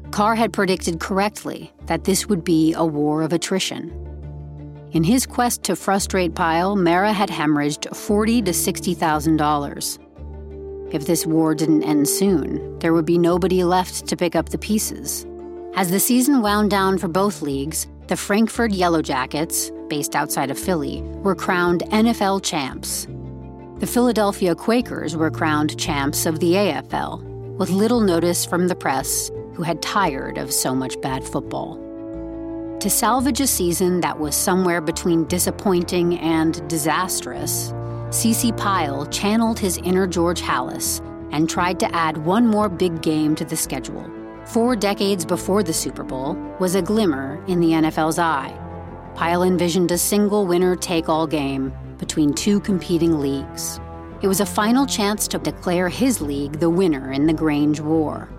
Carr 0.10 0.34
had 0.34 0.52
predicted 0.52 1.00
correctly 1.00 1.72
that 1.86 2.06
this 2.06 2.28
would 2.28 2.44
be 2.44 2.74
a 2.74 2.84
war 2.84 3.22
of 3.22 3.32
attrition. 3.32 3.92
In 4.94 5.04
his 5.04 5.28
quest 5.28 5.62
to 5.66 5.76
frustrate 5.76 6.34
Pyle, 6.34 6.76
Mara 6.76 7.14
had 7.14 7.30
hemorrhaged 7.30 7.96
forty 7.96 8.42
to 8.42 8.52
sixty 8.52 8.96
thousand 8.96 9.38
dollars. 9.38 10.00
If 10.90 11.06
this 11.06 11.28
war 11.28 11.54
didn't 11.54 11.84
end 11.84 12.10
soon, 12.10 12.80
there 12.80 12.94
would 12.94 13.06
be 13.06 13.20
nobody 13.20 13.64
left 13.64 14.08
to 14.08 14.18
pick 14.18 14.36
up 14.36 14.50
the 14.50 14.58
pieces. 14.58 15.28
As 15.76 15.92
the 15.92 16.00
season 16.00 16.42
wound 16.42 16.72
down 16.72 16.98
for 16.98 17.08
both 17.08 17.44
leagues, 17.44 17.86
the 18.08 18.18
Frankford 18.18 18.74
Yellow 18.74 19.04
Jackets, 19.04 19.72
based 19.88 20.16
outside 20.16 20.50
of 20.50 20.58
Philly, 20.58 21.04
were 21.22 21.36
crowned 21.36 21.84
NFL 21.92 22.44
champs 22.44 23.08
the 23.86 23.92
Philadelphia 23.92 24.56
Quakers 24.56 25.16
were 25.16 25.30
crowned 25.30 25.80
champs 25.80 26.26
of 26.26 26.40
the 26.40 26.54
AFL, 26.54 27.22
with 27.58 27.70
little 27.70 28.02
notice 28.02 28.44
from 28.44 28.68
the 28.68 28.76
press, 28.76 29.30
who 29.54 29.62
had 29.62 29.80
tired 29.80 30.40
of 30.40 30.52
so 30.52 30.74
much 30.74 31.00
bad 31.02 31.24
football. 31.24 31.76
To 32.80 32.90
salvage 32.90 33.42
a 33.42 33.46
season 33.46 34.02
that 34.02 34.20
was 34.20 34.36
somewhere 34.36 34.82
between 34.82 35.28
disappointing 35.28 36.18
and 36.18 36.68
disastrous, 36.68 37.74
CC 38.10 38.58
Pyle 38.58 39.06
channeled 39.06 39.60
his 39.60 39.78
inner 39.78 40.08
George 40.08 40.42
Halas 40.42 41.00
and 41.32 41.48
tried 41.48 41.80
to 41.82 41.96
add 41.96 42.18
one 42.18 42.48
more 42.48 42.70
big 42.70 43.04
game 43.04 43.36
to 43.36 43.46
the 43.46 43.56
schedule. 43.56 44.10
Four 44.46 44.76
decades 44.76 45.26
before 45.26 45.62
the 45.62 45.74
Super 45.74 46.04
Bowl 46.04 46.34
was 46.60 46.74
a 46.74 46.82
glimmer 46.82 47.40
in 47.46 47.60
the 47.60 47.74
NFL's 47.74 48.18
eye. 48.18 48.52
Pyle 49.14 49.44
envisioned 49.44 49.92
a 49.92 49.98
single 50.00 50.48
winner 50.48 50.76
take 50.76 51.08
all 51.08 51.28
game 51.28 51.72
between 51.98 52.34
two 52.34 52.60
competing 52.60 53.20
leagues. 53.20 53.80
It 54.22 54.28
was 54.28 54.40
a 54.40 54.46
final 54.46 54.86
chance 54.86 55.28
to 55.30 55.38
declare 55.38 55.90
his 55.90 56.22
league 56.22 56.60
the 56.60 56.70
winner 56.70 57.12
in 57.12 57.28
the 57.28 57.34
Grange 57.34 57.80
War. 57.80 58.30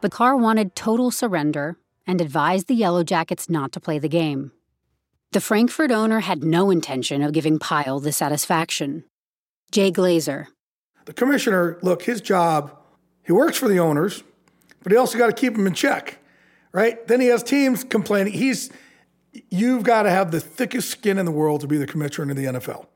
But 0.00 0.12
Carr 0.12 0.36
wanted 0.36 0.76
total 0.76 1.10
surrender 1.10 1.78
and 2.06 2.20
advised 2.20 2.66
the 2.66 2.74
Yellow 2.74 3.04
Jackets 3.04 3.48
not 3.48 3.72
to 3.72 3.80
play 3.80 3.98
the 3.98 4.08
game. 4.08 4.52
The 5.32 5.40
Frankford 5.40 5.90
owner 5.90 6.20
had 6.20 6.44
no 6.44 6.70
intention 6.70 7.22
of 7.22 7.32
giving 7.32 7.58
Pyle 7.58 7.98
the 7.98 8.12
satisfaction. 8.12 9.04
Jay 9.72 9.90
Glazer. 9.90 10.48
The 11.06 11.12
commissioner, 11.12 11.78
look, 11.82 12.02
his 12.02 12.20
job, 12.20 12.78
he 13.24 13.32
works 13.32 13.56
for 13.56 13.68
the 13.68 13.78
owners, 13.78 14.22
but 14.82 14.92
he 14.92 14.98
also 14.98 15.18
got 15.18 15.26
to 15.26 15.32
keep 15.32 15.54
them 15.54 15.66
in 15.66 15.74
check, 15.74 16.18
right? 16.72 17.04
Then 17.08 17.20
he 17.20 17.28
has 17.28 17.42
teams 17.42 17.82
complaining. 17.82 18.34
He's 18.34 18.70
you've 19.50 19.82
got 19.82 20.02
to 20.02 20.10
have 20.10 20.30
the 20.30 20.40
thickest 20.40 20.90
skin 20.90 21.18
in 21.18 21.26
the 21.26 21.32
world 21.32 21.60
to 21.62 21.66
be 21.66 21.76
the 21.76 21.86
commissioner 21.86 22.30
in 22.30 22.36
the 22.36 22.58
NFL. 22.58 22.86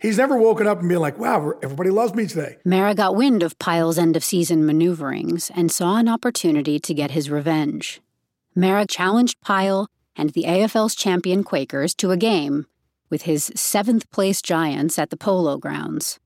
He's 0.00 0.18
never 0.18 0.36
woken 0.36 0.66
up 0.66 0.80
and 0.80 0.88
been 0.88 0.98
like, 0.98 1.18
wow, 1.18 1.54
everybody 1.62 1.90
loves 1.90 2.14
me 2.14 2.26
today. 2.26 2.58
Mara 2.64 2.94
got 2.94 3.16
wind 3.16 3.42
of 3.42 3.58
Pyle's 3.58 3.96
end 3.96 4.16
of 4.16 4.24
season 4.24 4.66
maneuverings 4.66 5.50
and 5.54 5.72
saw 5.72 5.96
an 5.96 6.08
opportunity 6.08 6.78
to 6.78 6.92
get 6.94 7.12
his 7.12 7.30
revenge. 7.30 8.02
Mara 8.54 8.86
challenged 8.86 9.40
Pyle 9.40 9.88
and 10.14 10.30
the 10.30 10.44
AFL's 10.44 10.94
champion 10.94 11.42
Quakers 11.42 11.94
to 11.96 12.10
a 12.10 12.16
game 12.16 12.66
with 13.08 13.22
his 13.22 13.50
seventh 13.54 14.10
place 14.10 14.42
Giants 14.42 14.98
at 14.98 15.10
the 15.10 15.16
Polo 15.16 15.56
Grounds. 15.56 16.20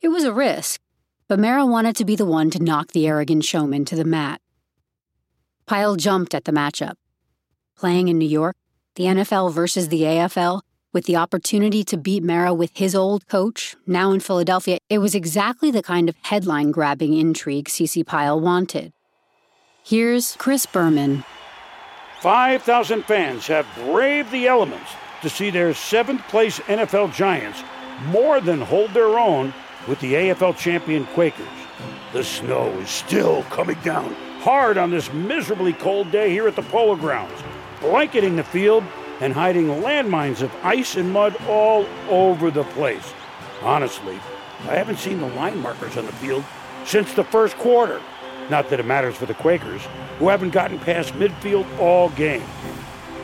It 0.00 0.08
was 0.08 0.24
a 0.24 0.32
risk, 0.32 0.80
but 1.26 1.38
Mara 1.38 1.64
wanted 1.64 1.96
to 1.96 2.04
be 2.04 2.16
the 2.16 2.26
one 2.26 2.50
to 2.50 2.62
knock 2.62 2.92
the 2.92 3.06
arrogant 3.06 3.44
showman 3.44 3.84
to 3.86 3.96
the 3.96 4.04
mat. 4.04 4.40
Pyle 5.66 5.96
jumped 5.96 6.34
at 6.34 6.44
the 6.44 6.52
matchup 6.52 6.96
playing 7.76 8.08
in 8.08 8.18
New 8.18 8.28
York, 8.28 8.56
the 8.96 9.04
NFL 9.04 9.52
versus 9.52 9.88
the 9.88 10.02
AFL, 10.02 10.62
with 10.92 11.06
the 11.06 11.16
opportunity 11.16 11.82
to 11.84 11.96
beat 11.96 12.22
Mara 12.22 12.54
with 12.54 12.70
his 12.76 12.94
old 12.94 13.26
coach, 13.26 13.74
now 13.86 14.12
in 14.12 14.20
Philadelphia, 14.20 14.78
it 14.88 14.98
was 14.98 15.14
exactly 15.14 15.72
the 15.72 15.82
kind 15.82 16.08
of 16.08 16.14
headline 16.22 16.70
grabbing 16.70 17.14
intrigue 17.14 17.68
CC 17.68 18.06
Pyle 18.06 18.40
wanted. 18.40 18.92
Here's 19.82 20.36
Chris 20.36 20.66
Berman. 20.66 21.24
5,000 22.20 23.04
fans 23.04 23.46
have 23.48 23.66
braved 23.74 24.30
the 24.30 24.46
elements 24.46 24.92
to 25.22 25.28
see 25.28 25.50
their 25.50 25.74
seventh 25.74 26.22
place 26.28 26.60
NFL 26.60 27.12
Giants 27.12 27.62
more 28.06 28.40
than 28.40 28.60
hold 28.60 28.90
their 28.94 29.18
own 29.18 29.52
with 29.88 29.98
the 30.00 30.14
AFL 30.14 30.56
champion 30.56 31.06
Quakers. 31.06 31.46
The 32.12 32.22
snow 32.22 32.68
is 32.78 32.88
still 32.88 33.42
coming 33.44 33.78
down 33.82 34.14
hard 34.38 34.78
on 34.78 34.90
this 34.90 35.12
miserably 35.12 35.72
cold 35.72 36.12
day 36.12 36.30
here 36.30 36.46
at 36.46 36.54
the 36.54 36.62
Polo 36.62 36.94
Grounds 36.96 37.42
blanketing 37.84 38.36
the 38.36 38.44
field 38.44 38.84
and 39.20 39.32
hiding 39.32 39.66
landmines 39.66 40.42
of 40.42 40.54
ice 40.64 40.96
and 40.96 41.12
mud 41.12 41.36
all 41.48 41.86
over 42.08 42.50
the 42.50 42.64
place. 42.64 43.12
Honestly, 43.62 44.18
I 44.62 44.74
haven't 44.74 44.98
seen 44.98 45.20
the 45.20 45.28
line 45.28 45.58
markers 45.60 45.96
on 45.96 46.06
the 46.06 46.12
field 46.12 46.44
since 46.84 47.12
the 47.14 47.24
first 47.24 47.56
quarter. 47.56 48.00
Not 48.50 48.68
that 48.70 48.80
it 48.80 48.86
matters 48.86 49.16
for 49.16 49.26
the 49.26 49.34
Quakers, 49.34 49.82
who 50.18 50.28
haven't 50.28 50.50
gotten 50.50 50.78
past 50.78 51.14
midfield 51.14 51.66
all 51.78 52.10
game. 52.10 52.44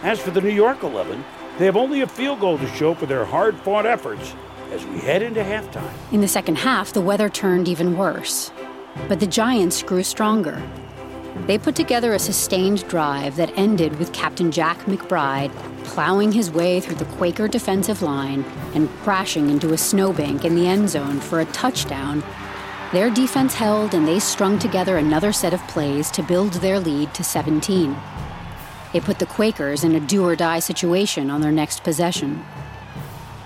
As 0.03 0.19
for 0.19 0.31
the 0.31 0.41
New 0.41 0.49
York 0.51 0.83
11, 0.83 1.25
They 1.59 1.67
have 1.67 1.77
only 1.77 2.01
a 2.01 2.07
field 2.07 2.41
goal 2.41 2.57
to 2.57 2.67
show 2.69 2.95
for 2.95 3.05
their 3.05 3.27
hard 3.27 3.55
fought 3.61 3.85
efforts 3.85 4.35
as 4.73 4.83
we 4.87 4.99
head 4.99 5.21
into 5.21 5.43
halftime. 5.43 5.93
In 6.11 6.23
the 6.23 6.29
second 6.29 6.57
half, 6.57 6.95
the 6.95 7.03
weather 7.03 7.29
turned 7.29 7.69
even 7.69 7.99
worse. 7.99 8.51
But 9.09 9.21
the 9.21 9.27
Giants 9.27 9.83
grew 9.83 10.03
stronger. 10.03 10.63
They 11.47 11.59
put 11.59 11.75
together 11.77 12.13
a 12.13 12.19
sustained 12.19 12.87
drive 12.89 13.37
that 13.37 13.57
ended 13.57 13.99
with 13.99 14.13
Captain 14.13 14.51
Jack 14.51 14.79
McBride 14.87 15.53
plowing 15.85 16.33
his 16.33 16.51
way 16.51 16.81
through 16.81 16.97
the 16.97 17.05
Quaker 17.17 17.49
defensive 17.49 18.03
line 18.03 18.45
and 18.75 18.89
crashing 19.03 19.51
into 19.51 19.73
a 19.73 19.79
snowbank 19.79 20.45
in 20.45 20.55
the 20.55 20.69
end 20.69 20.89
zone 20.89 21.21
for 21.21 21.41
a 21.41 21.45
touchdown. 21.47 22.23
Their 22.93 23.11
defense 23.11 23.55
held 23.55 23.95
and 23.95 24.07
they 24.07 24.19
strung 24.19 24.59
together 24.59 24.97
another 24.97 25.33
set 25.33 25.55
of 25.55 25.67
plays 25.69 26.11
to 26.13 26.23
build 26.23 26.55
their 26.55 26.79
lead 26.81 27.15
to 27.15 27.25
17. 27.25 27.97
It 28.93 29.05
put 29.05 29.21
the 29.21 29.27
Quakers 29.27 29.85
in 29.85 29.95
a 29.95 30.01
do 30.01 30.25
or 30.25 30.35
die 30.35 30.59
situation 30.59 31.31
on 31.31 31.41
their 31.41 31.53
next 31.53 31.85
possession. 31.85 32.45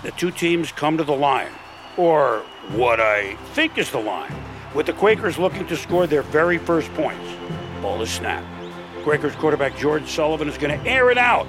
The 0.03 0.11
two 0.12 0.31
teams 0.31 0.73
come 0.73 0.97
to 0.97 1.05
the 1.05 1.16
line, 1.16 1.53
or 1.97 2.44
what 2.73 3.01
I 3.01 3.37
think 3.53 3.77
is 3.77 3.90
the 3.90 3.99
line, 3.99 4.35
with 4.75 4.87
the 4.87 4.92
Quakers 4.94 5.38
looking 5.38 5.66
to 5.66 5.77
score 5.77 6.07
their 6.07 6.23
very 6.23 6.59
first 6.59 6.92
points. 6.94 7.25
Ball 7.85 8.01
is 8.01 8.11
snapped. 8.11 8.47
Quakers 9.03 9.35
quarterback 9.35 9.77
George 9.77 10.09
Sullivan 10.09 10.49
is 10.49 10.57
going 10.57 10.81
to 10.81 10.88
air 10.88 11.11
it 11.11 11.18
out. 11.18 11.47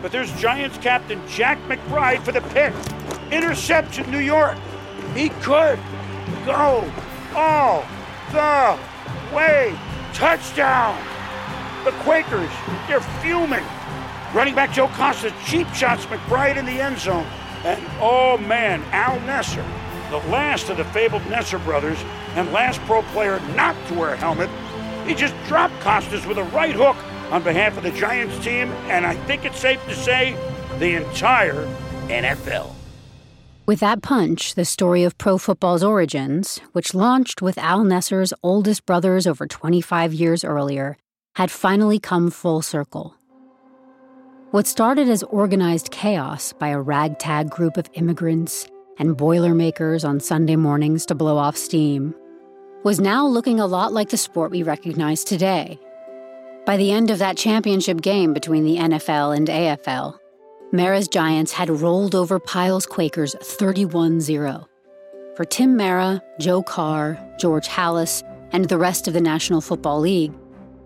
But 0.00 0.12
there's 0.12 0.32
Giants 0.40 0.78
captain 0.78 1.20
Jack 1.26 1.58
McBride 1.62 2.22
for 2.22 2.30
the 2.30 2.40
pick. 2.40 2.72
Interception, 3.32 4.08
New 4.08 4.20
York. 4.20 4.56
He 5.12 5.30
could 5.40 5.80
go 6.46 6.88
all 7.34 7.84
the 8.30 8.78
way. 9.34 9.76
Touchdown. 10.14 10.96
The 11.84 11.90
Quakers, 12.04 12.52
they're 12.86 13.00
fuming. 13.20 13.64
Running 14.32 14.54
back 14.54 14.72
Joe 14.72 14.86
Costa 14.86 15.34
cheap 15.44 15.66
shots 15.74 16.06
McBride 16.06 16.58
in 16.58 16.64
the 16.64 16.80
end 16.80 17.00
zone. 17.00 17.26
And 17.64 17.84
oh 18.00 18.38
man, 18.38 18.84
Al 18.92 19.18
Nesser, 19.22 19.66
the 20.10 20.30
last 20.30 20.68
of 20.68 20.76
the 20.76 20.84
fabled 20.84 21.22
Nesser 21.22 21.62
brothers 21.64 21.98
and 22.36 22.52
last 22.52 22.80
pro 22.82 23.02
player 23.02 23.40
not 23.56 23.74
to 23.88 23.94
wear 23.94 24.12
a 24.12 24.16
helmet, 24.16 24.48
he 25.06 25.14
just 25.14 25.34
dropped 25.46 25.78
Costas 25.80 26.26
with 26.26 26.38
a 26.38 26.44
right 26.44 26.74
hook 26.74 26.96
on 27.32 27.42
behalf 27.42 27.76
of 27.76 27.82
the 27.82 27.90
Giants 27.90 28.38
team, 28.44 28.70
and 28.88 29.06
I 29.06 29.14
think 29.26 29.44
it's 29.44 29.58
safe 29.58 29.84
to 29.86 29.94
say 29.94 30.36
the 30.78 30.94
entire 30.94 31.66
NFL. 32.08 32.72
With 33.64 33.80
that 33.80 34.02
punch, 34.02 34.54
the 34.54 34.64
story 34.64 35.04
of 35.04 35.16
pro 35.18 35.38
football's 35.38 35.84
origins, 35.84 36.58
which 36.72 36.94
launched 36.94 37.40
with 37.40 37.58
Al 37.58 37.84
Nesser's 37.84 38.34
oldest 38.42 38.84
brothers 38.86 39.26
over 39.26 39.46
25 39.46 40.12
years 40.12 40.44
earlier, 40.44 40.96
had 41.36 41.50
finally 41.50 41.98
come 41.98 42.30
full 42.30 42.60
circle. 42.60 43.14
What 44.50 44.66
started 44.66 45.08
as 45.08 45.22
organized 45.22 45.90
chaos 45.90 46.52
by 46.52 46.68
a 46.68 46.80
ragtag 46.80 47.48
group 47.48 47.76
of 47.78 47.88
immigrants 47.94 48.66
and 48.98 49.16
Boilermakers 49.16 50.04
on 50.04 50.20
Sunday 50.20 50.56
mornings 50.56 51.06
to 51.06 51.14
blow 51.14 51.38
off 51.38 51.56
steam 51.56 52.14
was 52.84 53.00
now 53.00 53.26
looking 53.26 53.60
a 53.60 53.66
lot 53.66 53.92
like 53.92 54.08
the 54.08 54.16
sport 54.16 54.50
we 54.50 54.62
recognize 54.62 55.22
today. 55.22 55.78
By 56.66 56.76
the 56.76 56.90
end 56.90 57.10
of 57.10 57.18
that 57.18 57.36
championship 57.36 58.00
game 58.00 58.32
between 58.32 58.64
the 58.64 58.76
NFL 58.76 59.36
and 59.36 59.46
AFL, 59.46 60.18
Mara's 60.72 61.06
Giants 61.06 61.52
had 61.52 61.70
rolled 61.70 62.14
over 62.14 62.40
Pyle's 62.40 62.86
Quakers 62.86 63.34
31 63.40 64.20
0. 64.20 64.66
For 65.36 65.44
Tim 65.44 65.76
Mara, 65.76 66.22
Joe 66.40 66.62
Carr, 66.62 67.18
George 67.38 67.68
Halas, 67.68 68.22
and 68.52 68.68
the 68.68 68.78
rest 68.78 69.06
of 69.06 69.14
the 69.14 69.20
National 69.20 69.60
Football 69.60 70.00
League, 70.00 70.32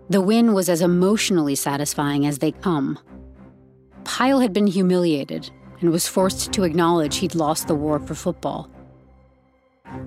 the 0.09 0.21
win 0.21 0.53
was 0.53 0.69
as 0.69 0.81
emotionally 0.81 1.55
satisfying 1.55 2.25
as 2.25 2.37
they 2.39 2.51
come. 2.51 2.97
Pyle 4.03 4.39
had 4.39 4.53
been 4.53 4.67
humiliated 4.67 5.49
and 5.81 5.91
was 5.91 6.07
forced 6.07 6.53
to 6.53 6.63
acknowledge 6.63 7.17
he'd 7.17 7.35
lost 7.35 7.67
the 7.67 7.75
war 7.75 7.99
for 7.99 8.15
football. 8.15 8.71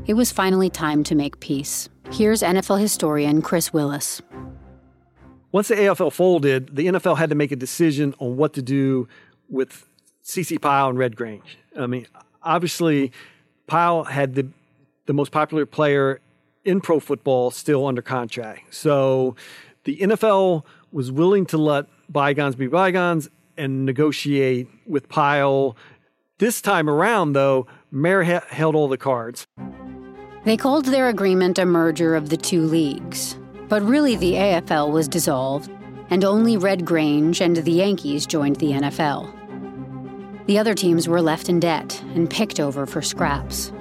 It 0.06 0.14
was 0.14 0.30
finally 0.30 0.70
time 0.70 1.04
to 1.04 1.14
make 1.14 1.40
peace. 1.40 1.88
Here's 2.10 2.42
NFL 2.42 2.80
historian 2.80 3.42
Chris 3.42 3.72
Willis. 3.72 4.20
Once 5.52 5.68
the 5.68 5.74
AFL 5.74 6.12
folded, 6.12 6.76
the 6.76 6.86
NFL 6.86 7.18
had 7.18 7.28
to 7.30 7.34
make 7.34 7.52
a 7.52 7.56
decision 7.56 8.14
on 8.18 8.36
what 8.36 8.52
to 8.54 8.62
do 8.62 9.08
with 9.48 9.88
CC 10.24 10.60
Pyle 10.60 10.88
and 10.88 10.98
Red 10.98 11.16
Grange. 11.16 11.58
I 11.78 11.86
mean, 11.86 12.06
obviously, 12.42 13.12
Pyle 13.66 14.04
had 14.04 14.34
the 14.34 14.48
the 15.06 15.12
most 15.12 15.32
popular 15.32 15.66
player 15.66 16.20
in 16.64 16.80
pro 16.80 17.00
football 17.00 17.50
still 17.50 17.86
under 17.86 18.02
contract. 18.02 18.72
So 18.72 19.34
the 19.84 19.96
NFL 19.96 20.64
was 20.92 21.10
willing 21.10 21.46
to 21.46 21.58
let 21.58 21.86
bygones 22.08 22.54
be 22.54 22.66
bygones 22.66 23.28
and 23.56 23.84
negotiate 23.84 24.68
with 24.86 25.08
Pyle. 25.08 25.76
This 26.38 26.60
time 26.60 26.88
around, 26.88 27.32
though, 27.32 27.66
Mara 27.90 28.24
ha- 28.24 28.46
held 28.48 28.74
all 28.74 28.88
the 28.88 28.98
cards. 28.98 29.46
They 30.44 30.56
called 30.56 30.86
their 30.86 31.08
agreement 31.08 31.58
a 31.58 31.66
merger 31.66 32.14
of 32.14 32.28
the 32.28 32.36
two 32.36 32.62
leagues. 32.62 33.36
But 33.68 33.82
really, 33.82 34.16
the 34.16 34.34
AFL 34.34 34.90
was 34.90 35.08
dissolved, 35.08 35.70
and 36.08 36.24
only 36.24 36.56
Red 36.56 36.84
Grange 36.84 37.40
and 37.40 37.56
the 37.56 37.72
Yankees 37.72 38.26
joined 38.26 38.56
the 38.56 38.72
NFL. 38.72 39.32
The 40.46 40.58
other 40.58 40.74
teams 40.74 41.06
were 41.08 41.22
left 41.22 41.48
in 41.48 41.60
debt 41.60 42.02
and 42.14 42.28
picked 42.30 42.58
over 42.58 42.86
for 42.86 43.02
scraps. 43.02 43.72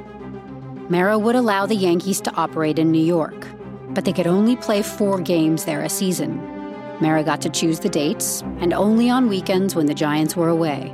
Mara 0.89 1.17
would 1.17 1.36
allow 1.36 1.65
the 1.65 1.76
Yankees 1.76 2.22
to 2.22 2.34
operate 2.36 2.78
in 2.78 2.91
New 2.91 3.04
York, 3.04 3.48
but 3.89 4.06
they 4.06 4.13
could 4.13 4.28
only 4.28 4.56
play 4.56 4.82
four 4.82 5.19
games 5.19 5.65
there 5.65 5.82
a 5.82 5.89
season. 5.89 6.38
Mara 7.00 7.24
got 7.24 7.41
to 7.41 7.50
choose 7.50 7.80
the 7.80 7.89
dates, 7.89 8.41
and 8.60 8.74
only 8.74 9.10
on 9.10 9.30
weekends 9.30 9.76
when 9.76 9.86
the 9.86 9.93
Giants 9.93 10.36
were 10.36 10.50
away. 10.50 10.93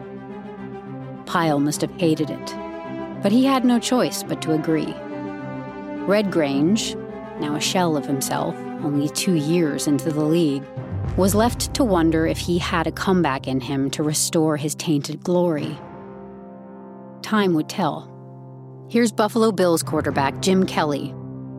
Pyle 1.25 1.59
must 1.59 1.81
have 1.81 1.91
hated 1.91 2.29
it, 2.29 2.55
but 3.25 3.31
he 3.31 3.43
had 3.43 3.65
no 3.65 3.79
choice 3.79 4.21
but 4.21 4.39
to 4.39 4.53
agree. 4.53 4.93
Red 6.05 6.29
Grange, 6.29 6.95
now 7.39 7.55
a 7.55 7.59
shell 7.59 7.97
of 7.97 8.05
himself, 8.05 8.55
only 8.83 9.09
two 9.09 9.33
years 9.33 9.87
into 9.87 10.11
the 10.11 10.23
league, 10.23 10.63
was 11.17 11.33
left 11.33 11.73
to 11.73 11.83
wonder 11.83 12.27
if 12.27 12.37
he 12.37 12.59
had 12.59 12.85
a 12.85 12.91
comeback 12.91 13.47
in 13.47 13.59
him 13.59 13.89
to 13.89 14.03
restore 14.03 14.57
his 14.57 14.75
tainted 14.75 15.23
glory. 15.23 15.75
Time 17.23 17.55
would 17.55 17.67
tell. 17.67 18.11
Here's 18.91 19.11
Buffalo 19.11 19.51
Bills 19.51 19.81
quarterback 19.81 20.39
Jim 20.39 20.63
Kelly. 20.63 21.11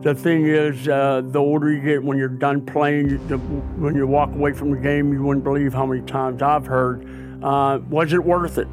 The 0.03 0.15
thing 0.15 0.47
is, 0.47 0.87
uh, 0.87 1.21
the 1.25 1.39
older 1.39 1.69
you 1.69 1.81
get 1.81 2.01
when 2.01 2.17
you're 2.17 2.29
done 2.29 2.65
playing, 2.65 3.27
the, 3.27 3.35
when 3.35 3.93
you 3.93 4.07
walk 4.07 4.29
away 4.29 4.53
from 4.53 4.71
the 4.71 4.77
game, 4.77 5.11
you 5.11 5.21
wouldn't 5.21 5.43
believe 5.43 5.73
how 5.73 5.85
many 5.85 6.01
times 6.03 6.41
I've 6.41 6.65
heard, 6.65 7.05
uh, 7.43 7.81
was 7.89 8.13
it 8.13 8.23
worth 8.23 8.57
it? 8.57 8.69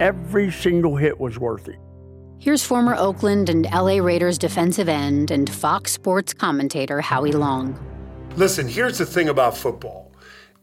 Every 0.00 0.50
single 0.50 0.96
hit 0.96 1.20
was 1.20 1.38
worth 1.38 1.68
it. 1.68 1.78
Here's 2.42 2.64
former 2.64 2.96
Oakland 2.96 3.48
and 3.48 3.66
LA 3.66 3.98
Raiders 3.98 4.36
defensive 4.36 4.88
end 4.88 5.30
and 5.30 5.48
Fox 5.48 5.92
Sports 5.92 6.34
commentator 6.34 7.00
Howie 7.00 7.30
Long. 7.30 7.78
Listen, 8.34 8.66
here's 8.66 8.98
the 8.98 9.06
thing 9.06 9.28
about 9.28 9.56
football. 9.56 10.10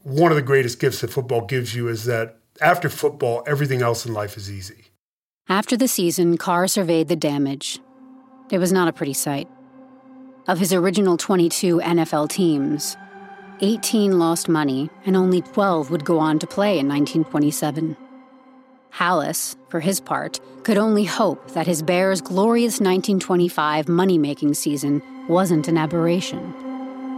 One 0.02 0.30
of 0.30 0.36
the 0.36 0.42
greatest 0.42 0.78
gifts 0.78 1.00
that 1.00 1.10
football 1.10 1.46
gives 1.46 1.74
you 1.74 1.88
is 1.88 2.04
that 2.04 2.36
after 2.60 2.90
football, 2.90 3.42
everything 3.46 3.80
else 3.80 4.04
in 4.04 4.12
life 4.12 4.36
is 4.36 4.50
easy. 4.50 4.88
After 5.48 5.74
the 5.74 5.88
season, 5.88 6.36
Carr 6.36 6.68
surveyed 6.68 7.08
the 7.08 7.16
damage. 7.16 7.80
It 8.50 8.58
was 8.58 8.72
not 8.72 8.88
a 8.88 8.92
pretty 8.92 9.14
sight. 9.14 9.48
Of 10.48 10.58
his 10.58 10.74
original 10.74 11.16
22 11.16 11.80
NFL 11.80 12.28
teams, 12.28 12.98
18 13.62 14.18
lost 14.18 14.50
money 14.50 14.90
and 15.06 15.16
only 15.16 15.40
12 15.40 15.90
would 15.90 16.04
go 16.04 16.18
on 16.18 16.38
to 16.40 16.46
play 16.46 16.78
in 16.78 16.86
1927. 16.86 17.96
Halas, 18.92 19.56
for 19.68 19.80
his 19.80 20.00
part, 20.00 20.40
could 20.62 20.76
only 20.76 21.04
hope 21.04 21.52
that 21.52 21.66
his 21.66 21.82
Bears' 21.82 22.20
glorious 22.20 22.80
1925 22.80 23.88
money 23.88 24.18
making 24.18 24.54
season 24.54 25.02
wasn't 25.28 25.68
an 25.68 25.78
aberration. 25.78 26.54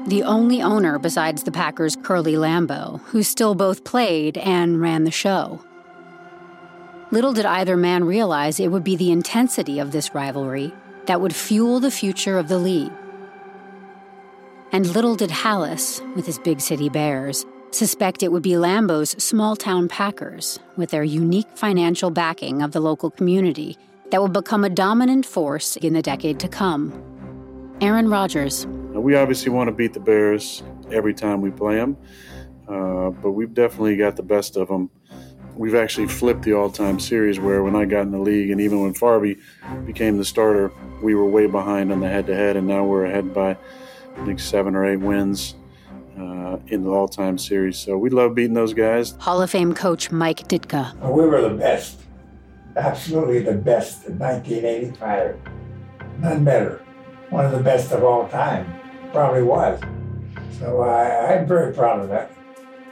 The 0.06 0.22
only 0.22 0.60
owner 0.60 0.98
besides 0.98 1.44
the 1.44 1.52
Packers' 1.52 1.96
Curly 1.96 2.34
Lambeau, 2.34 3.00
who 3.06 3.22
still 3.22 3.54
both 3.54 3.84
played 3.84 4.36
and 4.38 4.80
ran 4.80 5.04
the 5.04 5.10
show. 5.10 5.64
Little 7.10 7.32
did 7.32 7.46
either 7.46 7.76
man 7.76 8.04
realize 8.04 8.58
it 8.58 8.70
would 8.70 8.84
be 8.84 8.96
the 8.96 9.12
intensity 9.12 9.78
of 9.78 9.92
this 9.92 10.14
rivalry 10.14 10.72
that 11.06 11.20
would 11.20 11.34
fuel 11.34 11.78
the 11.78 11.90
future 11.90 12.38
of 12.38 12.48
the 12.48 12.58
league. 12.58 12.92
And 14.72 14.86
little 14.86 15.14
did 15.14 15.30
Halas, 15.30 16.00
with 16.16 16.26
his 16.26 16.38
big 16.38 16.60
city 16.60 16.88
Bears, 16.88 17.44
suspect 17.74 18.22
it 18.22 18.30
would 18.30 18.42
be 18.42 18.52
Lambeau's 18.52 19.10
small 19.22 19.56
town 19.56 19.88
Packers, 19.88 20.58
with 20.76 20.90
their 20.90 21.04
unique 21.04 21.48
financial 21.54 22.10
backing 22.10 22.62
of 22.62 22.72
the 22.72 22.80
local 22.80 23.10
community, 23.10 23.76
that 24.10 24.20
would 24.22 24.32
become 24.32 24.64
a 24.64 24.70
dominant 24.70 25.24
force 25.24 25.76
in 25.76 25.94
the 25.94 26.02
decade 26.02 26.38
to 26.40 26.48
come. 26.48 26.92
Aaron 27.80 28.08
Rodgers. 28.08 28.66
We 28.66 29.16
obviously 29.16 29.50
want 29.50 29.68
to 29.68 29.72
beat 29.72 29.94
the 29.94 30.00
Bears 30.00 30.62
every 30.90 31.14
time 31.14 31.40
we 31.40 31.50
play 31.50 31.76
them, 31.76 31.96
uh, 32.68 33.10
but 33.10 33.32
we've 33.32 33.54
definitely 33.54 33.96
got 33.96 34.16
the 34.16 34.22
best 34.22 34.56
of 34.56 34.68
them. 34.68 34.90
We've 35.56 35.74
actually 35.74 36.08
flipped 36.08 36.42
the 36.42 36.52
all 36.52 36.70
time 36.70 37.00
series 37.00 37.40
where 37.40 37.62
when 37.62 37.74
I 37.74 37.84
got 37.86 38.02
in 38.02 38.10
the 38.10 38.18
league 38.18 38.50
and 38.50 38.60
even 38.60 38.80
when 38.82 38.94
Farby 38.94 39.38
became 39.84 40.16
the 40.16 40.24
starter, 40.24 40.72
we 41.02 41.14
were 41.14 41.26
way 41.26 41.46
behind 41.46 41.90
on 41.90 42.00
the 42.00 42.08
head 42.08 42.26
to 42.26 42.34
head, 42.34 42.56
and 42.56 42.66
now 42.66 42.84
we're 42.84 43.06
ahead 43.06 43.34
by, 43.34 43.56
I 44.16 44.24
think, 44.24 44.40
seven 44.40 44.76
or 44.76 44.84
eight 44.84 45.00
wins. 45.00 45.54
Uh, 46.22 46.42
uh, 46.52 46.58
in 46.68 46.84
the 46.84 46.90
all-time 46.90 47.38
series. 47.38 47.78
So 47.78 47.96
we 47.96 48.10
love 48.10 48.34
beating 48.34 48.54
those 48.54 48.74
guys. 48.74 49.12
Hall 49.18 49.40
of 49.40 49.50
Fame 49.50 49.74
coach 49.74 50.10
Mike 50.10 50.48
Ditka. 50.48 50.94
We 51.00 51.26
were 51.26 51.40
the 51.40 51.56
best, 51.56 52.00
absolutely 52.76 53.40
the 53.40 53.54
best 53.54 54.06
in 54.06 54.18
1985. 54.18 55.38
None 56.20 56.44
better. 56.44 56.84
One 57.30 57.44
of 57.46 57.52
the 57.52 57.62
best 57.62 57.92
of 57.92 58.04
all 58.04 58.28
time. 58.28 58.72
Probably 59.12 59.42
was. 59.42 59.80
So 60.58 60.82
I, 60.82 61.34
I'm 61.34 61.46
very 61.46 61.72
proud 61.72 62.00
of 62.00 62.08
that. 62.10 62.30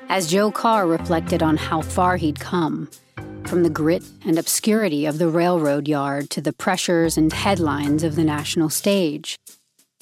As 0.09 0.26
Joe 0.26 0.51
Carr 0.51 0.87
reflected 0.87 1.43
on 1.43 1.57
how 1.57 1.83
far 1.83 2.16
he'd 2.16 2.41
come, 2.41 2.89
from 3.47 3.62
the 3.62 3.70
grit 3.70 4.05
and 4.24 4.39
obscurity 4.39 5.07
of 5.07 5.18
the 5.18 5.28
railroad 5.28 5.87
yard 5.87 6.31
to 6.31 6.41
the 6.41 6.53
pressures 6.53 7.16
and 7.16 7.33
headlines 7.33 8.03
of 8.03 8.16
the 8.16 8.24
national 8.24 8.70
stage. 8.70 9.37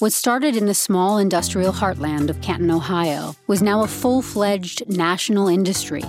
What 0.00 0.12
started 0.12 0.54
in 0.54 0.66
the 0.66 0.74
small 0.74 1.18
industrial 1.18 1.72
heartland 1.72 2.30
of 2.30 2.40
Canton, 2.40 2.70
Ohio, 2.70 3.34
was 3.48 3.60
now 3.60 3.82
a 3.82 3.88
full 3.88 4.22
fledged 4.22 4.88
national 4.88 5.48
industry. 5.48 6.04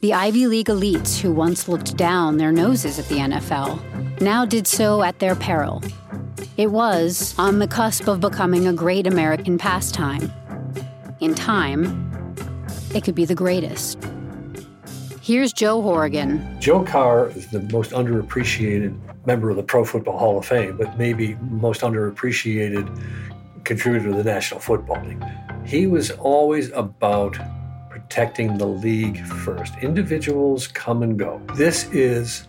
The 0.00 0.14
Ivy 0.14 0.46
League 0.46 0.68
elites 0.68 1.20
who 1.20 1.32
once 1.32 1.68
looked 1.68 1.98
down 1.98 2.38
their 2.38 2.50
noses 2.50 2.98
at 2.98 3.04
the 3.08 3.16
NFL 3.16 4.22
now 4.22 4.46
did 4.46 4.66
so 4.66 5.02
at 5.02 5.18
their 5.18 5.34
peril. 5.34 5.82
It 6.56 6.70
was 6.70 7.34
on 7.38 7.58
the 7.58 7.68
cusp 7.68 8.08
of 8.08 8.20
becoming 8.20 8.66
a 8.66 8.72
great 8.72 9.06
American 9.06 9.58
pastime. 9.58 10.32
In 11.20 11.34
time, 11.34 12.34
it 12.94 13.04
could 13.04 13.14
be 13.14 13.26
the 13.26 13.34
greatest. 13.34 13.98
Here's 15.22 15.52
Joe 15.52 15.80
Horrigan. 15.80 16.60
Joe 16.60 16.82
Carr 16.82 17.28
is 17.28 17.46
the 17.46 17.60
most 17.72 17.92
underappreciated 17.92 18.98
member 19.24 19.50
of 19.50 19.56
the 19.56 19.62
Pro 19.62 19.84
Football 19.84 20.18
Hall 20.18 20.36
of 20.36 20.44
Fame, 20.44 20.76
but 20.76 20.98
maybe 20.98 21.36
most 21.42 21.82
underappreciated 21.82 22.90
contributor 23.62 24.10
to 24.10 24.16
the 24.16 24.24
National 24.24 24.58
Football 24.58 25.00
League. 25.04 25.22
He 25.64 25.86
was 25.86 26.10
always 26.10 26.72
about 26.72 27.38
protecting 27.88 28.58
the 28.58 28.66
league 28.66 29.24
first. 29.24 29.72
Individuals 29.80 30.66
come 30.66 31.04
and 31.04 31.16
go. 31.16 31.40
This 31.54 31.84
is, 31.92 32.48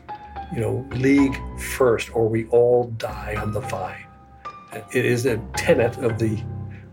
you 0.51 0.59
know, 0.59 0.83
league 0.93 1.37
first, 1.59 2.09
or 2.15 2.27
we 2.27 2.47
all 2.47 2.85
die 2.97 3.35
on 3.37 3.51
the 3.51 3.59
vine. 3.61 4.07
It 4.91 5.05
is 5.05 5.27
a 5.27 5.37
tenet 5.55 5.95
of 5.99 6.17
the 6.17 6.41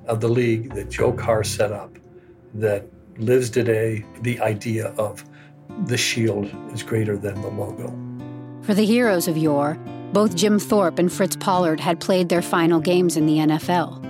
of 0.05 0.21
the 0.21 0.29
league 0.29 0.75
that 0.75 0.91
Joe 0.91 1.15
Carr 1.15 1.43
set 1.43 1.73
up 1.73 1.97
that 2.53 2.85
lives 3.17 3.49
today. 3.49 4.05
The 4.21 4.39
idea 4.41 4.89
of 4.99 5.25
the 5.87 5.97
shield 5.97 6.51
is 6.73 6.83
greater 6.83 7.17
than 7.17 7.41
the 7.43 7.49
logo. 7.49 7.95
For 8.63 8.75
the 8.75 8.85
heroes 8.85 9.29
of 9.29 9.37
yore, 9.37 9.75
both 10.13 10.35
Jim 10.35 10.59
Thorpe 10.59 10.99
and 10.99 11.13
Fritz 11.13 11.37
Pollard 11.37 11.81
had 11.81 12.01
played 12.01 12.29
their 12.29 12.43
final 12.43 12.81
games 12.81 13.17
in 13.17 13.27
the 13.27 13.39
NFL. 13.39 14.05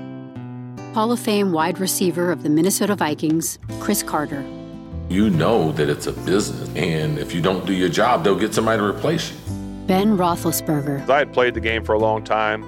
Hall 0.94 1.12
of 1.12 1.20
Fame 1.20 1.52
wide 1.52 1.78
receiver 1.78 2.32
of 2.32 2.42
the 2.42 2.50
Minnesota 2.50 2.96
Vikings, 2.96 3.58
Cris 3.78 4.02
Carter. 4.02 4.44
You 5.08 5.30
know 5.30 5.72
that 5.72 5.88
it's 5.88 6.06
a 6.06 6.12
business, 6.12 6.68
and 6.76 7.18
if 7.18 7.34
you 7.34 7.40
don't 7.40 7.66
do 7.66 7.72
your 7.72 7.88
job, 7.88 8.24
they'll 8.24 8.38
get 8.38 8.54
somebody 8.54 8.78
to 8.78 8.84
replace 8.84 9.30
you. 9.30 9.36
Ben 9.86 10.16
Roethlisberger. 10.16 11.08
I 11.08 11.18
had 11.18 11.32
played 11.32 11.54
the 11.54 11.60
game 11.60 11.84
for 11.84 11.94
a 11.94 11.98
long 11.98 12.22
time, 12.22 12.62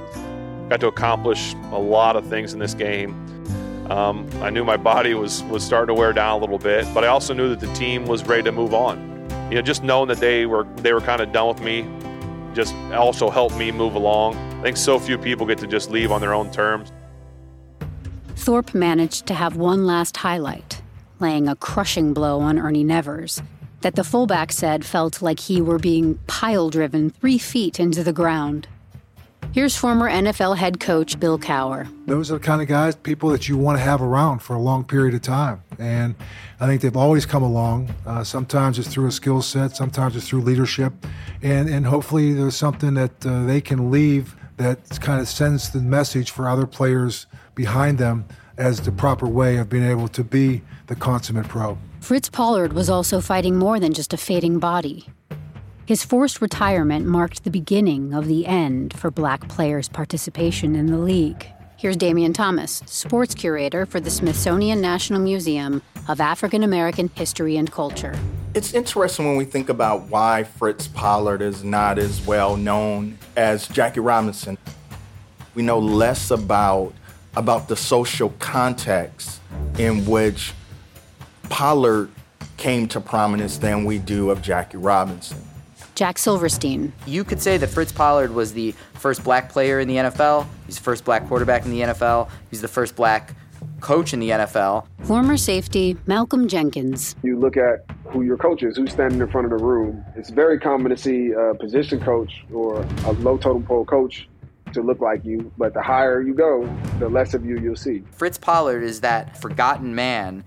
got 0.68 0.80
to 0.80 0.88
accomplish 0.88 1.54
a 1.70 1.78
lot 1.78 2.16
of 2.16 2.26
things 2.26 2.52
in 2.52 2.58
this 2.58 2.74
game. 2.74 3.21
Um, 3.92 4.26
I 4.40 4.48
knew 4.48 4.64
my 4.64 4.78
body 4.78 5.12
was 5.12 5.42
was 5.44 5.62
starting 5.62 5.94
to 5.94 6.00
wear 6.00 6.14
down 6.14 6.38
a 6.38 6.40
little 6.40 6.56
bit, 6.56 6.86
but 6.94 7.04
I 7.04 7.08
also 7.08 7.34
knew 7.34 7.50
that 7.54 7.60
the 7.60 7.70
team 7.74 8.06
was 8.06 8.24
ready 8.24 8.42
to 8.44 8.50
move 8.50 8.72
on. 8.72 8.98
You 9.50 9.56
know, 9.56 9.60
just 9.60 9.82
knowing 9.82 10.08
that 10.08 10.16
they 10.16 10.46
were 10.46 10.64
they 10.76 10.94
were 10.94 11.02
kind 11.02 11.20
of 11.20 11.30
done 11.30 11.48
with 11.48 11.60
me, 11.60 11.86
just 12.54 12.74
also 12.94 13.28
helped 13.28 13.54
me 13.54 13.70
move 13.70 13.94
along. 13.94 14.34
I 14.60 14.62
think 14.62 14.78
so 14.78 14.98
few 14.98 15.18
people 15.18 15.44
get 15.44 15.58
to 15.58 15.66
just 15.66 15.90
leave 15.90 16.10
on 16.10 16.22
their 16.22 16.32
own 16.32 16.50
terms. 16.50 16.90
Thorpe 18.34 18.72
managed 18.72 19.26
to 19.26 19.34
have 19.34 19.56
one 19.56 19.86
last 19.86 20.16
highlight, 20.16 20.80
laying 21.20 21.46
a 21.46 21.54
crushing 21.54 22.14
blow 22.14 22.40
on 22.40 22.58
Ernie 22.58 22.84
Nevers, 22.84 23.42
that 23.82 23.94
the 23.94 24.04
fullback 24.04 24.52
said 24.52 24.86
felt 24.86 25.20
like 25.20 25.38
he 25.38 25.60
were 25.60 25.78
being 25.78 26.18
pile 26.28 26.70
driven 26.70 27.10
three 27.10 27.36
feet 27.36 27.78
into 27.78 28.02
the 28.02 28.14
ground. 28.14 28.68
Here's 29.52 29.76
former 29.76 30.08
NFL 30.08 30.56
head 30.56 30.80
coach 30.80 31.20
Bill 31.20 31.38
Cowher. 31.38 31.86
Those 32.06 32.30
are 32.30 32.38
the 32.38 32.40
kind 32.40 32.62
of 32.62 32.68
guys, 32.68 32.96
people 32.96 33.28
that 33.28 33.50
you 33.50 33.58
want 33.58 33.76
to 33.76 33.84
have 33.84 34.00
around 34.00 34.38
for 34.38 34.56
a 34.56 34.58
long 34.58 34.82
period 34.82 35.14
of 35.14 35.20
time. 35.20 35.62
And 35.78 36.14
I 36.58 36.66
think 36.66 36.80
they've 36.80 36.96
always 36.96 37.26
come 37.26 37.42
along. 37.42 37.94
Uh, 38.06 38.24
sometimes 38.24 38.78
it's 38.78 38.88
through 38.88 39.08
a 39.08 39.12
skill 39.12 39.42
set, 39.42 39.76
sometimes 39.76 40.16
it's 40.16 40.26
through 40.26 40.40
leadership. 40.40 40.94
And, 41.42 41.68
and 41.68 41.84
hopefully 41.84 42.32
there's 42.32 42.56
something 42.56 42.94
that 42.94 43.26
uh, 43.26 43.44
they 43.44 43.60
can 43.60 43.90
leave 43.90 44.34
that 44.56 44.98
kind 45.02 45.20
of 45.20 45.28
sends 45.28 45.68
the 45.68 45.80
message 45.80 46.30
for 46.30 46.48
other 46.48 46.66
players 46.66 47.26
behind 47.54 47.98
them 47.98 48.24
as 48.56 48.80
the 48.80 48.92
proper 48.92 49.28
way 49.28 49.58
of 49.58 49.68
being 49.68 49.84
able 49.84 50.08
to 50.08 50.24
be 50.24 50.62
the 50.86 50.96
consummate 50.96 51.48
pro. 51.48 51.76
Fritz 52.00 52.30
Pollard 52.30 52.72
was 52.72 52.88
also 52.88 53.20
fighting 53.20 53.58
more 53.58 53.78
than 53.78 53.92
just 53.92 54.14
a 54.14 54.16
fading 54.16 54.58
body. 54.58 55.08
His 55.92 56.06
forced 56.06 56.40
retirement 56.40 57.04
marked 57.04 57.44
the 57.44 57.50
beginning 57.50 58.14
of 58.14 58.26
the 58.26 58.46
end 58.46 58.94
for 58.94 59.10
black 59.10 59.46
players' 59.50 59.90
participation 59.90 60.74
in 60.74 60.86
the 60.86 60.96
league. 60.96 61.46
Here's 61.76 61.98
Damion 61.98 62.32
Thomas, 62.32 62.82
sports 62.86 63.34
curator 63.34 63.84
for 63.84 64.00
the 64.00 64.08
Smithsonian 64.08 64.80
National 64.80 65.20
Museum 65.20 65.82
of 66.08 66.18
African 66.18 66.62
American 66.62 67.10
History 67.14 67.58
and 67.58 67.70
Culture. 67.70 68.18
It's 68.54 68.72
interesting 68.72 69.26
when 69.26 69.36
we 69.36 69.44
think 69.44 69.68
about 69.68 70.04
why 70.04 70.44
Fritz 70.44 70.88
Pollard 70.88 71.42
is 71.42 71.62
not 71.62 71.98
as 71.98 72.26
well 72.26 72.56
known 72.56 73.18
as 73.36 73.68
Jackie 73.68 74.00
Robinson. 74.00 74.56
We 75.54 75.62
know 75.62 75.78
less 75.78 76.30
about 76.30 76.94
about 77.36 77.68
the 77.68 77.76
social 77.76 78.30
context 78.38 79.42
in 79.78 80.06
which 80.06 80.54
Pollard 81.50 82.08
came 82.56 82.88
to 82.88 83.00
prominence 83.02 83.58
than 83.58 83.84
we 83.84 83.98
do 83.98 84.30
of 84.30 84.40
Jackie 84.40 84.78
Robinson. 84.78 85.51
Jack 85.94 86.18
Silverstein. 86.18 86.92
You 87.06 87.24
could 87.24 87.40
say 87.40 87.56
that 87.58 87.68
Fritz 87.68 87.92
Pollard 87.92 88.32
was 88.32 88.52
the 88.52 88.72
first 88.94 89.22
black 89.24 89.50
player 89.50 89.80
in 89.80 89.88
the 89.88 89.96
NFL. 89.96 90.46
He's 90.66 90.76
the 90.76 90.82
first 90.82 91.04
black 91.04 91.28
quarterback 91.28 91.64
in 91.64 91.70
the 91.70 91.80
NFL. 91.80 92.28
He's 92.50 92.60
the 92.60 92.68
first 92.68 92.96
black 92.96 93.34
coach 93.80 94.12
in 94.12 94.20
the 94.20 94.30
NFL. 94.30 94.86
Former 95.02 95.36
safety 95.36 95.96
Malcolm 96.06 96.48
Jenkins. 96.48 97.16
You 97.22 97.38
look 97.38 97.56
at 97.56 97.84
who 98.06 98.22
your 98.22 98.36
coach 98.36 98.62
is, 98.62 98.76
who's 98.76 98.92
standing 98.92 99.20
in 99.20 99.28
front 99.28 99.50
of 99.50 99.58
the 99.58 99.64
room. 99.64 100.04
It's 100.16 100.30
very 100.30 100.58
common 100.58 100.90
to 100.90 100.96
see 100.96 101.32
a 101.32 101.54
position 101.54 102.00
coach 102.00 102.44
or 102.52 102.82
a 103.04 103.12
low 103.12 103.36
totem 103.36 103.64
pole 103.64 103.84
coach 103.84 104.28
to 104.72 104.82
look 104.82 105.00
like 105.00 105.24
you, 105.24 105.52
but 105.58 105.74
the 105.74 105.82
higher 105.82 106.22
you 106.22 106.34
go, 106.34 106.66
the 106.98 107.08
less 107.08 107.34
of 107.34 107.44
you 107.44 107.58
you'll 107.58 107.76
see. 107.76 108.02
Fritz 108.12 108.38
Pollard 108.38 108.82
is 108.82 109.00
that 109.00 109.36
forgotten 109.36 109.94
man 109.94 110.44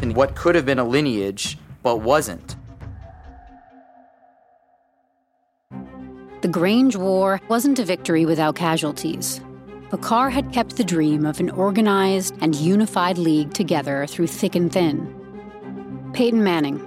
in 0.00 0.14
what 0.14 0.34
could 0.34 0.54
have 0.54 0.64
been 0.64 0.78
a 0.78 0.84
lineage 0.84 1.58
but 1.82 1.98
wasn't. 1.98 2.56
The 6.46 6.52
Grange 6.52 6.94
War 6.94 7.40
wasn't 7.48 7.80
a 7.80 7.84
victory 7.84 8.24
without 8.24 8.54
casualties. 8.54 9.40
Carr 10.00 10.30
had 10.30 10.52
kept 10.52 10.76
the 10.76 10.84
dream 10.84 11.26
of 11.26 11.40
an 11.40 11.50
organized 11.50 12.36
and 12.40 12.54
unified 12.54 13.18
league 13.18 13.52
together 13.52 14.06
through 14.06 14.28
thick 14.28 14.54
and 14.54 14.72
thin. 14.72 15.12
Peyton 16.14 16.44
Manning. 16.44 16.78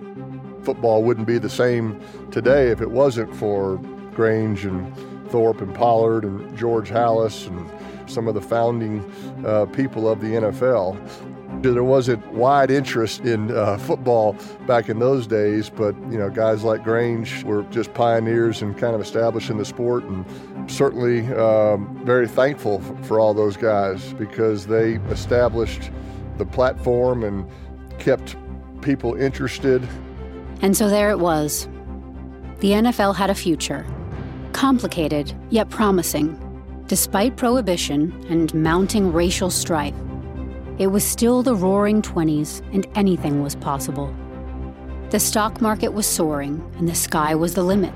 Football 0.63 1.03
wouldn't 1.03 1.27
be 1.27 1.39
the 1.39 1.49
same 1.49 1.99
today 2.31 2.69
if 2.69 2.79
it 2.79 2.91
wasn't 2.91 3.35
for 3.35 3.75
Grange 4.13 4.63
and 4.63 4.95
Thorpe 5.29 5.59
and 5.59 5.75
Pollard 5.75 6.23
and 6.23 6.57
George 6.57 6.89
Halas 6.89 7.45
and 7.47 8.09
some 8.09 8.29
of 8.29 8.35
the 8.35 8.41
founding 8.41 9.03
uh, 9.45 9.65
people 9.65 10.07
of 10.07 10.21
the 10.21 10.35
NFL. 10.35 10.95
There 11.61 11.83
wasn't 11.83 12.25
wide 12.31 12.71
interest 12.71 13.21
in 13.21 13.51
uh, 13.51 13.77
football 13.77 14.35
back 14.65 14.87
in 14.87 14.99
those 14.99 15.27
days, 15.27 15.69
but 15.69 15.95
you 16.09 16.17
know, 16.17 16.29
guys 16.29 16.63
like 16.63 16.83
Grange 16.83 17.43
were 17.43 17.63
just 17.63 17.93
pioneers 17.93 18.61
and 18.61 18.77
kind 18.77 18.95
of 18.95 19.01
establishing 19.01 19.57
the 19.57 19.65
sport, 19.65 20.03
and 20.03 20.25
certainly 20.71 21.27
um, 21.33 21.99
very 22.05 22.27
thankful 22.27 22.79
for 23.03 23.19
all 23.19 23.33
those 23.33 23.57
guys 23.57 24.13
because 24.13 24.67
they 24.67 24.93
established 25.09 25.91
the 26.37 26.45
platform 26.45 27.23
and 27.23 27.45
kept 27.99 28.35
people 28.81 29.15
interested. 29.15 29.87
And 30.61 30.75
so 30.75 30.89
there 30.89 31.09
it 31.09 31.19
was. 31.19 31.67
The 32.59 32.71
NFL 32.71 33.15
had 33.15 33.29
a 33.29 33.35
future, 33.35 33.85
complicated 34.53 35.33
yet 35.49 35.69
promising, 35.69 36.37
despite 36.87 37.37
prohibition 37.37 38.13
and 38.29 38.53
mounting 38.53 39.13
racial 39.13 39.49
strife. 39.49 39.95
It 40.79 40.87
was 40.87 41.03
still 41.03 41.43
the 41.43 41.55
roaring 41.55 42.01
20s, 42.01 42.61
and 42.73 42.87
anything 42.95 43.43
was 43.43 43.53
possible. 43.53 44.15
The 45.09 45.19
stock 45.19 45.59
market 45.59 45.89
was 45.89 46.07
soaring, 46.07 46.63
and 46.77 46.87
the 46.87 46.95
sky 46.95 47.35
was 47.35 47.53
the 47.53 47.63
limit. 47.63 47.93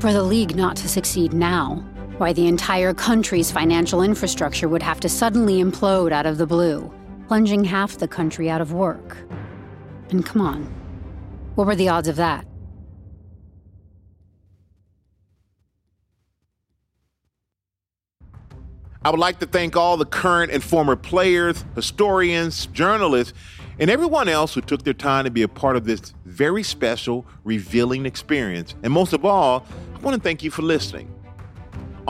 For 0.00 0.12
the 0.12 0.22
league 0.22 0.54
not 0.54 0.76
to 0.76 0.88
succeed 0.88 1.32
now, 1.32 1.76
why 2.18 2.34
the 2.34 2.46
entire 2.46 2.92
country's 2.92 3.50
financial 3.50 4.02
infrastructure 4.02 4.68
would 4.68 4.82
have 4.82 5.00
to 5.00 5.08
suddenly 5.08 5.62
implode 5.62 6.12
out 6.12 6.26
of 6.26 6.36
the 6.36 6.46
blue, 6.46 6.92
plunging 7.26 7.64
half 7.64 7.96
the 7.96 8.06
country 8.06 8.50
out 8.50 8.60
of 8.60 8.74
work. 8.74 9.16
And 10.10 10.26
come 10.26 10.42
on, 10.42 10.64
what 11.54 11.66
were 11.66 11.76
the 11.76 11.88
odds 11.88 12.08
of 12.08 12.16
that? 12.16 12.44
I 19.02 19.08
would 19.08 19.18
like 19.18 19.38
to 19.38 19.46
thank 19.46 19.76
all 19.76 19.96
the 19.96 20.04
current 20.04 20.52
and 20.52 20.62
former 20.62 20.94
players, 20.94 21.64
historians, 21.74 22.66
journalists, 22.66 23.32
and 23.78 23.88
everyone 23.88 24.28
else 24.28 24.52
who 24.52 24.60
took 24.60 24.82
their 24.82 24.92
time 24.92 25.24
to 25.24 25.30
be 25.30 25.40
a 25.40 25.48
part 25.48 25.76
of 25.76 25.84
this 25.84 26.12
very 26.26 26.62
special, 26.62 27.24
revealing 27.42 28.04
experience. 28.04 28.74
And 28.82 28.92
most 28.92 29.14
of 29.14 29.24
all, 29.24 29.64
I 29.94 29.98
want 30.00 30.16
to 30.16 30.22
thank 30.22 30.42
you 30.42 30.50
for 30.50 30.60
listening. 30.60 31.10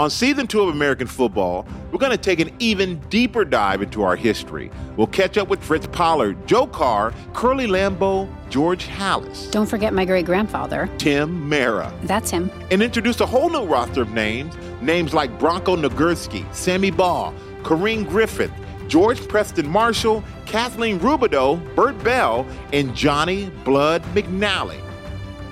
On 0.01 0.09
season 0.09 0.47
two 0.47 0.63
of 0.63 0.71
American 0.71 1.07
football, 1.07 1.67
we're 1.93 1.99
going 1.99 2.11
to 2.11 2.17
take 2.17 2.41
an 2.41 2.51
even 2.59 2.99
deeper 3.11 3.45
dive 3.45 3.83
into 3.83 4.03
our 4.03 4.17
history. 4.17 4.71
We'll 4.97 5.07
catch 5.07 5.37
up 5.37 5.49
with 5.49 5.63
Fritz 5.63 5.87
Pollard, 5.89 6.47
Joe 6.47 6.67
Carr, 6.67 7.13
Curly 7.35 7.67
Lambeau, 7.67 8.27
George 8.49 8.87
Halas, 8.87 9.51
Don't 9.51 9.67
forget 9.67 9.93
my 9.93 10.07
great 10.07 10.25
grandfather. 10.25 10.89
Tim 10.97 11.47
Mara, 11.47 11.93
That's 12.05 12.31
him. 12.31 12.51
and 12.71 12.83
introduce 12.83 13.21
a 13.21 13.27
whole 13.27 13.51
new 13.51 13.67
roster 13.67 14.01
of 14.01 14.13
names. 14.15 14.55
Names 14.81 15.13
like 15.13 15.39
Bronco 15.39 15.77
Nagurski, 15.77 16.47
Sammy 16.55 16.91
Baugh, 16.91 17.35
Kareem 17.63 18.09
Griffith, 18.09 18.53
George 18.89 19.29
Preston 19.29 19.69
Marshall, 19.69 20.25
Kathleen 20.47 20.99
Rubidoux, 20.99 21.61
Bert 21.77 22.03
Bell, 22.03 22.47
and 22.73 22.97
Johnny 22.97 23.51
Blood 23.67 24.03
McNally. 24.15 24.81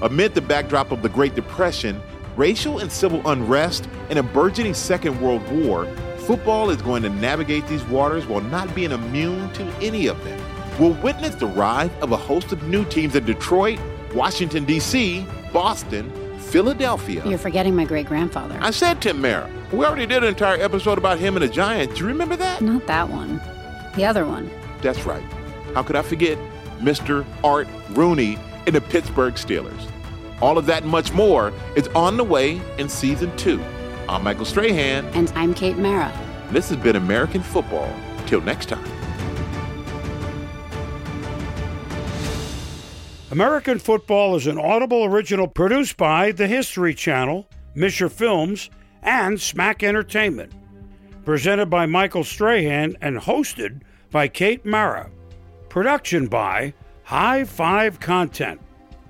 Amid 0.01 0.35
the 0.35 0.41
backdrop 0.41 0.91
of 0.91 1.03
the 1.03 1.11
Great 1.11 1.35
Depression, 1.35 2.01
racial 2.39 2.79
and 2.79 2.91
civil 2.91 3.21
unrest, 3.29 3.89
and 4.09 4.19
a 4.19 4.23
burgeoning 4.23 4.73
Second 4.73 5.21
World 5.21 5.47
War, 5.51 5.87
football 6.19 6.71
is 6.71 6.81
going 6.81 7.03
to 7.03 7.09
navigate 7.09 7.67
these 7.67 7.83
waters 7.85 8.27
while 8.27 8.41
not 8.41 8.73
being 8.75 8.93
immune 8.93 9.53
to 9.55 9.65
any 9.83 10.07
of 10.07 10.23
them. 10.25 10.41
We'll 10.79 10.95
witness 11.03 11.35
the 11.35 11.49
rise 11.49 11.91
of 12.01 12.13
a 12.13 12.17
host 12.17 12.53
of 12.53 12.63
new 12.63 12.85
teams 12.85 13.17
in 13.17 13.25
Detroit, 13.25 13.81
Washington, 14.15 14.65
D.C., 14.65 15.27
Boston, 15.53 16.11
Philadelphia. 16.39 17.27
You're 17.27 17.39
forgetting 17.39 17.75
my 17.75 17.85
great 17.85 18.07
grandfather. 18.07 18.57
I 18.63 18.71
said 18.71 19.03
Tim 19.03 19.21
Mara. 19.21 19.51
We 19.73 19.85
already 19.85 20.07
did 20.07 20.23
an 20.23 20.29
entire 20.29 20.61
episode 20.61 20.97
about 20.97 21.19
him 21.19 21.37
and 21.37 21.45
the 21.45 21.49
Giants. 21.49 21.97
Do 21.97 22.03
you 22.03 22.07
remember 22.07 22.37
that? 22.37 22.63
Not 22.63 22.87
that 22.87 23.09
one. 23.11 23.41
The 23.97 24.05
other 24.05 24.25
one. 24.25 24.49
That's 24.81 25.05
right. 25.05 25.23
How 25.75 25.83
could 25.83 25.97
I 25.97 26.03
forget 26.03 26.39
Mr. 26.79 27.27
Art 27.43 27.67
Rooney 27.91 28.39
and 28.67 28.77
the 28.77 28.81
Pittsburgh 28.81 29.35
Steelers? 29.35 29.89
All 30.41 30.57
of 30.57 30.67
that 30.67 30.83
and 30.83 30.91
much 30.91 31.13
more 31.13 31.53
is 31.75 31.89
on 31.89 32.17
the 32.17 32.25
way 32.25 32.61
in 32.79 32.89
season 32.89 33.37
two. 33.37 33.63
I'm 34.09 34.23
Michael 34.23 34.45
Strahan. 34.45 35.05
And 35.07 35.33
I'm 35.35 35.53
Kate 35.53 35.77
Mara. 35.77 36.13
This 36.51 36.69
has 36.69 36.79
been 36.79 36.97
American 36.97 37.43
Football. 37.43 37.93
Till 38.27 38.41
next 38.43 38.67
time. 38.67 38.85
American 43.31 43.79
Football 43.79 44.37
is 44.37 44.47
an 44.47 44.59
Audible 44.59 45.05
original 45.05 45.49
produced 45.49 45.97
by 45.97 46.33
the 46.33 46.47
History 46.47 46.95
Channel, 46.95 47.49
Misher 47.75 48.09
Films, 48.09 48.71
and 49.03 49.37
SMAC 49.37 49.83
Entertainment. 49.83 50.53
Presented 51.25 51.67
by 51.67 51.87
Michael 51.87 52.25
Strahan 52.25 52.97
and 53.01 53.19
hosted 53.19 53.83
by 54.11 54.29
Kate 54.29 54.65
Mara. 54.65 55.11
Production 55.69 56.27
by 56.27 56.73
High 57.05 57.45
Five 57.45 58.01
Content. 58.01 58.61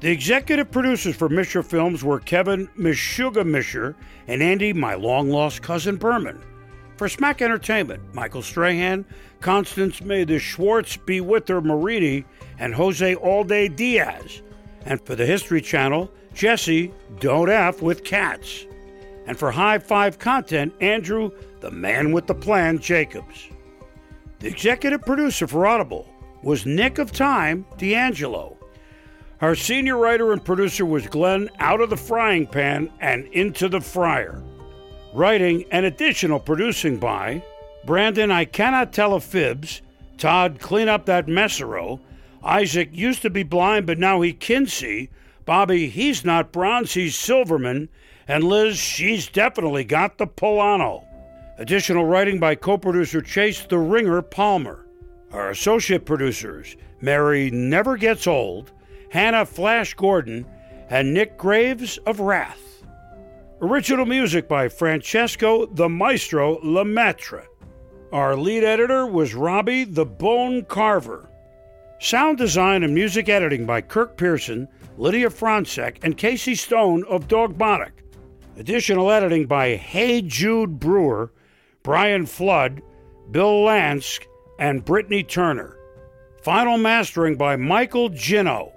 The 0.01 0.13
executive 0.13 0.71
producers 0.71 1.17
for 1.17 1.29
Misher 1.29 1.65
Films 1.65 2.05
were 2.05 2.21
Kevin 2.21 2.69
Mishuga 2.79 3.45
Misher 3.45 3.97
and 4.29 4.41
Andy, 4.41 4.73
my 4.73 4.95
long 4.95 5.29
lost 5.29 5.61
cousin 5.63 5.97
Berman. 5.97 6.41
For 6.97 7.09
SMAC 7.09 7.43
Entertainment, 7.43 8.15
Michael 8.15 8.43
Strahan, 8.43 9.05
Constance 9.41 10.01
May 10.01 10.23
the 10.23 10.39
Schwartz 10.39 10.97
be 10.97 11.21
with 11.21 11.49
her 11.49 11.61
Marini, 11.61 12.25
and 12.61 12.77
Jose 12.77 13.17
Alday 13.17 13.75
Diaz. 13.75 14.43
And 14.87 15.05
for 15.05 15.17
the 15.17 15.27
History 15.27 15.61
Channel, 15.61 16.09
Jesse 16.33 16.93
Don't 17.19 17.51
F 17.51 17.83
with 17.83 18.05
Cats. 18.05 18.67
And 19.27 19.37
for 19.37 19.51
High 19.51 19.81
Five 19.81 20.21
Content, 20.21 20.75
Andrew, 20.81 21.33
the 21.59 21.73
man 21.73 22.13
with 22.13 22.29
the 22.29 22.35
plan, 22.37 22.79
Jacobs. 22.79 23.49
The 24.39 24.47
executive 24.47 25.03
producer 25.03 25.49
for 25.49 25.67
Audible 25.67 26.09
was 26.45 26.67
Nick 26.67 26.99
of 26.99 27.11
Time 27.11 27.67
D'Angelo. 27.79 28.58
Our 29.41 29.55
senior 29.55 29.97
writer 29.97 30.33
and 30.33 30.45
producer 30.45 30.85
was 30.85 31.07
Glenn 31.07 31.49
out 31.61 31.81
of 31.81 31.91
the 31.91 31.97
frying 31.97 32.45
pan 32.45 32.91
and 32.99 33.27
into 33.29 33.69
the 33.69 33.81
fryer. 33.81 34.43
Writing 35.15 35.65
and 35.71 35.87
additional 35.87 36.41
producing 36.41 36.99
by 36.99 37.45
Brandon 37.85 38.33
I 38.33 38.47
Cannot 38.47 38.93
Tell 38.93 39.15
a 39.15 39.21
Fibs, 39.21 39.81
Todd 40.17 40.59
Clean 40.59 40.89
Up 40.89 41.07
That 41.07 41.29
Messero, 41.29 42.01
Isaac 42.43 42.91
used 42.93 43.23
to 43.23 43.31
be 43.31 43.45
blind 43.45 43.87
but 43.87 43.97
now 43.97 44.21
he 44.23 44.33
can 44.33 44.67
see, 44.67 45.09
Bobby 45.45 45.89
He's 45.89 46.25
Not 46.25 46.51
Bronze, 46.51 46.95
He's 46.95 47.15
Silverman, 47.15 47.89
and 48.27 48.43
Liz 48.43 48.77
She's 48.77 49.29
Definitely 49.29 49.85
Got 49.85 50.19
the 50.19 50.27
Polano. 50.27 51.05
Additional 51.59 52.05
writing 52.05 52.41
by 52.41 52.57
co 52.57 52.77
producer 52.77 53.23
Chase 53.23 53.65
the 53.65 53.79
Ringer 53.79 54.21
Palmer. 54.21 54.85
Our 55.31 55.51
associate 55.51 56.05
producers 56.05 56.75
Mary 57.01 57.53
Never 57.53 57.97
Gets 57.97 58.27
Old, 58.27 58.73
Hannah 59.11 59.47
Flash 59.47 59.95
Gordon, 59.95 60.47
and 60.91 61.15
Nick 61.15 61.37
Graves 61.39 61.99
of 62.07 62.21
Wrath. 62.21 62.85
Original 63.61 64.07
music 64.07 64.49
by 64.49 64.69
Francesco 64.69 65.67
the 65.67 65.89
Maestro 65.89 66.59
Lemaitre. 66.63 67.47
Our 68.13 68.37
lead 68.37 68.65
editor 68.65 69.07
was 69.07 69.35
Robbie 69.35 69.85
the 69.85 70.07
Bone 70.07 70.65
Carver. 70.65 71.29
Sound 72.01 72.39
design 72.39 72.85
and 72.85 72.95
music 72.95 73.29
editing 73.29 73.67
by 73.67 73.81
Kirk 73.81 74.17
Pearson, 74.17 74.69
Lydia 74.97 75.29
Franczek, 75.29 75.99
and 76.03 76.17
Casey 76.17 76.55
Stone 76.55 77.05
of 77.09 77.29
Dogmatic. 77.29 78.05
Additional 78.57 79.11
editing 79.11 79.47
by 79.47 79.77
Hey 79.77 80.23
Jude 80.23 80.79
Brewer, 80.79 81.33
Brian 81.83 82.27
Flood, 82.27 82.83
Bill 83.31 83.65
Lance, 83.65 84.21
and 84.59 84.85
Brittany 84.85 85.23
Turner. 85.23 85.77
Final 86.43 86.79
mastering 86.79 87.37
by 87.37 87.57
Michael 87.57 88.09
Gino. 88.11 88.73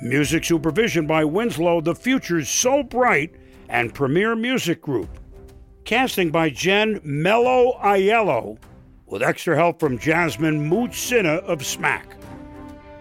Music 0.00 0.44
supervision 0.44 1.06
by 1.06 1.24
Winslow 1.24 1.80
The 1.80 1.94
Future's 1.94 2.48
So 2.48 2.82
Bright 2.82 3.32
and 3.68 3.94
Premier 3.94 4.34
Music 4.34 4.82
Group. 4.82 5.08
Casting 5.84 6.30
by 6.30 6.50
Jen 6.50 7.00
Mello 7.04 7.78
Aiello, 7.80 8.58
with 9.06 9.22
extra 9.22 9.54
help 9.54 9.78
from 9.78 9.98
Jasmine 9.98 10.68
Mootsina 10.68 11.38
of 11.44 11.60
SMAC. 11.60 12.02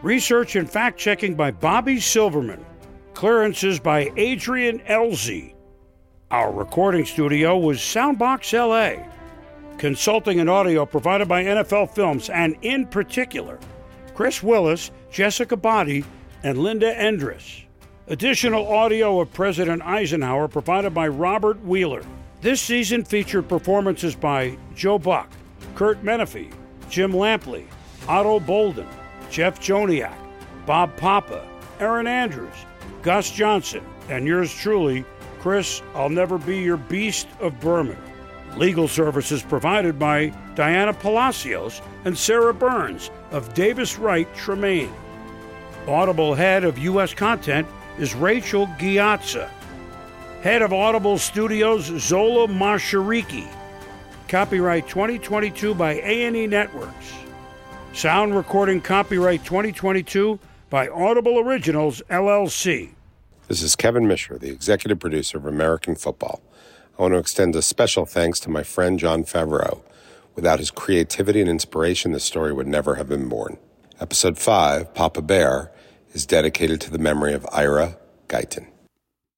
Research 0.03 0.55
and 0.55 0.69
fact 0.69 0.99
checking 0.99 1.33
by 1.33 1.49
Bobby 1.49 1.99
Silverman. 1.99 2.63
Clearances 3.15 3.79
by 3.79 4.11
Adrian 4.15 4.79
Elzy. 4.81 5.55
Our 6.29 6.51
recording 6.51 7.05
studio 7.05 7.57
was 7.57 7.79
Soundbox 7.79 8.53
LA. 8.53 9.03
Consulting 9.77 10.39
and 10.39 10.49
audio 10.49 10.85
provided 10.85 11.27
by 11.27 11.43
NFL 11.43 11.95
Films 11.95 12.29
and, 12.29 12.55
in 12.61 12.85
particular, 12.85 13.59
Chris 14.13 14.43
Willis, 14.43 14.91
Jessica 15.09 15.57
Body, 15.57 16.03
and 16.43 16.57
Linda 16.57 16.93
Endress. 16.93 17.63
Additional 18.07 18.67
audio 18.67 19.21
of 19.21 19.33
President 19.33 19.81
Eisenhower 19.81 20.49
provided 20.49 20.93
by 20.93 21.07
Robert 21.07 21.63
Wheeler. 21.63 22.03
This 22.41 22.61
season 22.61 23.05
featured 23.05 23.47
performances 23.47 24.13
by 24.13 24.57
Joe 24.75 24.99
Buck, 24.99 25.29
Kurt 25.75 26.03
Menefee, 26.03 26.53
Jim 26.89 27.13
Lampley, 27.13 27.65
Otto 28.07 28.41
Bolden, 28.41 28.87
Jeff 29.31 29.61
Joniak, 29.61 30.13
Bob 30.65 30.95
Papa, 30.97 31.47
Aaron 31.79 32.07
Andrews, 32.07 32.53
Gus 33.01 33.31
Johnson, 33.31 33.83
and 34.09 34.27
yours 34.27 34.53
truly, 34.53 35.05
Chris, 35.39 35.81
I'll 35.95 36.09
never 36.09 36.37
be 36.37 36.57
your 36.57 36.77
beast 36.77 37.27
of 37.39 37.57
Berman. 37.61 37.97
Legal 38.57 38.87
services 38.87 39.41
provided 39.41 39.97
by 39.97 40.33
Diana 40.55 40.93
Palacios 40.93 41.81
and 42.05 42.17
Sarah 42.17 42.53
Burns 42.53 43.09
of 43.31 43.53
Davis 43.53 43.97
Wright 43.97 44.27
Tremaine. 44.35 44.93
Audible 45.88 46.34
head 46.34 46.63
of 46.63 46.77
U.S. 46.77 47.13
content 47.13 47.67
is 47.99 48.15
Rachel 48.15 48.67
Ghiazza. 48.79 49.49
Head 50.41 50.61
of 50.61 50.71
Audible 50.71 51.17
Studios, 51.17 51.86
Zola 51.99 52.47
Mashariki. 52.47 53.45
Copyright 54.29 54.88
2022 54.88 55.75
by 55.75 55.95
A&E 55.95 56.47
Networks. 56.47 57.13
Sound 57.91 58.34
recording 58.34 58.79
copyright 58.79 59.43
2022 59.43 60.39
by 60.69 60.88
Audible 60.88 61.38
Originals, 61.39 62.01
LLC. 62.09 62.91
This 63.49 63.61
is 63.61 63.75
Kevin 63.75 64.07
Misher, 64.07 64.38
the 64.38 64.49
executive 64.49 64.99
producer 64.99 65.38
of 65.38 65.45
American 65.45 65.95
Football. 65.95 66.41
I 66.97 67.01
want 67.01 67.13
to 67.13 67.17
extend 67.17 67.57
a 67.57 67.61
special 67.61 68.05
thanks 68.05 68.39
to 68.41 68.49
my 68.49 68.63
friend 68.63 68.97
Jon 68.97 69.25
Favreau. 69.25 69.81
Without 70.34 70.59
his 70.59 70.71
creativity 70.71 71.41
and 71.41 71.49
inspiration, 71.49 72.13
this 72.13 72.23
story 72.23 72.53
would 72.53 72.67
never 72.67 72.95
have 72.95 73.09
been 73.09 73.27
born. 73.27 73.57
Episode 73.99 74.38
5, 74.38 74.93
Papa 74.93 75.21
Bear, 75.21 75.71
is 76.14 76.26
dedicated 76.26 76.80
to 76.82 76.91
the 76.91 76.97
memory 76.97 77.34
of 77.34 77.45
Ira 77.51 77.97
Guyton. 78.28 78.68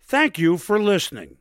Thank 0.01 0.37
you 0.37 0.57
for 0.57 0.79
listening. 0.79 1.37